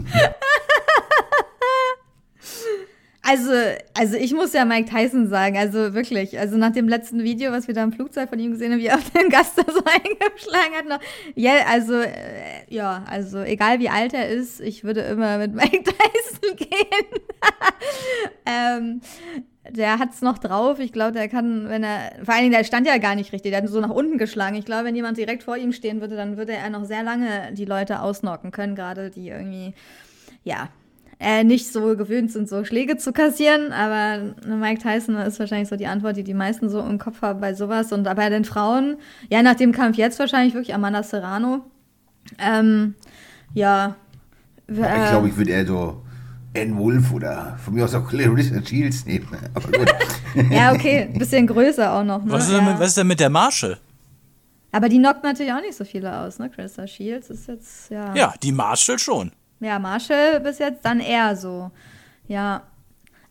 Also, 3.28 3.52
also 3.92 4.16
ich 4.16 4.32
muss 4.32 4.54
ja 4.54 4.64
Mike 4.64 4.88
Tyson 4.88 5.28
sagen, 5.28 5.58
also 5.58 5.92
wirklich, 5.92 6.38
also 6.38 6.56
nach 6.56 6.72
dem 6.72 6.88
letzten 6.88 7.22
Video, 7.22 7.52
was 7.52 7.68
wir 7.68 7.74
da 7.74 7.84
im 7.84 7.92
Flugzeug 7.92 8.30
von 8.30 8.38
ihm 8.38 8.52
gesehen 8.52 8.72
haben, 8.72 8.80
wie 8.80 8.86
er 8.86 8.96
auf 8.96 9.10
den 9.10 9.28
Gast 9.28 9.58
da 9.58 9.70
so 9.70 9.80
eingeschlagen 9.84 10.74
hat, 10.74 10.88
noch, 10.88 11.00
ja, 11.34 11.66
also, 11.68 12.00
äh, 12.00 12.10
ja, 12.70 13.04
also 13.06 13.40
egal 13.40 13.80
wie 13.80 13.90
alt 13.90 14.14
er 14.14 14.30
ist, 14.30 14.62
ich 14.62 14.82
würde 14.82 15.02
immer 15.02 15.36
mit 15.36 15.54
Mike 15.54 15.82
Tyson 15.84 16.56
gehen. 16.56 17.20
ähm, 18.46 19.00
der 19.70 19.98
hat's 19.98 20.22
noch 20.22 20.38
drauf. 20.38 20.78
Ich 20.78 20.92
glaube, 20.92 21.12
der 21.12 21.28
kann, 21.28 21.68
wenn 21.68 21.82
er, 21.82 22.12
vor 22.24 22.34
allen 22.34 22.44
Dingen, 22.44 22.54
der 22.54 22.64
stand 22.64 22.86
ja 22.86 22.98
gar 22.98 23.14
nicht 23.14 23.32
richtig, 23.32 23.52
der 23.52 23.62
hat 23.62 23.68
so 23.68 23.80
nach 23.80 23.90
unten 23.90 24.18
geschlagen. 24.18 24.56
Ich 24.56 24.64
glaube, 24.64 24.84
wenn 24.84 24.96
jemand 24.96 25.18
direkt 25.18 25.42
vor 25.42 25.56
ihm 25.56 25.72
stehen 25.72 26.00
würde, 26.00 26.16
dann 26.16 26.36
würde 26.36 26.52
er 26.52 26.70
noch 26.70 26.84
sehr 26.84 27.02
lange 27.02 27.52
die 27.52 27.64
Leute 27.64 28.00
ausnocken 28.00 28.50
können, 28.50 28.74
gerade 28.74 29.10
die 29.10 29.28
irgendwie, 29.28 29.74
ja, 30.44 30.68
äh, 31.20 31.42
nicht 31.42 31.72
so 31.72 31.96
gewöhnt 31.96 32.30
sind, 32.30 32.48
so 32.48 32.64
Schläge 32.64 32.96
zu 32.96 33.12
kassieren. 33.12 33.72
Aber 33.72 34.34
Mike 34.46 34.80
Tyson 34.82 35.16
ist 35.16 35.40
wahrscheinlich 35.40 35.68
so 35.68 35.76
die 35.76 35.86
Antwort, 35.86 36.16
die 36.16 36.24
die 36.24 36.34
meisten 36.34 36.68
so 36.68 36.80
im 36.80 36.98
Kopf 36.98 37.22
haben 37.22 37.40
bei 37.40 37.54
sowas. 37.54 37.92
Und 37.92 38.04
bei 38.04 38.28
den 38.30 38.44
Frauen, 38.44 38.96
ja, 39.28 39.42
nach 39.42 39.56
dem 39.56 39.72
Kampf 39.72 39.96
jetzt 39.96 40.18
wahrscheinlich 40.18 40.54
wirklich 40.54 40.74
Amanda 40.74 41.02
Serrano. 41.02 41.62
Ähm, 42.38 42.94
ja. 43.54 43.96
ich 44.68 44.76
glaube, 44.76 45.28
ich 45.28 45.36
würde 45.36 45.50
eher 45.50 45.66
so 45.66 46.02
Anne 46.56 46.76
Wolf 46.76 47.12
oder 47.12 47.58
von 47.62 47.74
mir 47.74 47.84
aus 47.84 47.94
auch 47.94 48.08
Clarissa 48.08 48.64
Shields 48.64 49.04
nehmen. 49.04 49.28
Aber 49.54 49.70
gut. 49.70 49.94
ja, 50.50 50.72
okay, 50.72 51.08
bisschen 51.14 51.46
größer 51.46 51.92
auch 51.92 52.04
noch. 52.04 52.24
Ne? 52.24 52.32
Was, 52.32 52.46
ist 52.46 52.52
ja. 52.52 52.62
mit, 52.62 52.78
was, 52.78 52.88
ist 52.88 52.96
denn 52.96 53.06
mit, 53.06 53.20
der 53.20 53.30
Marshall? 53.30 53.78
Aber 54.72 54.88
die 54.88 54.98
knockt 54.98 55.22
natürlich 55.22 55.52
auch 55.52 55.60
nicht 55.60 55.74
so 55.74 55.84
viele 55.84 56.14
aus, 56.20 56.38
ne? 56.38 56.50
Clarissa 56.50 56.86
Shields 56.86 57.30
ist 57.30 57.48
jetzt, 57.48 57.90
ja. 57.90 58.14
Ja, 58.14 58.34
die 58.42 58.52
Marshall 58.52 58.98
schon. 58.98 59.32
Ja, 59.60 59.78
Marshall 59.78 60.40
bis 60.40 60.58
jetzt 60.58 60.84
dann 60.84 61.00
eher 61.00 61.36
so. 61.36 61.70
Ja. 62.26 62.62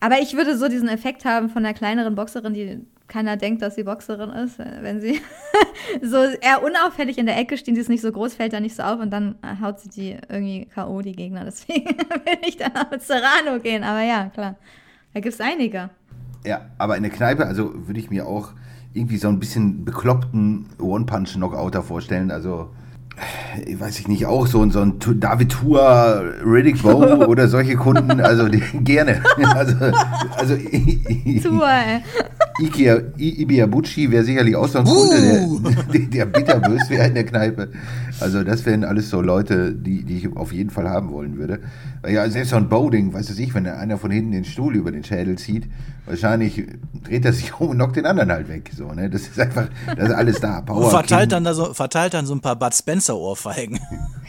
Aber 0.00 0.20
ich 0.20 0.36
würde 0.36 0.56
so 0.56 0.68
diesen 0.68 0.88
Effekt 0.88 1.24
haben 1.24 1.48
von 1.48 1.62
der 1.62 1.74
kleineren 1.74 2.14
Boxerin, 2.14 2.54
die 2.54 2.80
keiner 3.08 3.36
denkt, 3.36 3.62
dass 3.62 3.74
sie 3.74 3.84
Boxerin 3.84 4.30
ist, 4.30 4.58
wenn 4.58 5.00
sie 5.00 5.20
so 6.02 6.16
eher 6.18 6.62
unauffällig 6.62 7.18
in 7.18 7.26
der 7.26 7.38
Ecke 7.38 7.56
steht, 7.56 7.74
die 7.74 7.80
ist 7.80 7.88
nicht 7.88 8.02
so 8.02 8.12
groß, 8.12 8.34
fällt 8.34 8.52
da 8.52 8.60
nicht 8.60 8.76
so 8.76 8.82
auf 8.82 9.00
und 9.00 9.10
dann 9.10 9.36
haut 9.62 9.80
sie 9.80 9.88
die 9.88 10.16
irgendwie 10.28 10.66
K.O., 10.66 11.00
die 11.00 11.12
Gegner. 11.12 11.44
Deswegen 11.46 11.86
will 11.86 12.38
ich 12.46 12.58
dann 12.58 12.76
auch 12.76 12.90
mit 12.90 13.02
Serrano 13.02 13.58
gehen. 13.60 13.82
Aber 13.82 14.02
ja, 14.02 14.26
klar. 14.26 14.56
Da 15.14 15.20
gibt 15.20 15.34
es 15.34 15.40
einige. 15.40 15.90
Ja, 16.44 16.66
aber 16.76 16.96
in 16.96 17.02
der 17.02 17.10
Kneipe, 17.10 17.46
also 17.46 17.72
würde 17.88 17.98
ich 17.98 18.10
mir 18.10 18.26
auch 18.26 18.52
irgendwie 18.92 19.16
so 19.16 19.28
ein 19.28 19.40
bisschen 19.40 19.84
bekloppten 19.84 20.66
One-Punch-Knockouter 20.78 21.82
vorstellen. 21.82 22.30
Also 22.30 22.70
ich 23.66 23.78
weiß 23.78 23.98
ich 24.00 24.08
nicht, 24.08 24.26
auch 24.26 24.46
so, 24.46 24.68
so 24.70 24.80
ein 24.80 24.98
David 24.98 25.50
Tour, 25.50 26.34
Riddick 26.44 26.82
Bowe 26.82 27.26
oder 27.28 27.48
solche 27.48 27.76
Kunden, 27.76 28.20
also 28.20 28.48
die, 28.48 28.60
gerne. 28.60 29.22
Also, 29.54 29.74
also 30.36 30.56
Tour, 30.56 31.68
ey. 31.68 32.02
Ikea, 32.60 33.00
Ibiabuchi 33.16 34.10
wäre 34.10 34.24
sicherlich 34.24 34.56
auch 34.56 34.66
so 34.66 34.78
ein 34.80 34.84
Kunde, 34.84 35.46
uh. 35.46 35.60
der, 35.92 36.00
der 36.00 36.26
bitterbös 36.26 36.90
wäre 36.90 37.06
in 37.06 37.14
der 37.14 37.24
Kneipe. 37.24 37.70
Also 38.20 38.42
das 38.42 38.66
wären 38.66 38.84
alles 38.84 39.10
so 39.10 39.20
Leute, 39.20 39.72
die, 39.74 40.02
die 40.04 40.18
ich 40.18 40.36
auf 40.36 40.52
jeden 40.52 40.70
Fall 40.70 40.88
haben 40.88 41.12
wollen 41.12 41.38
würde. 41.38 41.60
Ja, 42.08 42.28
selbst 42.28 42.50
so 42.50 42.56
ein 42.56 42.68
Bowding, 42.68 43.12
weiß 43.12 43.38
ich, 43.38 43.54
wenn 43.54 43.66
einer 43.66 43.96
von 43.96 44.10
hinten 44.10 44.32
den 44.32 44.44
Stuhl 44.44 44.74
über 44.74 44.90
den 44.90 45.04
Schädel 45.04 45.38
zieht, 45.38 45.68
wahrscheinlich 46.06 46.64
dreht 47.04 47.24
er 47.24 47.32
sich 47.32 47.54
um 47.60 47.70
und 47.70 47.76
knockt 47.76 47.96
den 47.96 48.06
anderen 48.06 48.32
halt 48.32 48.48
weg. 48.48 48.70
So, 48.76 48.92
ne? 48.92 49.08
Das 49.08 49.22
ist 49.22 49.38
einfach, 49.38 49.68
das 49.96 50.08
ist 50.08 50.14
alles 50.14 50.40
da. 50.40 50.60
Power 50.60 50.84
und 50.84 50.90
verteilt 50.90 51.30
dann, 51.32 51.44
da 51.44 51.54
so, 51.54 51.72
verteilt 51.74 52.14
dann 52.14 52.26
so 52.26 52.34
ein 52.34 52.40
paar 52.40 52.56
Bud 52.56 52.74
Spencer-Ohrfeigen. 52.74 53.78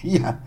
ja. 0.04 0.38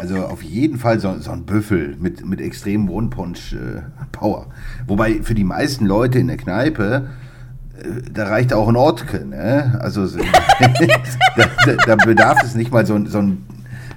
Also 0.00 0.24
auf 0.24 0.42
jeden 0.42 0.78
Fall 0.78 0.98
so, 0.98 1.14
so 1.20 1.30
ein 1.30 1.44
Büffel 1.44 1.96
mit, 2.00 2.24
mit 2.26 2.40
extremem 2.40 2.88
One-Punch-Power. 2.88 4.46
Äh, 4.48 4.88
Wobei 4.88 5.22
für 5.22 5.34
die 5.34 5.44
meisten 5.44 5.84
Leute 5.86 6.18
in 6.18 6.28
der 6.28 6.38
Kneipe, 6.38 7.08
äh, 7.78 8.10
da 8.12 8.26
reicht 8.28 8.52
auch 8.54 8.68
ein 8.68 8.76
Ortke. 8.76 9.26
Ne? 9.26 9.78
Also 9.82 10.06
da, 11.36 11.44
da, 11.66 11.72
da, 11.86 11.96
bedarf 11.96 12.42
es 12.42 12.54
nicht 12.54 12.72
mal 12.72 12.86
so, 12.86 12.98
so 13.06 13.18
ein, 13.18 13.44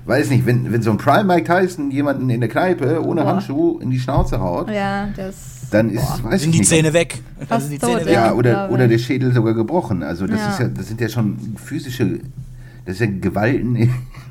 weiß 0.06 0.30
nicht, 0.30 0.46
wenn, 0.46 0.72
wenn 0.74 0.82
so 0.82 0.92
ein 0.92 0.98
Prime 0.98 1.24
Mike 1.24 1.46
Tyson 1.46 1.90
jemanden 1.90 2.30
in 2.30 2.42
der 2.42 2.50
Kneipe 2.50 3.02
ohne 3.06 3.22
boah. 3.22 3.36
Handschuh 3.36 3.80
in 3.80 3.90
die 3.90 4.00
Schnauze 4.00 4.42
haut, 4.42 4.70
ja, 4.70 5.08
das, 5.16 5.70
dann 5.72 5.90
ist, 5.90 6.02
boah. 6.02 6.32
weiß 6.32 6.42
sind 6.42 6.50
ich 6.50 6.56
die 6.56 6.60
nicht. 6.60 6.70
Zähne 6.70 6.94
weg. 6.94 7.22
Fast 7.48 7.72
die 7.72 7.80
tot, 7.80 7.92
Zähne 7.92 8.06
weg. 8.06 8.14
Ja, 8.14 8.34
oder, 8.34 8.70
oder 8.70 8.90
der 8.90 8.98
Schädel 8.98 9.34
sogar 9.34 9.54
gebrochen. 9.54 10.04
Also 10.04 10.28
das 10.28 10.40
Ja. 10.42 10.50
ist 10.50 10.60
ja, 10.60 10.68
das 10.68 10.88
sind 10.88 11.00
ja 11.00 11.08
schon 11.08 11.56
physische 11.64 12.20
das 12.86 12.96
ist 12.96 13.00
ja 13.00 13.08
Gewalten, 13.22 13.76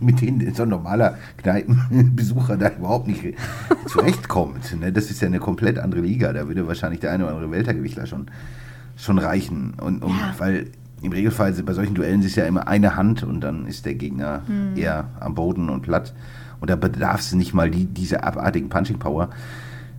mit 0.00 0.20
denen 0.20 0.54
so 0.54 0.62
ein 0.64 0.68
normaler 0.68 1.16
Kneipenbesucher 1.38 2.56
da 2.56 2.70
überhaupt 2.70 3.06
nicht 3.06 3.22
zurechtkommt. 3.86 4.78
Ne? 4.80 4.92
Das 4.92 5.10
ist 5.10 5.20
ja 5.20 5.28
eine 5.28 5.38
komplett 5.38 5.78
andere 5.78 6.00
Liga. 6.00 6.32
Da 6.32 6.46
würde 6.48 6.66
wahrscheinlich 6.66 7.00
der 7.00 7.12
eine 7.12 7.24
oder 7.24 7.34
andere 7.34 7.50
Weltergewichtler 7.50 8.06
schon, 8.06 8.26
schon 8.96 9.18
reichen. 9.18 9.74
Und, 9.80 10.02
und 10.02 10.10
Ja. 10.10 10.34
weil 10.38 10.66
im 11.02 11.12
Regelfall 11.12 11.52
bei 11.52 11.72
solchen 11.72 11.94
Duellen 11.94 12.22
ist 12.22 12.36
ja 12.36 12.44
immer 12.44 12.68
eine 12.68 12.96
Hand 12.96 13.22
und 13.24 13.40
dann 13.40 13.66
ist 13.66 13.86
der 13.86 13.94
Gegner 13.94 14.42
eher 14.76 15.04
am 15.20 15.34
Boden 15.34 15.68
und 15.68 15.82
platt. 15.82 16.14
Und 16.60 16.70
da 16.70 16.76
bedarf 16.76 17.20
es 17.20 17.32
nicht 17.34 17.54
mal 17.54 17.70
die, 17.70 17.86
diese 17.86 18.22
abartigen 18.22 18.68
Punching 18.68 19.00
Power, 19.00 19.30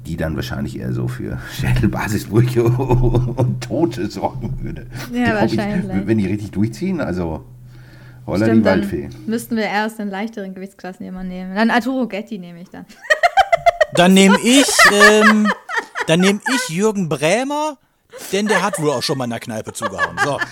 die 0.06 0.16
dann 0.16 0.36
wahrscheinlich 0.38 0.80
eher 0.80 0.94
so 0.94 1.08
für 1.10 1.40
Schädelbasisbrüche 1.52 2.64
und 2.64 3.62
Tote 3.62 4.10
sorgen 4.10 4.54
würde. 4.62 4.86
Ja, 5.14 5.32
Glaub 5.40 5.52
ich, 5.52 5.58
wahrscheinlich. 5.58 6.08
wenn 6.08 6.18
die 6.18 6.28
richtig 6.28 6.52
durchziehen, 6.52 7.02
also 7.02 7.44
Holla 8.26 8.46
die 8.46 8.52
Stimmt, 8.52 8.66
dann 8.66 8.80
Waldfee. 8.82 9.10
müssten 9.26 9.56
wir 9.58 9.64
eher 9.66 9.86
aus 9.86 9.96
den 9.98 10.10
leichteren 10.10 10.54
Gewichtsklassen 10.54 11.06
jemanden 11.06 11.30
nehmen. 11.30 11.56
Dann 11.56 11.70
Arturo 11.72 12.08
Getty 12.08 12.38
nehme 12.40 12.62
ich 12.62 12.70
dann. 12.70 12.86
Dann 13.96 14.14
nehme 14.14 14.38
ich, 14.44 14.68
ähm, 14.92 15.52
dann 16.08 16.20
nehme 16.22 16.40
ich 16.56 16.70
Jürgen 16.76 17.10
Brämer, 17.10 17.78
denn 18.32 18.48
der 18.48 18.62
hat 18.64 18.80
wohl 18.80 18.92
auch 18.92 19.04
schon 19.04 19.18
mal 19.18 19.24
in 19.26 19.32
der 19.32 19.40
Kneipe 19.40 19.74
zugehauen. 19.74 20.18
So. 20.24 20.40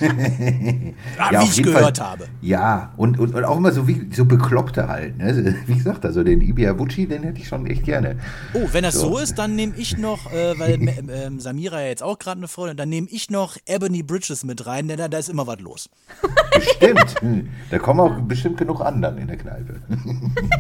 Ja, 1.32 1.42
wie 1.42 1.46
ich 1.46 1.64
gehört 1.64 1.98
Fall. 2.00 2.08
habe. 2.08 2.28
Ja, 2.42 2.92
und, 2.98 3.20
und, 3.20 3.34
und 3.36 3.44
auch 3.44 3.58
immer 3.58 3.72
so 3.72 3.88
wie 3.88 4.10
so 4.14 4.26
Bekloppte 4.26 4.88
halt. 4.88 5.18
Ne? 5.18 5.56
Wie 5.68 5.76
gesagt, 5.76 6.06
also 6.06 6.24
den 6.24 6.42
Ibiabuchi, 6.42 7.08
den 7.08 7.24
hätte 7.24 7.40
ich 7.40 7.48
schon 7.48 7.66
echt 7.68 7.84
gerne. 7.84 8.18
Oh, 8.54 8.68
wenn 8.72 8.84
das 8.84 8.96
so, 8.96 9.12
So. 9.12 9.20
ist, 9.20 9.36
dann 9.38 9.56
nehme 9.56 9.74
ich 9.78 9.98
noch, 9.98 10.32
äh, 10.32 10.58
weil 10.60 10.80
ähm, 11.10 11.40
Samira 11.40 11.82
ja 11.82 11.88
jetzt 11.88 12.04
auch 12.04 12.18
gerade 12.20 12.38
eine 12.40 12.48
Freundin, 12.48 12.78
dann 12.78 12.90
nehme 12.90 13.08
ich 13.10 13.30
noch 13.30 13.58
Ebony 13.66 14.04
Bridges 14.04 14.44
mit 14.44 14.66
rein, 14.66 14.88
denn 14.88 14.98
da, 14.98 15.08
da 15.08 15.18
ist 15.18 15.30
immer 15.30 15.48
was 15.48 15.60
los. 15.60 15.90
Bestimmt. 16.56 17.22
Hm. 17.22 17.50
Da 17.70 17.80
kommen 17.80 18.00
auch 18.00 18.20
bestimmt 18.22 18.58
genug 18.58 18.82
anderen 18.82 19.18
in 19.18 19.28
der 19.28 19.38
Kneipe. 19.38 19.82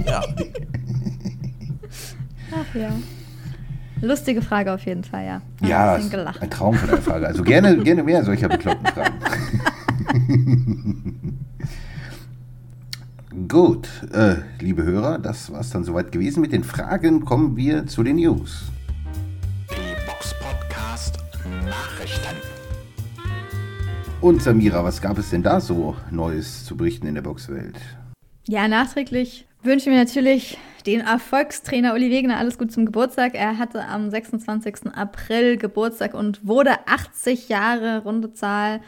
Ja. 0.05 0.23
Ach 2.53 2.75
ja. 2.75 2.91
Lustige 4.01 4.41
Frage 4.41 4.73
auf 4.73 4.83
jeden 4.85 5.03
Fall, 5.03 5.25
ja. 5.25 5.41
Hab 5.61 5.67
Ja, 5.69 5.91
ein 5.91 5.95
bisschen 5.97 6.05
ist 6.11 6.17
gelacht. 6.17 6.41
ein 6.41 6.49
Traum 6.49 6.75
von 6.75 6.89
der 6.89 7.01
Frage. 7.01 7.27
Also 7.27 7.43
gerne, 7.43 7.77
gerne 7.83 8.03
mehr 8.03 8.23
solcher 8.23 8.49
bekloppten 8.49 8.87
Fragen. 8.87 9.15
Gut, 13.47 13.87
äh, 14.11 14.35
liebe 14.59 14.83
Hörer, 14.83 15.17
das 15.19 15.51
war 15.51 15.61
es 15.61 15.69
dann 15.69 15.83
soweit 15.83 16.11
gewesen. 16.11 16.41
Mit 16.41 16.51
den 16.51 16.63
Fragen 16.63 17.23
kommen 17.23 17.55
wir 17.55 17.85
zu 17.87 18.03
den 18.03 18.17
News. 18.17 18.63
Die 19.69 20.05
Box 20.05 20.33
Podcast 20.39 21.17
Nachrichten. 21.65 22.35
Und 24.19 24.41
Samira, 24.43 24.83
was 24.83 25.01
gab 25.01 25.17
es 25.17 25.29
denn 25.29 25.43
da 25.43 25.59
so 25.61 25.95
Neues 26.11 26.65
zu 26.65 26.75
berichten 26.75 27.07
in 27.07 27.15
der 27.15 27.21
Boxwelt? 27.21 27.77
Ja, 28.47 28.67
nachträglich 28.67 29.47
wünschen 29.63 29.91
wir 29.91 29.99
natürlich 29.99 30.57
den 30.85 31.01
Erfolgstrainer 31.01 31.93
Uli 31.93 32.09
Wegener 32.09 32.37
alles 32.37 32.57
gut 32.57 32.71
zum 32.71 32.85
Geburtstag. 32.85 33.35
Er 33.35 33.57
hatte 33.57 33.85
am 33.85 34.09
26. 34.09 34.93
April 34.93 35.57
Geburtstag 35.57 36.13
und 36.13 36.45
wurde 36.47 36.71
80 36.87 37.49
Jahre, 37.49 38.03
runde 38.03 38.33
Zahl. 38.33 38.81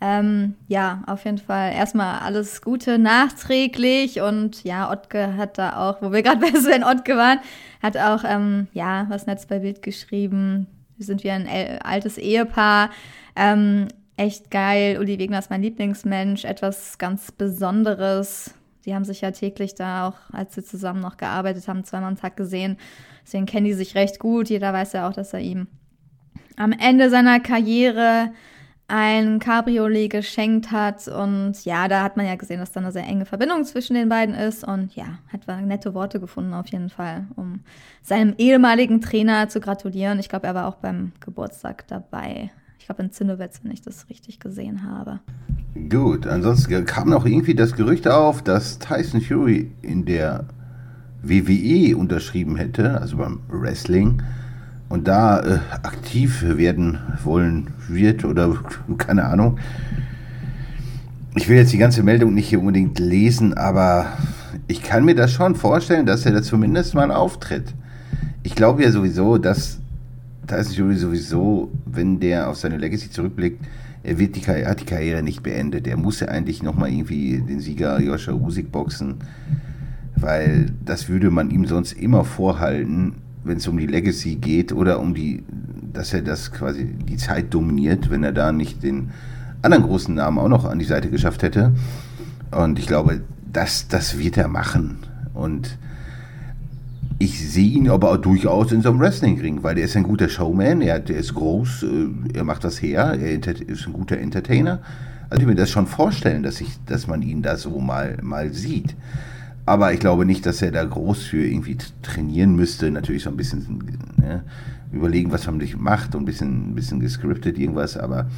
Ähm, 0.00 0.54
ja, 0.68 1.02
auf 1.06 1.24
jeden 1.26 1.38
Fall 1.38 1.72
erstmal 1.72 2.20
alles 2.20 2.62
Gute 2.62 2.98
nachträglich 2.98 4.22
und 4.22 4.64
ja, 4.64 4.90
Ottke 4.90 5.36
hat 5.36 5.58
da 5.58 5.76
auch, 5.76 6.00
wo 6.00 6.10
wir 6.10 6.22
gerade 6.22 6.40
bei 6.40 6.48
Sven 6.58 6.84
Ottke 6.84 7.16
waren, 7.16 7.40
hat 7.82 7.98
auch, 7.98 8.24
ähm, 8.24 8.68
ja, 8.72 9.04
was 9.10 9.26
Netz 9.26 9.44
bei 9.44 9.58
Bild 9.58 9.82
geschrieben. 9.82 10.66
Wir 10.96 11.04
sind 11.04 11.22
wie 11.24 11.30
ein 11.30 11.46
altes 11.82 12.16
Ehepaar. 12.16 12.90
Ähm, 13.36 13.88
echt 14.16 14.50
geil. 14.50 14.98
Uli 14.98 15.18
Wegner 15.18 15.38
ist 15.38 15.50
mein 15.50 15.62
Lieblingsmensch. 15.62 16.44
Etwas 16.44 16.98
ganz 16.98 17.32
Besonderes. 17.32 18.54
Die 18.84 18.94
haben 18.94 19.04
sich 19.04 19.20
ja 19.20 19.30
täglich 19.30 19.74
da 19.74 20.08
auch, 20.08 20.16
als 20.32 20.54
sie 20.54 20.64
zusammen 20.64 21.00
noch 21.00 21.16
gearbeitet 21.16 21.66
haben, 21.68 21.84
zweimal 21.84 22.10
am 22.10 22.16
Tag 22.16 22.36
gesehen. 22.36 22.76
Deswegen 23.24 23.46
kennen 23.46 23.66
die 23.66 23.74
sich 23.74 23.94
recht 23.94 24.18
gut. 24.18 24.48
Jeder 24.48 24.72
weiß 24.72 24.92
ja 24.94 25.08
auch, 25.08 25.12
dass 25.12 25.32
er 25.32 25.40
ihm 25.40 25.66
am 26.56 26.72
Ende 26.72 27.10
seiner 27.10 27.40
Karriere 27.40 28.32
ein 28.90 29.38
Cabriolet 29.38 30.10
geschenkt 30.10 30.72
hat. 30.72 31.06
Und 31.06 31.64
ja, 31.64 31.86
da 31.86 32.02
hat 32.02 32.16
man 32.16 32.26
ja 32.26 32.34
gesehen, 32.34 32.58
dass 32.58 32.72
da 32.72 32.80
eine 32.80 32.92
sehr 32.92 33.06
enge 33.06 33.24
Verbindung 33.24 33.64
zwischen 33.64 33.94
den 33.94 34.08
beiden 34.08 34.34
ist. 34.34 34.64
Und 34.64 34.94
ja, 34.96 35.18
hat 35.32 35.46
nette 35.62 35.94
Worte 35.94 36.18
gefunden 36.18 36.52
auf 36.52 36.66
jeden 36.68 36.90
Fall, 36.90 37.26
um 37.36 37.60
seinem 38.02 38.34
ehemaligen 38.36 39.00
Trainer 39.00 39.48
zu 39.48 39.60
gratulieren. 39.60 40.18
Ich 40.18 40.28
glaube, 40.28 40.48
er 40.48 40.54
war 40.54 40.66
auch 40.66 40.76
beim 40.76 41.12
Geburtstag 41.20 41.86
dabei. 41.86 42.50
Ich 42.80 42.86
glaube 42.86 43.02
in 43.02 43.12
Zinnowitz, 43.12 43.60
wenn 43.62 43.72
ich 43.72 43.82
das 43.82 44.08
richtig 44.08 44.40
gesehen 44.40 44.82
habe. 44.82 45.20
Gut, 45.90 46.26
ansonsten 46.26 46.84
kam 46.86 47.10
noch 47.10 47.26
irgendwie 47.26 47.54
das 47.54 47.74
Gerücht 47.74 48.08
auf, 48.08 48.42
dass 48.42 48.78
Tyson 48.78 49.20
Fury 49.20 49.70
in 49.82 50.06
der 50.06 50.46
WWE 51.22 51.94
unterschrieben 51.96 52.56
hätte, 52.56 52.98
also 52.98 53.18
beim 53.18 53.40
Wrestling 53.48 54.22
und 54.88 55.06
da 55.06 55.40
äh, 55.40 55.58
aktiv 55.82 56.42
werden 56.42 56.98
wollen 57.22 57.68
wird 57.86 58.24
oder 58.24 58.56
keine 58.98 59.26
Ahnung. 59.26 59.58
Ich 61.36 61.48
will 61.50 61.58
jetzt 61.58 61.74
die 61.74 61.78
ganze 61.78 62.02
Meldung 62.02 62.32
nicht 62.32 62.48
hier 62.48 62.60
unbedingt 62.60 62.98
lesen, 62.98 63.52
aber 63.52 64.06
ich 64.68 64.82
kann 64.82 65.04
mir 65.04 65.14
das 65.14 65.32
schon 65.32 65.54
vorstellen, 65.54 66.06
dass 66.06 66.24
er 66.24 66.32
da 66.32 66.42
zumindest 66.42 66.94
mal 66.94 67.12
auftritt. 67.12 67.74
Ich 68.42 68.54
glaube 68.54 68.82
ja 68.82 68.90
sowieso, 68.90 69.36
dass 69.36 69.80
ist 70.56 70.76
Jury 70.76 70.96
sowieso, 70.96 71.70
wenn 71.86 72.20
der 72.20 72.48
auf 72.48 72.56
seine 72.56 72.76
Legacy 72.76 73.10
zurückblickt, 73.10 73.64
er 74.02 74.18
wird 74.18 74.36
die, 74.36 74.44
er 74.46 74.70
hat 74.70 74.80
die 74.80 74.86
Karriere 74.86 75.22
nicht 75.22 75.42
beendet. 75.42 75.86
Er 75.86 75.96
muss 75.96 76.20
ja 76.20 76.28
eigentlich 76.28 76.62
nochmal 76.62 76.90
irgendwie 76.90 77.38
den 77.40 77.60
Sieger 77.60 78.00
Joshua 78.00 78.34
Usyk 78.34 78.72
boxen, 78.72 79.16
weil 80.16 80.72
das 80.84 81.08
würde 81.08 81.30
man 81.30 81.50
ihm 81.50 81.66
sonst 81.66 81.92
immer 81.92 82.24
vorhalten 82.24 83.14
wenn 83.44 83.58
es 83.58 83.66
um 83.66 83.78
die 83.78 83.86
Legacy 83.86 84.36
geht 84.36 84.72
oder 84.72 85.00
um 85.00 85.14
die, 85.14 85.42
dass 85.92 86.12
er 86.12 86.22
das 86.22 86.52
quasi 86.52 86.84
die 86.84 87.16
Zeit 87.16 87.52
dominiert, 87.54 88.10
wenn 88.10 88.22
er 88.22 88.32
da 88.32 88.52
nicht 88.52 88.82
den 88.82 89.10
anderen 89.62 89.84
großen 89.84 90.14
Namen 90.14 90.38
auch 90.38 90.48
noch 90.48 90.64
an 90.64 90.78
die 90.78 90.84
Seite 90.84 91.10
geschafft 91.10 91.42
hätte. 91.42 91.72
Und 92.50 92.78
ich 92.78 92.86
glaube, 92.86 93.22
das, 93.50 93.88
das 93.88 94.18
wird 94.18 94.36
er 94.36 94.48
machen. 94.48 94.98
Und 95.34 95.78
ich 97.22 97.38
sehe 97.50 97.72
ihn 97.72 97.90
aber 97.90 98.16
durchaus 98.16 98.72
in 98.72 98.80
so 98.80 98.88
einem 98.88 99.00
Wrestling-Ring, 99.00 99.62
weil 99.62 99.76
er 99.76 99.84
ist 99.84 99.94
ein 99.94 100.04
guter 100.04 100.30
Showman, 100.30 100.80
er, 100.80 101.00
der 101.00 101.18
ist 101.18 101.34
groß, 101.34 101.82
äh, 101.82 102.08
er 102.38 102.44
macht 102.44 102.64
was 102.64 102.80
her, 102.80 103.14
er 103.20 103.46
ist 103.46 103.86
ein 103.86 103.92
guter 103.92 104.16
Entertainer. 104.16 104.80
Also 105.28 105.42
ich 105.42 105.46
mir 105.46 105.54
das 105.54 105.68
schon 105.68 105.86
vorstellen, 105.86 106.42
dass, 106.42 106.62
ich, 106.62 106.82
dass 106.86 107.06
man 107.06 107.20
ihn 107.20 107.42
da 107.42 107.58
so 107.58 107.78
mal, 107.78 108.16
mal 108.22 108.54
sieht. 108.54 108.96
Aber 109.66 109.92
ich 109.92 110.00
glaube 110.00 110.24
nicht, 110.24 110.46
dass 110.46 110.62
er 110.62 110.72
da 110.72 110.82
groß 110.82 111.24
für 111.24 111.46
irgendwie 111.46 111.76
trainieren 112.00 112.56
müsste. 112.56 112.90
Natürlich 112.90 113.24
so 113.24 113.30
ein 113.30 113.36
bisschen 113.36 114.00
ne, 114.16 114.42
überlegen, 114.90 115.30
was 115.30 115.46
man 115.46 115.62
macht 115.76 116.14
und 116.14 116.22
ein 116.22 116.24
bisschen, 116.24 116.70
ein 116.70 116.74
bisschen 116.74 117.00
gescriptet 117.00 117.58
irgendwas. 117.58 117.98
Aber 117.98 118.30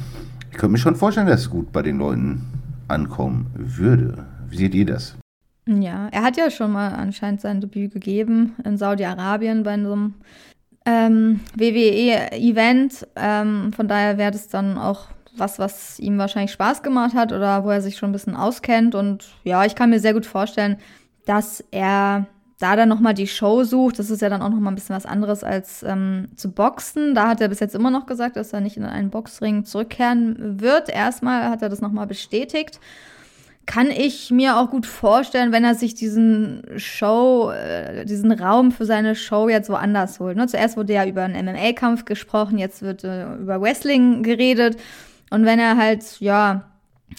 ich 0.51 0.57
könnte 0.57 0.73
mir 0.73 0.77
schon 0.77 0.97
vorstellen, 0.97 1.27
dass 1.27 1.39
es 1.39 1.49
gut 1.49 1.71
bei 1.71 1.83
den 1.83 1.99
Leuten 1.99 2.41
ankommen 2.89 3.47
würde. 3.55 4.25
Wie 4.49 4.57
seht 4.57 4.75
ihr 4.75 4.85
das? 4.85 5.15
Ja, 5.65 6.09
er 6.11 6.23
hat 6.23 6.37
ja 6.37 6.51
schon 6.51 6.71
mal 6.71 6.89
anscheinend 6.89 7.41
sein 7.41 7.61
Debüt 7.61 7.93
gegeben 7.93 8.55
in 8.65 8.77
Saudi-Arabien 8.77 9.63
bei 9.63 9.71
einem 9.71 10.15
ähm, 10.85 11.39
WWE-Event. 11.55 13.07
Ähm, 13.15 13.71
von 13.73 13.87
daher 13.87 14.17
wäre 14.17 14.31
das 14.31 14.49
dann 14.49 14.77
auch 14.77 15.07
was, 15.35 15.59
was 15.59 15.99
ihm 15.99 16.17
wahrscheinlich 16.17 16.51
Spaß 16.51 16.83
gemacht 16.83 17.15
hat 17.15 17.31
oder 17.31 17.63
wo 17.63 17.69
er 17.69 17.81
sich 17.81 17.97
schon 17.97 18.09
ein 18.09 18.13
bisschen 18.13 18.35
auskennt. 18.35 18.93
Und 18.93 19.25
ja, 19.43 19.65
ich 19.65 19.75
kann 19.75 19.89
mir 19.89 19.99
sehr 19.99 20.13
gut 20.13 20.25
vorstellen, 20.25 20.77
dass 21.25 21.63
er 21.71 22.27
da 22.59 22.75
dann 22.75 22.89
nochmal 22.89 23.13
die 23.13 23.27
Show 23.27 23.63
sucht. 23.63 23.99
Das 23.99 24.09
ist 24.09 24.21
ja 24.21 24.29
dann 24.29 24.41
auch 24.41 24.49
nochmal 24.49 24.71
ein 24.71 24.75
bisschen 24.75 24.95
was 24.95 25.05
anderes 25.05 25.43
als 25.43 25.83
ähm, 25.83 26.29
zu 26.35 26.51
boxen. 26.51 27.15
Da 27.15 27.29
hat 27.29 27.41
er 27.41 27.47
bis 27.47 27.59
jetzt 27.59 27.75
immer 27.75 27.89
noch 27.89 28.05
gesagt, 28.05 28.35
dass 28.35 28.53
er 28.53 28.61
nicht 28.61 28.77
in 28.77 28.85
einen 28.85 29.09
Boxring 29.09 29.65
zurückkehren 29.65 30.61
wird. 30.61 30.89
Erstmal 30.89 31.49
hat 31.49 31.61
er 31.61 31.69
das 31.69 31.81
nochmal 31.81 32.07
bestätigt. 32.07 32.79
Kann 33.65 33.91
ich 33.91 34.29
mir 34.29 34.57
auch 34.57 34.69
gut 34.69 34.85
vorstellen, 34.85 35.53
wenn 35.53 35.63
er 35.63 35.75
sich 35.75 35.95
diesen 35.95 36.63
Show, 36.75 37.51
äh, 37.51 38.05
diesen 38.05 38.31
Raum 38.31 38.71
für 38.71 38.85
seine 38.85 39.15
Show 39.15 39.47
jetzt 39.47 39.69
woanders 39.69 40.19
holt. 40.19 40.35
Ne? 40.35 40.47
Zuerst 40.47 40.75
wurde 40.75 40.93
ja 40.93 41.05
über 41.05 41.23
einen 41.23 41.45
MMA-Kampf 41.45 42.03
gesprochen, 42.03 42.57
jetzt 42.57 42.81
wird 42.81 43.03
äh, 43.03 43.35
über 43.35 43.61
Wrestling 43.61 44.21
geredet. 44.21 44.77
Und 45.29 45.45
wenn 45.45 45.59
er 45.59 45.77
halt, 45.77 46.19
ja, 46.19 46.65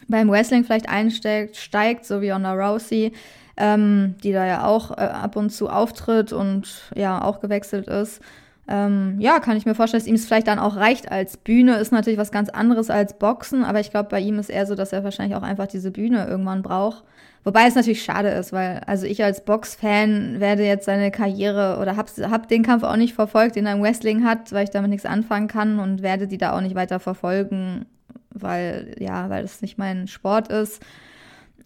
beim 0.08 0.28
Wrestling 0.28 0.64
vielleicht 0.64 0.88
einsteigt, 0.88 1.56
steigt, 1.56 2.04
so 2.04 2.20
wie 2.20 2.30
Ronda 2.30 2.52
Rousey, 2.52 3.12
ähm, 3.56 4.16
die 4.22 4.32
da 4.32 4.44
ja 4.46 4.66
auch 4.66 4.90
äh, 4.90 5.00
ab 5.00 5.36
und 5.36 5.50
zu 5.50 5.68
auftritt 5.68 6.32
und 6.32 6.90
ja 6.94 7.22
auch 7.22 7.40
gewechselt 7.40 7.88
ist. 7.88 8.20
Ähm, 8.66 9.16
ja, 9.20 9.40
kann 9.40 9.56
ich 9.56 9.66
mir 9.66 9.74
vorstellen, 9.74 10.00
dass 10.00 10.08
ihm 10.08 10.14
es 10.14 10.24
vielleicht 10.24 10.46
dann 10.46 10.58
auch 10.58 10.76
reicht 10.76 11.10
als 11.10 11.36
Bühne. 11.36 11.76
Ist 11.76 11.92
natürlich 11.92 12.18
was 12.18 12.32
ganz 12.32 12.48
anderes 12.48 12.88
als 12.90 13.18
Boxen, 13.18 13.64
aber 13.64 13.80
ich 13.80 13.90
glaube, 13.90 14.08
bei 14.08 14.20
ihm 14.20 14.38
ist 14.38 14.48
eher 14.48 14.66
so, 14.66 14.74
dass 14.74 14.92
er 14.92 15.04
wahrscheinlich 15.04 15.36
auch 15.36 15.42
einfach 15.42 15.66
diese 15.66 15.90
Bühne 15.90 16.26
irgendwann 16.26 16.62
braucht. 16.62 17.04
Wobei 17.44 17.66
es 17.66 17.74
natürlich 17.74 18.02
schade 18.02 18.30
ist, 18.30 18.54
weil 18.54 18.80
also 18.86 19.04
ich 19.04 19.22
als 19.22 19.44
Boxfan 19.44 20.40
werde 20.40 20.64
jetzt 20.64 20.86
seine 20.86 21.10
Karriere 21.10 21.78
oder 21.78 21.94
hab, 21.96 22.08
hab 22.08 22.48
den 22.48 22.62
Kampf 22.62 22.84
auch 22.84 22.96
nicht 22.96 23.12
verfolgt, 23.12 23.56
den 23.56 23.66
er 23.66 23.74
im 23.74 23.82
Wrestling 23.82 24.24
hat, 24.24 24.50
weil 24.52 24.64
ich 24.64 24.70
damit 24.70 24.88
nichts 24.88 25.04
anfangen 25.04 25.46
kann 25.46 25.78
und 25.78 26.00
werde 26.00 26.26
die 26.26 26.38
da 26.38 26.56
auch 26.56 26.62
nicht 26.62 26.74
weiter 26.74 27.00
verfolgen, 27.00 27.84
weil 28.30 28.94
ja, 28.98 29.28
weil 29.28 29.42
das 29.42 29.60
nicht 29.60 29.76
mein 29.76 30.08
Sport 30.08 30.48
ist. 30.48 30.82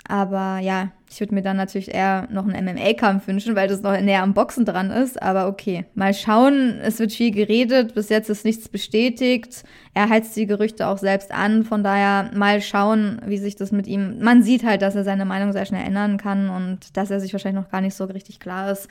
Aber 0.06 0.58
ja, 0.58 0.90
ich 1.10 1.20
würde 1.20 1.34
mir 1.34 1.42
dann 1.42 1.56
natürlich 1.56 1.92
eher 1.92 2.28
noch 2.30 2.46
einen 2.46 2.64
MMA-Kampf 2.64 3.26
wünschen, 3.26 3.56
weil 3.56 3.68
das 3.68 3.82
noch 3.82 3.98
näher 4.00 4.22
am 4.22 4.34
Boxen 4.34 4.64
dran 4.64 4.90
ist. 4.90 5.20
Aber 5.22 5.48
okay, 5.48 5.84
mal 5.94 6.14
schauen. 6.14 6.78
Es 6.82 6.98
wird 6.98 7.12
viel 7.12 7.30
geredet. 7.30 7.94
Bis 7.94 8.08
jetzt 8.08 8.30
ist 8.30 8.44
nichts 8.44 8.68
bestätigt. 8.68 9.64
Er 9.94 10.08
heizt 10.08 10.36
die 10.36 10.46
Gerüchte 10.46 10.86
auch 10.86 10.98
selbst 10.98 11.32
an. 11.32 11.64
Von 11.64 11.82
daher 11.82 12.30
mal 12.34 12.60
schauen, 12.60 13.20
wie 13.26 13.38
sich 13.38 13.56
das 13.56 13.72
mit 13.72 13.86
ihm. 13.86 14.20
Man 14.20 14.42
sieht 14.42 14.64
halt, 14.64 14.82
dass 14.82 14.94
er 14.94 15.04
seine 15.04 15.24
Meinung 15.24 15.52
sehr 15.52 15.66
schnell 15.66 15.86
ändern 15.86 16.16
kann 16.16 16.48
und 16.48 16.96
dass 16.96 17.10
er 17.10 17.20
sich 17.20 17.32
wahrscheinlich 17.32 17.62
noch 17.62 17.70
gar 17.70 17.80
nicht 17.80 17.94
so 17.94 18.04
richtig 18.04 18.40
klar 18.40 18.70
ist. 18.70 18.88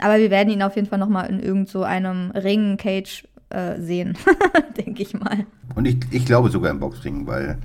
Aber 0.00 0.18
wir 0.18 0.30
werden 0.30 0.50
ihn 0.50 0.62
auf 0.62 0.76
jeden 0.76 0.88
Fall 0.88 0.98
noch 0.98 1.08
mal 1.08 1.24
in 1.24 1.40
irgend 1.40 1.68
so 1.68 1.82
einem 1.82 2.30
Ring, 2.30 2.76
Cage 2.76 3.24
äh, 3.50 3.80
sehen, 3.80 4.16
denke 4.76 5.02
ich 5.02 5.14
mal. 5.14 5.46
Und 5.74 5.86
ich, 5.86 5.96
ich 6.10 6.24
glaube 6.24 6.50
sogar 6.50 6.70
im 6.70 6.80
Boxring, 6.80 7.26
weil 7.26 7.58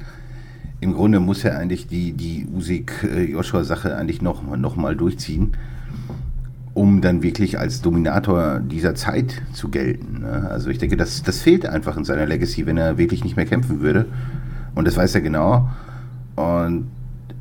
im 0.83 0.93
Grunde 0.93 1.19
muss 1.19 1.43
er 1.45 1.57
eigentlich 1.57 1.87
die, 1.87 2.11
die 2.11 2.45
Usyk-Joshua-Sache 2.53 3.95
eigentlich 3.95 4.21
noch, 4.21 4.43
noch 4.57 4.75
mal 4.75 4.95
durchziehen, 4.95 5.53
um 6.73 7.01
dann 7.01 7.23
wirklich 7.23 7.57
als 7.57 7.81
Dominator 7.81 8.59
dieser 8.59 8.93
Zeit 8.93 9.41
zu 9.53 9.69
gelten. 9.69 10.21
Ne? 10.21 10.49
Also 10.49 10.69
ich 10.69 10.79
denke, 10.79 10.97
das, 10.97 11.23
das 11.23 11.41
fehlt 11.41 11.65
einfach 11.65 11.95
in 11.95 12.03
seiner 12.03 12.25
Legacy, 12.25 12.65
wenn 12.65 12.77
er 12.77 12.97
wirklich 12.97 13.23
nicht 13.23 13.37
mehr 13.37 13.45
kämpfen 13.45 13.79
würde. 13.79 14.07
Und 14.75 14.85
das 14.85 14.97
weiß 14.97 15.15
er 15.15 15.21
genau. 15.21 15.69
Und 16.35 16.87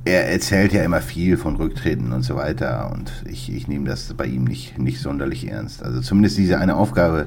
er 0.04 0.30
erzählt 0.30 0.72
ja 0.72 0.84
immer 0.84 1.00
viel 1.00 1.36
von 1.36 1.56
Rücktreten 1.56 2.12
und 2.12 2.22
so 2.22 2.36
weiter. 2.36 2.92
Und 2.92 3.10
ich, 3.28 3.52
ich 3.52 3.66
nehme 3.66 3.88
das 3.88 4.14
bei 4.14 4.26
ihm 4.26 4.44
nicht, 4.44 4.78
nicht 4.78 5.00
sonderlich 5.00 5.50
ernst. 5.50 5.82
Also 5.82 6.00
zumindest 6.00 6.38
diese 6.38 6.58
eine 6.58 6.76
Aufgabe, 6.76 7.26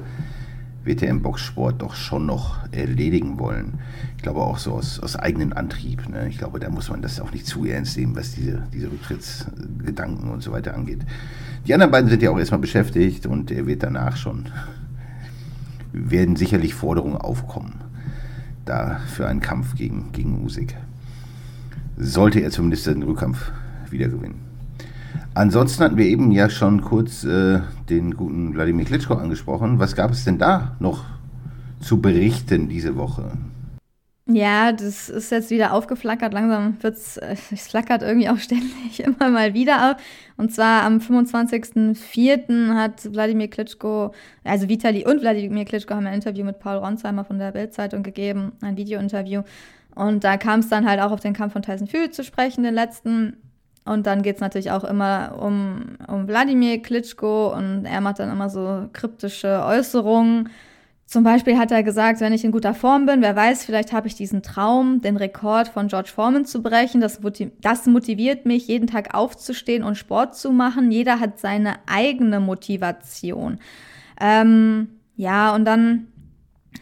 wird 0.85 1.01
er 1.01 1.09
im 1.09 1.21
Boxsport 1.21 1.81
doch 1.81 1.95
schon 1.95 2.25
noch 2.25 2.59
erledigen 2.71 3.39
wollen. 3.39 3.79
Ich 4.17 4.23
glaube 4.23 4.41
auch 4.41 4.57
so 4.57 4.73
aus, 4.73 4.99
aus 4.99 5.15
eigenem 5.15 5.53
Antrieb. 5.53 6.09
Ne? 6.09 6.27
Ich 6.29 6.37
glaube, 6.37 6.59
da 6.59 6.69
muss 6.69 6.89
man 6.89 7.01
das 7.01 7.19
auch 7.19 7.31
nicht 7.31 7.45
zu 7.45 7.65
ernst 7.65 7.97
nehmen, 7.97 8.15
was 8.15 8.31
diese, 8.33 8.63
diese 8.73 8.91
Rücktrittsgedanken 8.91 10.29
und 10.31 10.41
so 10.41 10.51
weiter 10.51 10.73
angeht. 10.73 11.01
Die 11.67 11.73
anderen 11.73 11.91
beiden 11.91 12.09
sind 12.09 12.21
ja 12.21 12.31
auch 12.31 12.39
erstmal 12.39 12.59
beschäftigt 12.59 13.25
und 13.25 13.51
er 13.51 13.67
wird 13.67 13.83
danach 13.83 14.17
schon, 14.17 14.45
werden 15.93 16.35
sicherlich 16.35 16.73
Forderungen 16.73 17.17
aufkommen, 17.17 17.81
da 18.65 18.99
für 19.07 19.27
einen 19.27 19.41
Kampf 19.41 19.75
gegen, 19.75 20.11
gegen 20.11 20.41
Musik. 20.41 20.75
Sollte 21.97 22.39
er 22.39 22.51
zumindest 22.51 22.87
den 22.87 23.03
Rückkampf 23.03 23.51
wieder 23.89 24.07
gewinnen. 24.07 24.41
Ansonsten 25.33 25.83
hatten 25.83 25.97
wir 25.97 26.05
eben 26.05 26.31
ja 26.31 26.49
schon 26.49 26.81
kurz 26.81 27.23
äh, 27.23 27.59
den 27.89 28.15
guten 28.15 28.53
Wladimir 28.53 28.85
Klitschko 28.85 29.15
angesprochen. 29.15 29.79
Was 29.79 29.95
gab 29.95 30.11
es 30.11 30.23
denn 30.23 30.37
da 30.37 30.75
noch 30.79 31.03
zu 31.81 31.99
berichten 31.99 32.69
diese 32.69 32.95
Woche? 32.95 33.31
Ja, 34.27 34.71
das 34.71 35.07
ist 35.07 35.29
jetzt 35.29 35.51
wieder 35.51 35.71
aufgeflackert. 35.71 36.33
Langsam 36.33 36.81
wird's, 36.81 37.17
äh, 37.17 37.35
es 37.51 37.67
flackert 37.67 38.01
irgendwie 38.01 38.27
auch 38.27 38.37
ständig 38.39 38.99
immer 38.99 39.29
mal 39.29 39.53
wieder 39.53 39.91
auf. 39.91 39.97
Und 40.35 40.51
zwar 40.51 40.83
am 40.83 40.97
25.04. 40.97 42.73
hat 42.73 43.13
Wladimir 43.13 43.49
Klitschko, 43.49 44.13
also 44.43 44.67
Vitali 44.67 45.05
und 45.05 45.21
Wladimir 45.21 45.65
Klitschko 45.65 45.93
haben 45.93 46.07
ein 46.07 46.15
Interview 46.15 46.43
mit 46.43 46.59
Paul 46.59 46.77
Ronsheimer 46.77 47.23
von 47.23 47.37
der 47.37 47.51
Bildzeitung 47.51 48.01
gegeben, 48.01 48.53
ein 48.61 48.77
Videointerview. 48.77 49.43
Und 49.93 50.23
da 50.23 50.37
kam 50.37 50.59
es 50.61 50.69
dann 50.69 50.89
halt 50.89 50.99
auch 51.01 51.11
auf 51.11 51.19
den 51.19 51.33
Kampf 51.33 51.53
von 51.53 51.61
Tyson 51.61 51.87
Fury 51.87 52.09
zu 52.09 52.23
sprechen, 52.23 52.63
den 52.63 52.73
letzten. 52.73 53.37
Und 53.85 54.07
dann 54.07 54.23
geht 54.23 54.35
es 54.35 54.41
natürlich 54.41 54.71
auch 54.71 54.83
immer 54.83 55.37
um, 55.39 55.97
um 56.07 56.27
Wladimir 56.27 56.81
Klitschko 56.81 57.53
und 57.55 57.85
er 57.85 58.01
macht 58.01 58.17
dann 58.17 58.31
immer 58.31 58.49
so 58.49 58.89
kryptische 58.91 59.63
Äußerungen, 59.63 60.49
Zum 61.05 61.23
Beispiel 61.23 61.57
hat 61.57 61.71
er 61.71 61.83
gesagt, 61.83 62.19
wenn 62.19 62.33
ich 62.33 62.43
in 62.43 62.51
guter 62.51 62.73
Form 62.73 63.05
bin, 63.05 63.21
wer 63.21 63.35
weiß, 63.35 63.63
vielleicht 63.63 63.93
habe 63.93 64.07
ich 64.07 64.15
diesen 64.15 64.41
Traum, 64.41 65.01
den 65.01 65.17
Rekord 65.17 65.67
von 65.67 65.87
George 65.87 66.09
Foreman 66.13 66.45
zu 66.45 66.63
brechen. 66.63 66.99
Das, 66.99 67.19
das 67.61 67.85
motiviert 67.85 68.45
mich, 68.45 68.67
jeden 68.67 68.87
Tag 68.87 69.13
aufzustehen 69.13 69.83
und 69.83 69.97
Sport 69.97 70.35
zu 70.35 70.51
machen. 70.51 70.89
Jeder 70.91 71.19
hat 71.19 71.39
seine 71.39 71.75
eigene 71.85 72.39
Motivation. 72.39 73.59
Ähm, 74.19 74.89
ja, 75.15 75.53
und 75.53 75.65
dann 75.65 76.07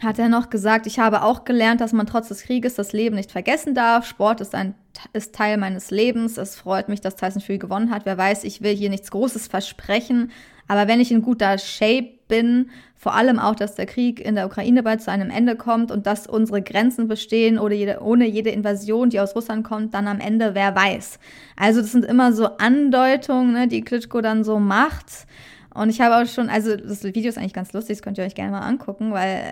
hat 0.02 0.18
er 0.18 0.28
noch 0.28 0.50
gesagt, 0.50 0.86
ich 0.86 0.98
habe 0.98 1.22
auch 1.22 1.44
gelernt, 1.44 1.80
dass 1.80 1.92
man 1.92 2.06
trotz 2.06 2.28
des 2.28 2.42
Krieges 2.42 2.74
das 2.74 2.92
Leben 2.92 3.16
nicht 3.16 3.30
vergessen 3.30 3.74
darf. 3.74 4.06
Sport 4.06 4.40
ist 4.40 4.54
ein 4.54 4.74
ist 5.12 5.34
Teil 5.34 5.58
meines 5.58 5.90
Lebens. 5.90 6.38
Es 6.38 6.56
freut 6.56 6.88
mich, 6.88 7.00
dass 7.00 7.16
Tyson 7.16 7.42
Fury 7.42 7.58
gewonnen 7.58 7.90
hat. 7.90 8.06
Wer 8.06 8.16
weiß, 8.16 8.44
ich 8.44 8.62
will 8.62 8.74
hier 8.74 8.90
nichts 8.90 9.10
Großes 9.10 9.48
versprechen. 9.48 10.30
Aber 10.66 10.88
wenn 10.88 11.00
ich 11.00 11.12
in 11.12 11.22
guter 11.22 11.58
Shape 11.58 12.13
bin, 12.28 12.70
vor 12.96 13.14
allem 13.14 13.38
auch, 13.38 13.54
dass 13.54 13.74
der 13.74 13.86
Krieg 13.86 14.18
in 14.18 14.34
der 14.34 14.46
Ukraine 14.46 14.82
bald 14.82 15.02
zu 15.02 15.10
einem 15.10 15.30
Ende 15.30 15.56
kommt 15.56 15.90
und 15.90 16.06
dass 16.06 16.26
unsere 16.26 16.62
Grenzen 16.62 17.06
bestehen 17.06 17.58
oder 17.58 17.74
jede, 17.74 18.00
ohne 18.00 18.26
jede 18.26 18.50
Invasion, 18.50 19.10
die 19.10 19.20
aus 19.20 19.36
Russland 19.36 19.64
kommt, 19.64 19.92
dann 19.92 20.08
am 20.08 20.20
Ende, 20.20 20.54
wer 20.54 20.74
weiß. 20.74 21.18
Also 21.56 21.80
das 21.82 21.92
sind 21.92 22.04
immer 22.04 22.32
so 22.32 22.46
Andeutungen, 22.56 23.52
ne, 23.52 23.68
die 23.68 23.82
Klitschko 23.82 24.20
dann 24.20 24.42
so 24.42 24.58
macht. 24.58 25.26
Und 25.74 25.90
ich 25.90 26.00
habe 26.00 26.16
auch 26.16 26.26
schon, 26.32 26.48
also 26.48 26.76
das 26.76 27.02
Video 27.02 27.28
ist 27.28 27.36
eigentlich 27.36 27.52
ganz 27.52 27.72
lustig, 27.72 27.96
das 27.96 28.02
könnt 28.02 28.16
ihr 28.16 28.24
euch 28.24 28.36
gerne 28.36 28.52
mal 28.52 28.60
angucken, 28.60 29.12
weil 29.12 29.42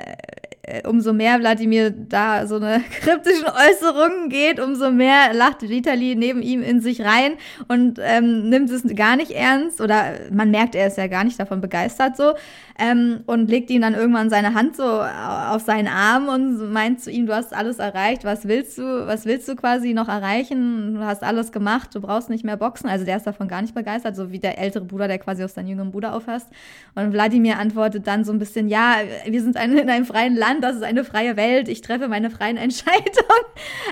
äh, 0.61 0.61
umso 0.86 1.12
mehr 1.12 1.40
Wladimir 1.40 1.90
da 1.90 2.46
so 2.46 2.56
eine 2.56 2.82
kryptischen 3.00 3.46
Äußerungen 3.46 4.28
geht, 4.28 4.60
umso 4.60 4.92
mehr 4.92 5.34
lacht 5.34 5.62
Vitali 5.62 6.14
neben 6.14 6.40
ihm 6.40 6.62
in 6.62 6.80
sich 6.80 7.00
rein 7.00 7.34
und 7.66 7.98
ähm, 8.00 8.48
nimmt 8.48 8.70
es 8.70 8.82
gar 8.94 9.16
nicht 9.16 9.32
ernst 9.32 9.80
oder 9.80 10.12
man 10.30 10.50
merkt, 10.52 10.74
er 10.74 10.86
ist 10.86 10.98
ja 10.98 11.08
gar 11.08 11.24
nicht 11.24 11.40
davon 11.40 11.60
begeistert 11.60 12.16
so 12.16 12.34
ähm, 12.78 13.20
und 13.26 13.48
legt 13.48 13.70
ihm 13.70 13.82
dann 13.82 13.94
irgendwann 13.94 14.30
seine 14.30 14.54
Hand 14.54 14.76
so 14.76 14.84
auf 14.84 15.62
seinen 15.62 15.88
Arm 15.88 16.28
und 16.28 16.72
meint 16.72 17.00
zu 17.00 17.10
ihm, 17.10 17.26
du 17.26 17.34
hast 17.34 17.54
alles 17.54 17.78
erreicht, 17.78 18.24
was 18.24 18.46
willst 18.48 18.78
du, 18.78 19.06
was 19.06 19.24
willst 19.24 19.48
du 19.48 19.56
quasi 19.56 19.94
noch 19.94 20.08
erreichen? 20.08 20.94
Du 20.94 21.00
hast 21.04 21.22
alles 21.22 21.52
gemacht, 21.52 21.94
du 21.94 22.00
brauchst 22.00 22.30
nicht 22.30 22.44
mehr 22.44 22.56
boxen. 22.56 22.88
Also 22.88 23.04
der 23.04 23.16
ist 23.16 23.26
davon 23.26 23.48
gar 23.48 23.62
nicht 23.62 23.74
begeistert, 23.74 24.16
so 24.16 24.32
wie 24.32 24.38
der 24.38 24.58
ältere 24.58 24.84
Bruder, 24.84 25.08
der 25.08 25.18
quasi 25.18 25.44
auf 25.44 25.50
seinen 25.50 25.68
jüngeren 25.68 25.90
Bruder 25.90 26.14
aufhast. 26.14 26.48
Und 26.94 27.12
Wladimir 27.12 27.58
antwortet 27.58 28.06
dann 28.06 28.24
so 28.24 28.32
ein 28.32 28.38
bisschen, 28.38 28.68
ja, 28.68 28.96
wir 29.26 29.42
sind 29.42 29.56
in 29.56 29.88
einem 29.88 30.06
freien 30.06 30.36
Land, 30.36 30.51
das 30.60 30.76
ist 30.76 30.82
eine 30.82 31.04
freie 31.04 31.36
Welt, 31.36 31.68
ich 31.68 31.80
treffe 31.80 32.08
meine 32.08 32.30
freien 32.30 32.56
Entscheidungen. 32.58 33.44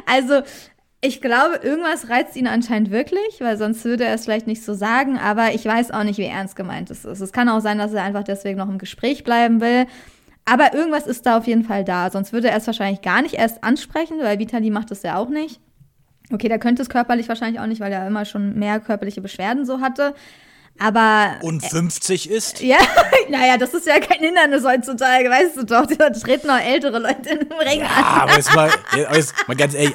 Also 0.07 0.43
ich 1.03 1.23
glaube, 1.23 1.61
irgendwas 1.63 2.11
reizt 2.11 2.37
ihn 2.37 2.47
anscheinend 2.47 2.91
wirklich, 2.91 3.41
weil 3.41 3.57
sonst 3.57 3.85
würde 3.85 4.05
er 4.05 4.15
es 4.15 4.25
vielleicht 4.25 4.47
nicht 4.47 4.63
so 4.63 4.75
sagen, 4.75 5.19
aber 5.19 5.55
ich 5.55 5.65
weiß 5.65 5.93
auch 5.93 6.05
nicht, 6.05 6.19
wie 6.19 6.25
ernst 6.25 6.57
gemeint 6.57 6.91
es 6.91 7.07
ist. 7.07 7.21
Es 7.21 7.33
kann 7.33 7.49
auch 7.49 7.61
sein, 7.61 7.79
dass 7.79 7.95
er 7.95 8.03
einfach 8.03 8.25
deswegen 8.25 8.59
noch 8.59 8.69
im 8.69 8.79
Gespräch 8.79 9.25
bleiben 9.25 9.63
will. 9.63 9.87
Aber 10.45 10.75
irgendwas 10.75 11.07
ist 11.07 11.25
da 11.25 11.39
auf 11.39 11.47
jeden 11.47 11.65
Fall 11.65 11.85
da. 11.85 12.11
Sonst 12.11 12.33
würde 12.33 12.51
er 12.51 12.57
es 12.57 12.67
wahrscheinlich 12.67 13.03
gar 13.03 13.23
nicht 13.23 13.35
erst 13.35 13.65
ansprechen, 13.65 14.19
weil 14.21 14.39
Vitali 14.39 14.71
macht 14.71 14.91
es 14.91 15.03
ja 15.03 15.17
auch 15.17 15.29
nicht. 15.29 15.61
Okay, 16.33 16.49
der 16.49 16.59
könnte 16.59 16.83
es 16.83 16.89
körperlich 16.89 17.29
wahrscheinlich 17.29 17.61
auch 17.61 17.67
nicht, 17.67 17.81
weil 17.81 17.93
er 17.93 18.07
immer 18.07 18.25
schon 18.25 18.59
mehr 18.59 18.79
körperliche 18.81 19.21
Beschwerden 19.21 19.65
so 19.65 19.81
hatte. 19.81 20.15
Aber. 20.83 21.37
Und 21.43 21.61
50 21.65 22.31
ist? 22.31 22.61
Ja, 22.61 22.79
naja, 23.29 23.59
das 23.59 23.75
ist 23.75 23.87
ja 23.87 24.01
kein 24.01 24.21
Hindernis 24.21 24.65
heutzutage, 24.65 25.29
weißt 25.29 25.57
du 25.59 25.65
doch. 25.65 25.87
Da 25.87 26.11
treten 26.11 26.47
noch 26.49 26.59
ältere 26.59 26.99
Leute 26.99 27.29
in 27.29 27.41
den 27.41 27.53
Ring 27.53 27.81
Ja, 27.81 27.87
an. 27.87 28.05
aber 28.23 28.33
jetzt 28.37 28.55
mal, 28.55 28.71
jetzt 29.15 29.35
mal 29.47 29.57
ganz 29.57 29.75
ehrlich. 29.75 29.95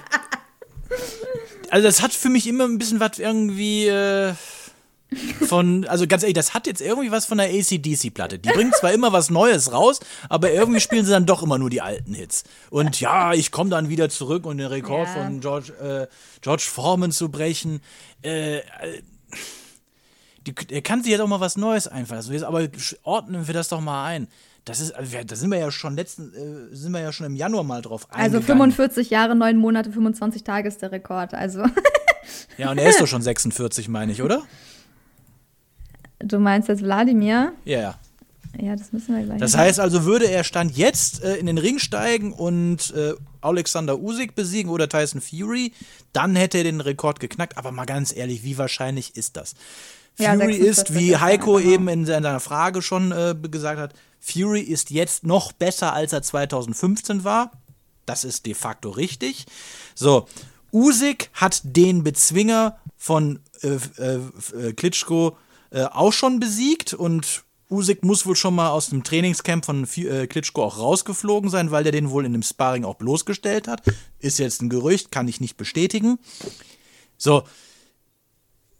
Also, 1.72 1.88
das 1.88 2.02
hat 2.02 2.14
für 2.14 2.30
mich 2.30 2.48
immer 2.48 2.66
ein 2.66 2.78
bisschen 2.78 3.00
was 3.00 3.18
irgendwie. 3.20 3.88
Äh, 3.88 4.34
von, 5.48 5.86
also 5.88 6.08
ganz 6.08 6.24
ehrlich, 6.24 6.34
das 6.34 6.54
hat 6.54 6.68
jetzt 6.68 6.82
irgendwie 6.82 7.10
was 7.12 7.26
von 7.26 7.38
der 7.38 7.48
ACDC-Platte. 7.48 8.38
Die 8.40 8.50
bringen 8.50 8.74
zwar 8.74 8.92
immer 8.92 9.14
was 9.14 9.30
Neues 9.30 9.72
raus, 9.72 10.00
aber 10.30 10.52
irgendwie 10.52 10.82
spielen 10.82 11.06
sie 11.06 11.12
dann 11.12 11.26
doch 11.26 11.42
immer 11.42 11.58
nur 11.58 11.70
die 11.70 11.82
alten 11.82 12.14
Hits. 12.14 12.44
Und 12.70 13.00
ja, 13.00 13.32
ich 13.34 13.52
komme 13.52 13.70
dann 13.70 13.88
wieder 13.88 14.10
zurück 14.10 14.46
und 14.46 14.58
den 14.58 14.68
Rekord 14.68 15.08
Ja. 15.08 15.14
von 15.24 15.40
George, 15.40 15.72
äh, 15.74 16.08
George 16.42 16.64
Foreman 16.70 17.12
zu 17.12 17.30
brechen. 17.30 17.82
Äh, 18.24 18.58
äh, 18.58 18.62
die, 20.48 20.54
er 20.72 20.82
kann 20.82 21.02
sich 21.04 21.12
ja 21.12 21.18
doch 21.18 21.28
mal 21.28 21.40
was 21.40 21.58
Neues 21.58 21.88
einfallen. 21.88 22.20
lassen. 22.22 22.34
Also, 22.34 22.46
aber 22.46 22.68
ordnen 23.04 23.48
wir 23.48 23.54
das 23.54 23.70
doch 23.70 23.82
mal 23.82 24.06
ein. 24.06 24.28
Das 24.66 24.80
ist, 24.80 24.94
also 24.94 25.16
da 25.26 25.36
sind 25.36 25.52
wir 25.52 25.60
ja 25.60 25.70
schon 25.70 25.96
letzten, 25.96 26.34
äh, 26.34 26.76
sind 26.76 26.92
wir 26.92 27.00
ja 27.00 27.12
schon 27.12 27.28
im 27.28 27.36
Januar 27.36 27.64
mal 27.64 27.82
drauf 27.84 28.08
Also 28.10 28.38
eingegangen. 28.38 28.72
45 28.72 29.10
Jahre, 29.12 29.36
9 29.36 29.58
Monate, 29.58 29.92
25 29.92 30.44
Tage 30.44 30.68
ist 30.68 30.82
der 30.82 30.92
Rekord. 30.92 31.34
Also, 31.34 31.64
Ja, 32.58 32.72
und 32.72 32.78
er 32.78 32.90
ist 32.90 33.00
doch 33.00 33.08
schon 33.08 33.22
46, 33.22 33.88
meine 33.90 34.12
ich, 34.12 34.22
oder? 34.22 34.42
du 36.20 36.40
meinst 36.40 36.70
jetzt 36.70 36.82
Wladimir? 36.84 37.54
Ja, 37.66 37.80
ja. 37.80 38.00
Ja, 38.60 38.74
das 38.76 38.94
müssen 38.94 39.16
wir 39.16 39.24
gleich. 39.24 39.40
Das 39.40 39.56
heißt 39.58 39.82
also, 39.82 40.06
würde 40.06 40.30
er 40.30 40.46
Stand 40.46 40.78
jetzt 40.78 41.22
äh, 41.24 41.36
in 41.36 41.46
den 41.46 41.58
Ring 41.58 41.78
steigen 41.78 42.32
und 42.32 42.94
äh, 42.96 43.14
Alexander 43.42 44.00
Usyk 44.00 44.34
besiegen 44.34 44.72
oder 44.72 44.88
Tyson 44.88 45.20
Fury, 45.20 45.74
dann 46.14 46.38
hätte 46.38 46.60
er 46.60 46.64
den 46.64 46.80
Rekord 46.80 47.20
geknackt. 47.20 47.58
Aber 47.58 47.72
mal 47.74 47.84
ganz 47.86 48.16
ehrlich, 48.16 48.44
wie 48.44 48.58
wahrscheinlich 48.58 49.18
ist 49.18 49.36
das? 49.36 49.56
Ja, 50.18 50.34
Fury 50.34 50.54
46 50.54 50.66
ist, 50.66 50.94
wie 50.94 51.18
Heiko 51.18 51.58
ja, 51.58 51.64
genau. 51.64 51.74
eben 51.74 51.88
in 51.90 52.06
seiner 52.06 52.40
Frage 52.40 52.82
schon 52.82 53.12
äh, 53.12 53.36
gesagt 53.50 53.80
hat, 53.80 53.94
Fury 54.20 54.62
ist 54.62 54.90
jetzt 54.90 55.26
noch 55.26 55.52
besser, 55.52 55.94
als 55.94 56.14
er 56.14 56.22
2015 56.22 57.24
war. 57.24 57.52
Das 58.06 58.24
ist 58.24 58.46
de 58.46 58.54
facto 58.54 58.90
richtig. 58.90 59.46
So, 59.94 60.28
Usyk 60.72 61.30
hat 61.34 61.62
den 61.64 62.04
Bezwinger 62.04 62.78
von 62.98 63.40
äh, 63.62 63.78
äh, 63.98 64.20
äh, 64.58 64.74
Klitschko 64.74 65.38
äh, 65.72 65.84
auch 65.84 66.14
schon 66.14 66.40
besiegt 66.40 66.94
und 66.94 67.44
Usyk 67.70 68.04
muss 68.04 68.26
wohl 68.26 68.36
schon 68.36 68.56
mal 68.56 68.70
aus 68.70 68.90
dem 68.90 69.04
Trainingscamp 69.04 69.66
von 69.66 69.88
äh, 69.96 70.28
Klitschko 70.28 70.64
auch 70.64 70.78
rausgeflogen 70.78 71.50
sein, 71.50 71.72
weil 71.72 71.84
der 71.84 71.92
den 71.92 72.10
wohl 72.10 72.26
in 72.26 72.34
dem 72.34 72.44
Sparring 72.44 72.86
auch 72.86 72.96
bloßgestellt 72.96 73.68
hat. 73.68 73.82
Ist 74.20 74.38
jetzt 74.38 74.62
ein 74.62 74.70
Gerücht, 74.70 75.12
kann 75.12 75.28
ich 75.28 75.42
nicht 75.42 75.58
bestätigen. 75.58 76.20
So, 77.18 77.44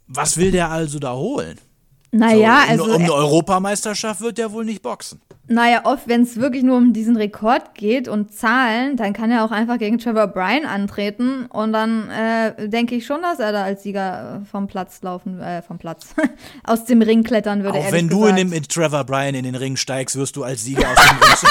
was 0.06 0.36
will 0.36 0.50
der 0.50 0.70
also 0.70 0.98
da 0.98 1.14
holen? 1.14 1.58
naja, 2.12 2.64
so, 2.68 2.72
um, 2.74 2.80
also, 2.80 2.84
um 2.84 3.02
eine 3.02 3.12
Europameisterschaft 3.12 4.20
wird 4.20 4.38
der 4.38 4.52
wohl 4.52 4.64
nicht 4.64 4.82
boxen. 4.82 5.20
naja, 5.48 5.82
oft, 5.84 6.08
wenn 6.08 6.22
es 6.22 6.36
wirklich 6.36 6.62
nur 6.62 6.76
um 6.76 6.92
diesen 6.92 7.16
Rekord 7.16 7.74
geht 7.74 8.08
und 8.08 8.32
Zahlen, 8.32 8.96
dann 8.96 9.12
kann 9.12 9.30
er 9.30 9.44
auch 9.44 9.50
einfach 9.50 9.78
gegen 9.78 9.98
Trevor 9.98 10.28
Bryan 10.28 10.64
antreten 10.64 11.46
und 11.46 11.72
dann 11.72 12.10
äh, 12.10 12.68
denke 12.68 12.94
ich 12.94 13.06
schon, 13.06 13.22
dass 13.22 13.38
er 13.38 13.52
da 13.52 13.64
als 13.64 13.82
Sieger 13.82 14.40
äh, 14.42 14.44
vom 14.46 14.66
Platz 14.66 15.02
laufen, 15.02 15.40
äh, 15.40 15.62
vom 15.62 15.78
Platz, 15.78 16.14
aus 16.64 16.84
dem 16.84 17.02
Ring 17.02 17.22
klettern 17.22 17.62
würde. 17.62 17.78
Auch 17.78 17.92
wenn 17.92 18.08
du 18.08 18.26
in 18.26 18.36
dem 18.36 18.50
mit 18.50 18.68
Trevor 18.68 19.04
Bryan 19.04 19.34
in 19.34 19.44
den 19.44 19.54
Ring 19.54 19.76
steigst, 19.76 20.16
wirst 20.16 20.36
du 20.36 20.44
als 20.44 20.64
Sieger 20.64 20.88
aus 20.90 20.96
dem 20.96 21.18
Ring. 21.18 21.36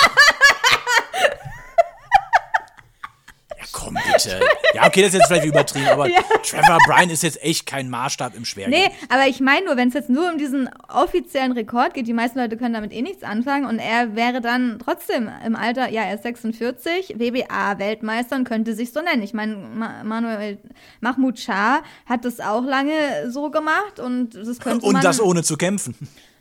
ja, 3.57 3.65
komm 3.71 3.97
bitte. 4.11 4.39
Ja, 4.75 4.85
okay, 4.87 5.01
das 5.01 5.13
ist 5.13 5.19
jetzt 5.19 5.27
vielleicht 5.27 5.45
übertrieben, 5.45 5.87
aber 5.87 6.07
Trevor 6.43 6.77
Bryan 6.85 7.09
ist 7.09 7.23
jetzt 7.23 7.41
echt 7.41 7.65
kein 7.65 7.89
Maßstab 7.89 8.35
im 8.35 8.43
Schwergewicht. 8.43 8.89
Nee, 8.89 8.95
aber 9.09 9.27
ich 9.27 9.39
meine 9.39 9.65
nur, 9.65 9.77
wenn 9.77 9.87
es 9.87 9.93
jetzt 9.93 10.09
nur 10.09 10.31
um 10.31 10.37
diesen 10.37 10.69
offiziellen 10.89 11.53
Rekord 11.53 11.93
geht, 11.93 12.07
die 12.07 12.13
meisten 12.13 12.39
Leute 12.39 12.57
können 12.57 12.73
damit 12.73 12.91
eh 12.91 13.01
nichts 13.01 13.23
anfangen 13.23 13.65
und 13.65 13.79
er 13.79 14.15
wäre 14.15 14.41
dann 14.41 14.79
trotzdem 14.83 15.29
im 15.45 15.55
Alter, 15.55 15.89
ja, 15.89 16.03
er 16.03 16.15
ist 16.15 16.23
46, 16.23 17.15
WBA-Weltmeister 17.17 18.35
und 18.35 18.43
könnte 18.43 18.75
sich 18.75 18.91
so 18.91 19.01
nennen. 19.01 19.23
Ich 19.23 19.33
meine, 19.33 19.55
Ma 19.55 20.03
Manuel 20.03 20.57
Mahmoud 20.99 21.39
Shah 21.39 21.81
hat 22.05 22.25
das 22.25 22.39
auch 22.39 22.63
lange 22.63 22.91
so 23.29 23.49
gemacht 23.49 23.99
und 23.99 24.35
das 24.35 24.59
könnte 24.59 24.85
man... 24.85 24.95
Und 24.95 25.03
das 25.03 25.21
ohne 25.21 25.43
zu 25.43 25.55
kämpfen. 25.55 25.95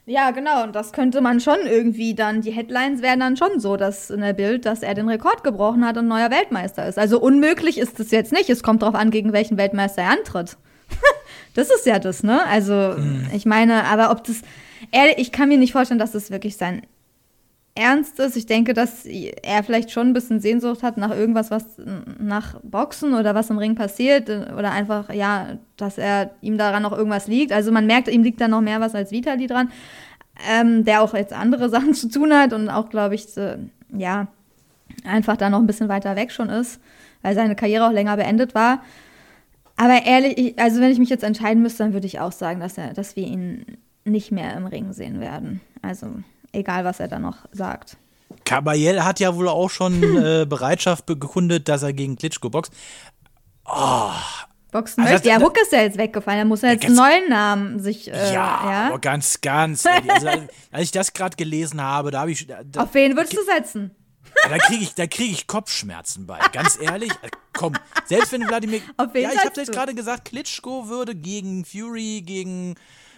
Ja, 0.06 0.32
genau, 0.32 0.64
und 0.64 0.74
das 0.74 0.92
könnte 0.92 1.22
man 1.22 1.40
schon 1.40 1.60
irgendwie 1.64 2.14
dann, 2.14 2.42
die 2.42 2.50
Headlines 2.50 3.00
wären 3.00 3.20
dann 3.20 3.38
schon 3.38 3.58
so, 3.58 3.78
dass 3.78 4.10
in 4.10 4.20
der 4.20 4.34
Bild, 4.34 4.66
dass 4.66 4.82
er 4.82 4.94
den 4.94 5.08
Rekord 5.08 5.42
gebrochen 5.42 5.86
hat 5.86 5.96
und 5.96 6.08
neuer 6.08 6.30
Weltmeister 6.30 6.86
ist. 6.86 6.98
Also 6.98 7.18
unmöglich 7.18 7.78
ist 7.78 7.98
es 8.00 8.10
jetzt 8.10 8.30
nicht. 8.30 8.50
Es 8.50 8.62
kommt 8.62 8.82
darauf 8.82 8.94
an, 8.94 9.10
gegen 9.10 9.32
welchen 9.32 9.56
Weltmeister 9.56 10.02
er 10.02 10.10
antritt. 10.10 10.58
das 11.54 11.70
ist 11.70 11.86
ja 11.86 11.98
das, 11.98 12.22
ne? 12.22 12.44
Also, 12.46 12.94
ich 13.34 13.46
meine, 13.46 13.84
aber 13.84 14.10
ob 14.10 14.24
das, 14.24 14.42
ehrlich, 14.90 15.16
ich 15.16 15.32
kann 15.32 15.48
mir 15.48 15.56
nicht 15.56 15.72
vorstellen, 15.72 15.98
dass 15.98 16.12
das 16.12 16.30
wirklich 16.30 16.58
sein 16.58 16.82
Ernst 17.76 18.20
ist. 18.20 18.36
Ich 18.36 18.46
denke, 18.46 18.72
dass 18.72 19.04
er 19.04 19.64
vielleicht 19.64 19.90
schon 19.90 20.08
ein 20.08 20.12
bisschen 20.12 20.40
Sehnsucht 20.40 20.82
hat 20.84 20.96
nach 20.96 21.10
irgendwas, 21.10 21.50
was 21.50 21.64
nach 22.20 22.60
Boxen 22.62 23.14
oder 23.14 23.34
was 23.34 23.50
im 23.50 23.58
Ring 23.58 23.74
passiert 23.74 24.28
oder 24.28 24.70
einfach, 24.70 25.12
ja, 25.12 25.58
dass 25.76 25.98
er 25.98 26.30
ihm 26.40 26.56
daran 26.56 26.84
noch 26.84 26.96
irgendwas 26.96 27.26
liegt. 27.26 27.52
Also 27.52 27.72
man 27.72 27.86
merkt, 27.86 28.06
ihm 28.08 28.22
liegt 28.22 28.40
da 28.40 28.46
noch 28.46 28.60
mehr 28.60 28.80
was 28.80 28.94
als 28.94 29.10
Vitali 29.10 29.48
dran, 29.48 29.72
ähm, 30.48 30.84
der 30.84 31.02
auch 31.02 31.14
jetzt 31.14 31.32
andere 31.32 31.68
Sachen 31.70 31.94
zu 31.94 32.08
tun 32.08 32.32
hat 32.32 32.52
und 32.52 32.68
auch, 32.68 32.90
glaube 32.90 33.16
ich, 33.16 33.26
so, 33.26 33.54
ja, 33.92 34.28
einfach 35.04 35.36
da 35.36 35.50
noch 35.50 35.58
ein 35.58 35.66
bisschen 35.66 35.88
weiter 35.88 36.14
weg 36.14 36.30
schon 36.30 36.50
ist, 36.50 36.80
weil 37.22 37.34
seine 37.34 37.56
Karriere 37.56 37.88
auch 37.88 37.92
länger 37.92 38.16
beendet 38.16 38.54
war. 38.54 38.84
Aber 39.76 40.06
ehrlich, 40.06 40.38
ich, 40.38 40.58
also 40.60 40.80
wenn 40.80 40.92
ich 40.92 41.00
mich 41.00 41.10
jetzt 41.10 41.24
entscheiden 41.24 41.60
müsste, 41.60 41.82
dann 41.82 41.92
würde 41.92 42.06
ich 42.06 42.20
auch 42.20 42.30
sagen, 42.30 42.60
dass, 42.60 42.78
er, 42.78 42.92
dass 42.92 43.16
wir 43.16 43.26
ihn 43.26 43.78
nicht 44.04 44.30
mehr 44.30 44.56
im 44.56 44.66
Ring 44.66 44.92
sehen 44.92 45.18
werden. 45.18 45.60
Also 45.82 46.06
egal, 46.54 46.84
was 46.84 47.00
er 47.00 47.08
da 47.08 47.18
noch 47.18 47.38
sagt. 47.52 47.96
Caballel 48.44 49.04
hat 49.04 49.20
ja 49.20 49.34
wohl 49.36 49.48
auch 49.48 49.70
schon 49.70 50.02
äh, 50.24 50.46
Bereitschaft 50.46 51.06
bekundet, 51.06 51.68
dass 51.68 51.82
er 51.82 51.92
gegen 51.92 52.16
Klitschko 52.16 52.50
boxt. 52.50 52.72
Boxen 54.74 55.02
Also 55.02 55.12
möchte. 55.14 55.28
Ja, 55.28 55.40
Hook 55.40 55.56
ist 55.60 55.72
ja 55.72 55.82
jetzt 55.82 55.96
weggefallen. 55.96 56.40
Er 56.40 56.44
muss 56.44 56.62
ja 56.62 56.72
jetzt 56.72 56.86
einen 56.86 56.96
neuen 56.96 57.28
Namen 57.28 57.80
sich. 57.80 58.12
Äh, 58.12 58.34
ja, 58.34 58.90
ja. 58.90 58.96
ganz, 58.98 59.40
ganz. 59.40 59.86
Also, 59.86 60.28
als 60.72 60.82
ich 60.82 60.90
das 60.90 61.12
gerade 61.12 61.36
gelesen 61.36 61.80
habe, 61.80 62.10
da 62.10 62.20
habe 62.20 62.32
ich. 62.32 62.46
Da, 62.46 62.82
Auf 62.82 62.92
wen 62.94 63.16
würdest 63.16 63.36
du 63.36 63.44
setzen? 63.44 63.92
Da 64.48 64.58
kriege 64.58 64.82
ich, 64.82 64.94
da 64.94 65.06
krieg 65.06 65.30
ich 65.30 65.46
Kopfschmerzen 65.46 66.26
bei. 66.26 66.38
Ganz 66.52 66.78
ehrlich, 66.80 67.12
äh, 67.22 67.30
komm, 67.52 67.74
selbst 68.04 68.32
wenn 68.32 68.46
Wladimir. 68.46 68.80
Auf 68.96 69.14
wen 69.14 69.22
ja, 69.22 69.30
ich 69.32 69.38
habe 69.38 69.52
jetzt 69.54 69.72
gerade 69.72 69.94
gesagt, 69.94 70.26
Klitschko 70.26 70.88
würde 70.88 71.14
gegen 71.14 71.64
Fury, 71.64 72.22
gegen 72.26 72.74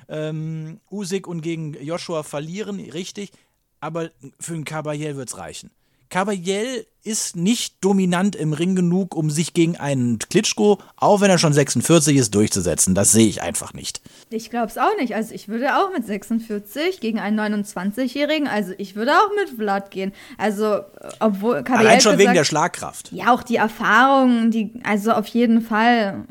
ähm, 0.09 0.81
Usyk 0.91 1.27
und 1.27 1.41
gegen 1.41 1.75
Joshua 1.75 2.23
verlieren, 2.23 2.81
richtig. 2.81 3.33
Aber 3.81 4.11
für 4.41 4.55
einen 4.55 4.65
Caballel 4.65 5.17
wird's 5.17 5.37
reichen. 5.37 5.71
Caballel 6.09 6.87
ist 7.07 7.37
nicht 7.37 7.77
dominant 7.85 8.35
im 8.37 8.53
Ring 8.53 8.75
genug, 8.75 9.15
um 9.15 9.31
sich 9.31 9.55
gegen 9.55 9.77
einen 9.77 10.19
Klitschko, 10.19 10.79
auch 10.97 11.21
wenn 11.21 11.31
er 11.31 11.39
schon 11.39 11.53
46 11.53 12.17
ist, 12.17 12.35
durchzusetzen. 12.35 12.95
Das 12.95 13.13
sehe 13.13 13.29
ich 13.29 13.43
einfach 13.43 13.73
nicht. 13.73 14.01
Ich 14.31 14.51
glaube 14.51 14.67
es 14.67 14.77
auch 14.77 14.97
nicht. 14.99 15.15
Also 15.15 15.33
ich 15.35 15.47
würde 15.49 15.77
auch 15.77 15.93
mit 15.93 16.05
46 16.05 16.99
gegen 17.01 17.21
einen 17.21 17.39
29-Jährigen, 17.39 18.49
also 18.49 18.73
ich 18.79 18.97
würde 18.97 19.13
auch 19.13 19.31
mit 19.39 19.57
Vlad 19.57 19.91
gehen. 19.91 20.13
Also, 20.37 20.65
äh, 20.75 20.83
obwohl 21.21 21.63
Caballel 21.63 21.87
Allein 21.89 22.01
schon 22.01 22.13
wegen 22.15 22.23
gesagt- 22.23 22.39
der 22.39 22.45
Schlagkraft. 22.45 23.13
Ja, 23.13 23.33
auch 23.33 23.45
die 23.45 23.57
Erfahrung, 23.57 24.51
die, 24.51 24.73
also 24.83 25.13
auf 25.13 25.29
jeden 25.29 25.61
Fall. 25.63 26.25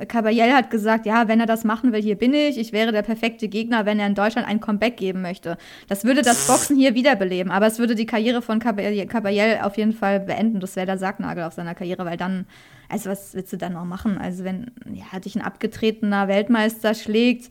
Äh, 0.00 0.06
Caballel 0.06 0.52
hat 0.54 0.70
gesagt, 0.70 1.04
ja, 1.06 1.26
wenn 1.26 1.40
er 1.40 1.46
das 1.46 1.64
machen 1.64 1.92
will, 1.92 2.00
hier 2.02 2.14
bin 2.16 2.32
ich. 2.32 2.58
Ich 2.58 2.72
wäre 2.72 2.92
der 2.92 3.02
perfekte 3.02 3.48
Gegner, 3.48 3.86
wenn 3.86 3.98
er 3.98 4.06
in 4.06 4.14
Deutschland 4.14 4.46
ein 4.46 4.60
Comeback 4.60 4.96
geben 4.96 5.20
möchte. 5.20 5.58
Das 5.88 6.04
würde 6.04 6.22
das 6.22 6.46
Boxen 6.46 6.76
hier 6.76 6.94
wiederbeleben, 6.94 7.50
aber 7.50 7.66
es 7.66 7.78
würde 7.80 7.96
die 7.96 8.06
Karriere 8.06 8.40
von 8.40 8.60
Caballel 8.60 9.58
auf 9.62 9.76
jeden 9.76 9.92
Fall 9.92 9.95
beenden. 10.00 10.60
Das 10.60 10.76
wäre 10.76 10.86
der 10.86 10.98
Sargnagel 10.98 11.44
auf 11.44 11.54
seiner 11.54 11.74
Karriere, 11.74 12.04
weil 12.04 12.16
dann, 12.16 12.46
also 12.88 13.10
was 13.10 13.34
willst 13.34 13.52
du 13.52 13.56
dann 13.56 13.72
noch 13.74 13.84
machen? 13.84 14.18
Also 14.18 14.44
wenn, 14.44 14.70
ja, 14.92 15.18
dich 15.20 15.36
ein 15.36 15.42
abgetretener 15.42 16.28
Weltmeister 16.28 16.94
schlägt, 16.94 17.50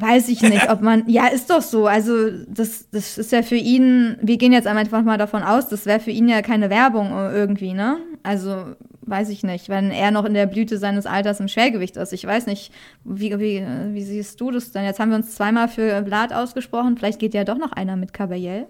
Weiß 0.00 0.28
ich 0.28 0.42
nicht, 0.42 0.70
ob 0.70 0.80
man. 0.80 1.04
Ja, 1.08 1.26
ist 1.26 1.50
doch 1.50 1.62
so. 1.62 1.86
Also, 1.86 2.30
das, 2.46 2.88
das 2.90 3.18
ist 3.18 3.32
ja 3.32 3.42
für 3.42 3.56
ihn. 3.56 4.16
Wir 4.22 4.36
gehen 4.36 4.52
jetzt 4.52 4.66
einfach 4.66 5.02
mal 5.02 5.18
davon 5.18 5.42
aus, 5.42 5.68
das 5.68 5.86
wäre 5.86 5.98
für 5.98 6.10
ihn 6.10 6.28
ja 6.28 6.42
keine 6.42 6.70
Werbung 6.70 7.10
irgendwie, 7.10 7.72
ne? 7.72 7.98
Also, 8.22 8.76
weiß 9.02 9.28
ich 9.30 9.42
nicht. 9.42 9.68
Wenn 9.68 9.90
er 9.90 10.10
noch 10.10 10.24
in 10.24 10.34
der 10.34 10.46
Blüte 10.46 10.78
seines 10.78 11.06
Alters 11.06 11.40
im 11.40 11.48
Schwergewicht 11.48 11.96
ist. 11.96 12.12
Ich 12.12 12.24
weiß 12.24 12.46
nicht, 12.46 12.72
wie, 13.04 13.38
wie, 13.38 13.64
wie 13.92 14.02
siehst 14.02 14.40
du 14.40 14.50
das 14.50 14.70
denn? 14.70 14.84
Jetzt 14.84 15.00
haben 15.00 15.10
wir 15.10 15.16
uns 15.16 15.34
zweimal 15.34 15.68
für 15.68 16.04
Vlad 16.06 16.32
ausgesprochen. 16.32 16.96
Vielleicht 16.96 17.18
geht 17.18 17.34
ja 17.34 17.44
doch 17.44 17.58
noch 17.58 17.72
einer 17.72 17.96
mit 17.96 18.12
Caballel. 18.12 18.66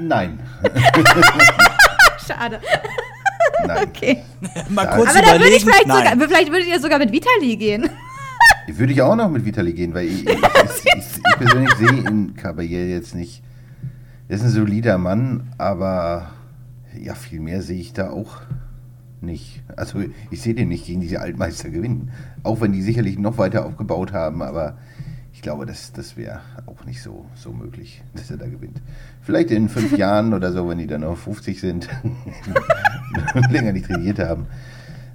Nein, 0.00 0.40
Schade. 2.26 2.60
nein. 3.66 3.78
Okay. 3.88 4.22
Mal 4.70 4.86
kurz 4.86 5.10
Aber 5.10 5.22
da 5.22 5.32
würde 5.34 5.54
ich 5.54 5.62
vielleicht 5.64 5.86
Nein. 5.86 6.18
sogar. 6.18 6.28
Vielleicht 6.28 6.50
würdet 6.50 6.68
ihr 6.68 6.80
sogar 6.80 6.98
mit 6.98 7.12
Vitali 7.12 7.56
gehen. 7.56 7.88
Würde 8.66 8.92
ich 8.92 9.02
auch 9.02 9.14
noch 9.14 9.28
mit 9.28 9.44
Vitali 9.44 9.72
gehen, 9.72 9.94
weil 9.94 10.06
ich, 10.06 10.26
ich, 10.26 10.32
ich, 10.34 10.36
ich 10.96 11.36
persönlich 11.38 11.72
sehe 11.74 11.88
in 11.88 12.34
Caballel 12.34 12.88
jetzt 12.88 13.14
nicht. 13.14 13.42
Er 14.28 14.36
ist 14.36 14.42
ein 14.44 14.50
solider 14.50 14.98
Mann, 14.98 15.52
aber 15.58 16.30
ja, 17.00 17.14
viel 17.14 17.40
mehr 17.40 17.62
sehe 17.62 17.78
ich 17.78 17.92
da 17.92 18.10
auch 18.10 18.38
nicht. 19.20 19.62
Also 19.76 20.00
ich 20.30 20.40
sehe 20.42 20.54
den 20.54 20.68
nicht 20.68 20.86
gegen 20.86 21.00
diese 21.00 21.20
Altmeister 21.20 21.68
gewinnen. 21.70 22.10
Auch 22.42 22.60
wenn 22.60 22.72
die 22.72 22.82
sicherlich 22.82 23.18
noch 23.18 23.38
weiter 23.38 23.64
aufgebaut 23.64 24.12
haben, 24.12 24.42
aber 24.42 24.76
ich 25.32 25.42
glaube, 25.42 25.66
das, 25.66 25.92
das 25.92 26.16
wäre 26.16 26.40
auch 26.66 26.84
nicht 26.84 27.02
so, 27.02 27.26
so 27.34 27.52
möglich, 27.52 28.02
dass 28.14 28.30
er 28.30 28.36
da 28.36 28.46
gewinnt. 28.46 28.80
Vielleicht 29.22 29.50
in 29.50 29.68
fünf 29.68 29.96
Jahren 29.96 30.34
oder 30.34 30.52
so, 30.52 30.68
wenn 30.68 30.78
die 30.78 30.86
dann 30.86 31.04
auf 31.04 31.20
50 31.20 31.60
sind 31.60 31.88
und 33.34 33.50
länger 33.50 33.72
nicht 33.72 33.86
trainiert 33.86 34.18
haben. 34.18 34.46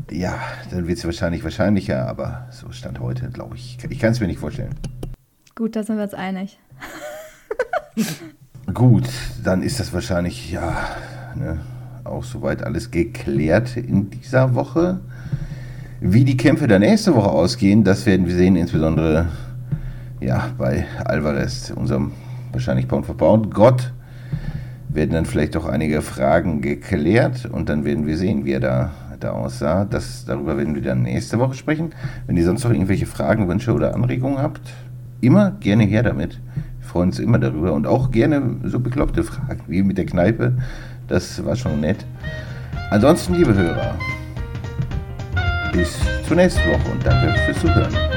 Ja, 0.09 0.39
dann 0.72 0.88
wird 0.88 0.99
es 0.99 1.05
wahrscheinlich 1.05 1.43
wahrscheinlicher, 1.43 2.07
aber 2.07 2.47
so 2.51 2.72
Stand 2.72 2.99
heute, 2.99 3.30
glaube 3.30 3.55
ich. 3.55 3.78
Ich 3.89 3.99
kann 3.99 4.11
es 4.11 4.20
mir 4.22 4.28
nicht 4.28 4.39
vorstellen. 4.39 4.76
Gut, 5.53 5.76
da 5.76 5.84
sind 5.84 5.97
wir 5.97 6.03
uns 6.03 6.13
einig. 6.13 6.59
Gut, 8.74 9.09
dann 9.43 9.63
ist 9.63 9.80
das 9.80 9.91
wahrscheinlich, 9.91 10.51
ja, 10.51 10.95
ne, 11.36 11.59
auch 12.03 12.24
soweit 12.24 12.63
alles 12.63 12.91
geklärt 12.91 13.76
in 13.76 14.09
dieser 14.09 14.55
Woche. 14.55 14.99
Wie 15.99 16.24
die 16.24 16.38
Kämpfe 16.38 16.68
der 16.68 16.80
nächste 16.80 17.15
Woche 17.15 17.30
ausgehen, 17.30 17.84
das 17.84 18.05
werden 18.05 18.28
wir 18.28 18.36
sehen, 18.36 18.55
insbesondere 18.55 19.28
ja, 20.20 20.49
bei 20.57 20.86
Alvarez, 21.05 21.72
unserem 21.76 22.11
wahrscheinlich 22.51 22.88
Pound 22.88 23.05
for 23.05 23.18
Pound 23.18 23.53
Gott, 23.53 23.93
werden 24.89 25.11
dann 25.11 25.26
vielleicht 25.26 25.55
auch 25.57 25.65
einige 25.65 26.01
Fragen 26.01 26.61
geklärt 26.61 27.45
und 27.45 27.70
dann 27.70 27.86
werden 27.86 28.07
wir 28.07 28.18
sehen, 28.18 28.45
wie 28.45 28.53
er 28.53 28.59
da, 28.59 28.91
da 29.20 29.32
aussah. 29.32 29.86
Das, 29.86 30.26
darüber 30.26 30.57
werden 30.57 30.76
wir 30.76 30.82
dann 30.82 31.03
nächste 31.03 31.39
Woche 31.39 31.53
sprechen. 31.53 31.91
Wenn 32.26 32.38
ihr 32.38 32.45
sonst 32.45 32.63
noch 32.63 32.72
irgendwelche 32.72 33.05
Fragen, 33.05 33.47
Wünsche 33.47 33.74
oder 33.74 33.93
Anregungen 33.93 34.39
habt, 34.39 34.61
immer 35.22 35.51
gerne 35.59 35.84
her 35.84 36.03
damit. 36.03 36.39
Wir 36.80 36.88
freuen 36.88 37.09
uns 37.09 37.20
immer 37.20 37.38
darüber 37.38 37.74
und 37.74 37.86
auch 37.86 38.11
gerne 38.11 38.41
so 38.63 38.80
bekloppte 38.80 39.24
Fragen 39.24 39.61
wie 39.68 39.84
mit 39.84 39.97
der 39.97 40.05
Kneipe. 40.05 40.57
Das 41.07 41.43
war 41.45 41.55
schon 41.55 41.82
nett. 41.82 42.05
Ansonsten, 42.89 43.36
liebe 43.36 43.53
Hörer, 43.53 43.95
bis 45.74 45.99
zur 46.26 46.38
nächsten 46.38 46.61
Woche 46.70 46.91
und 46.91 47.05
danke 47.05 47.38
fürs 47.45 47.59
Zuhören. 47.59 48.16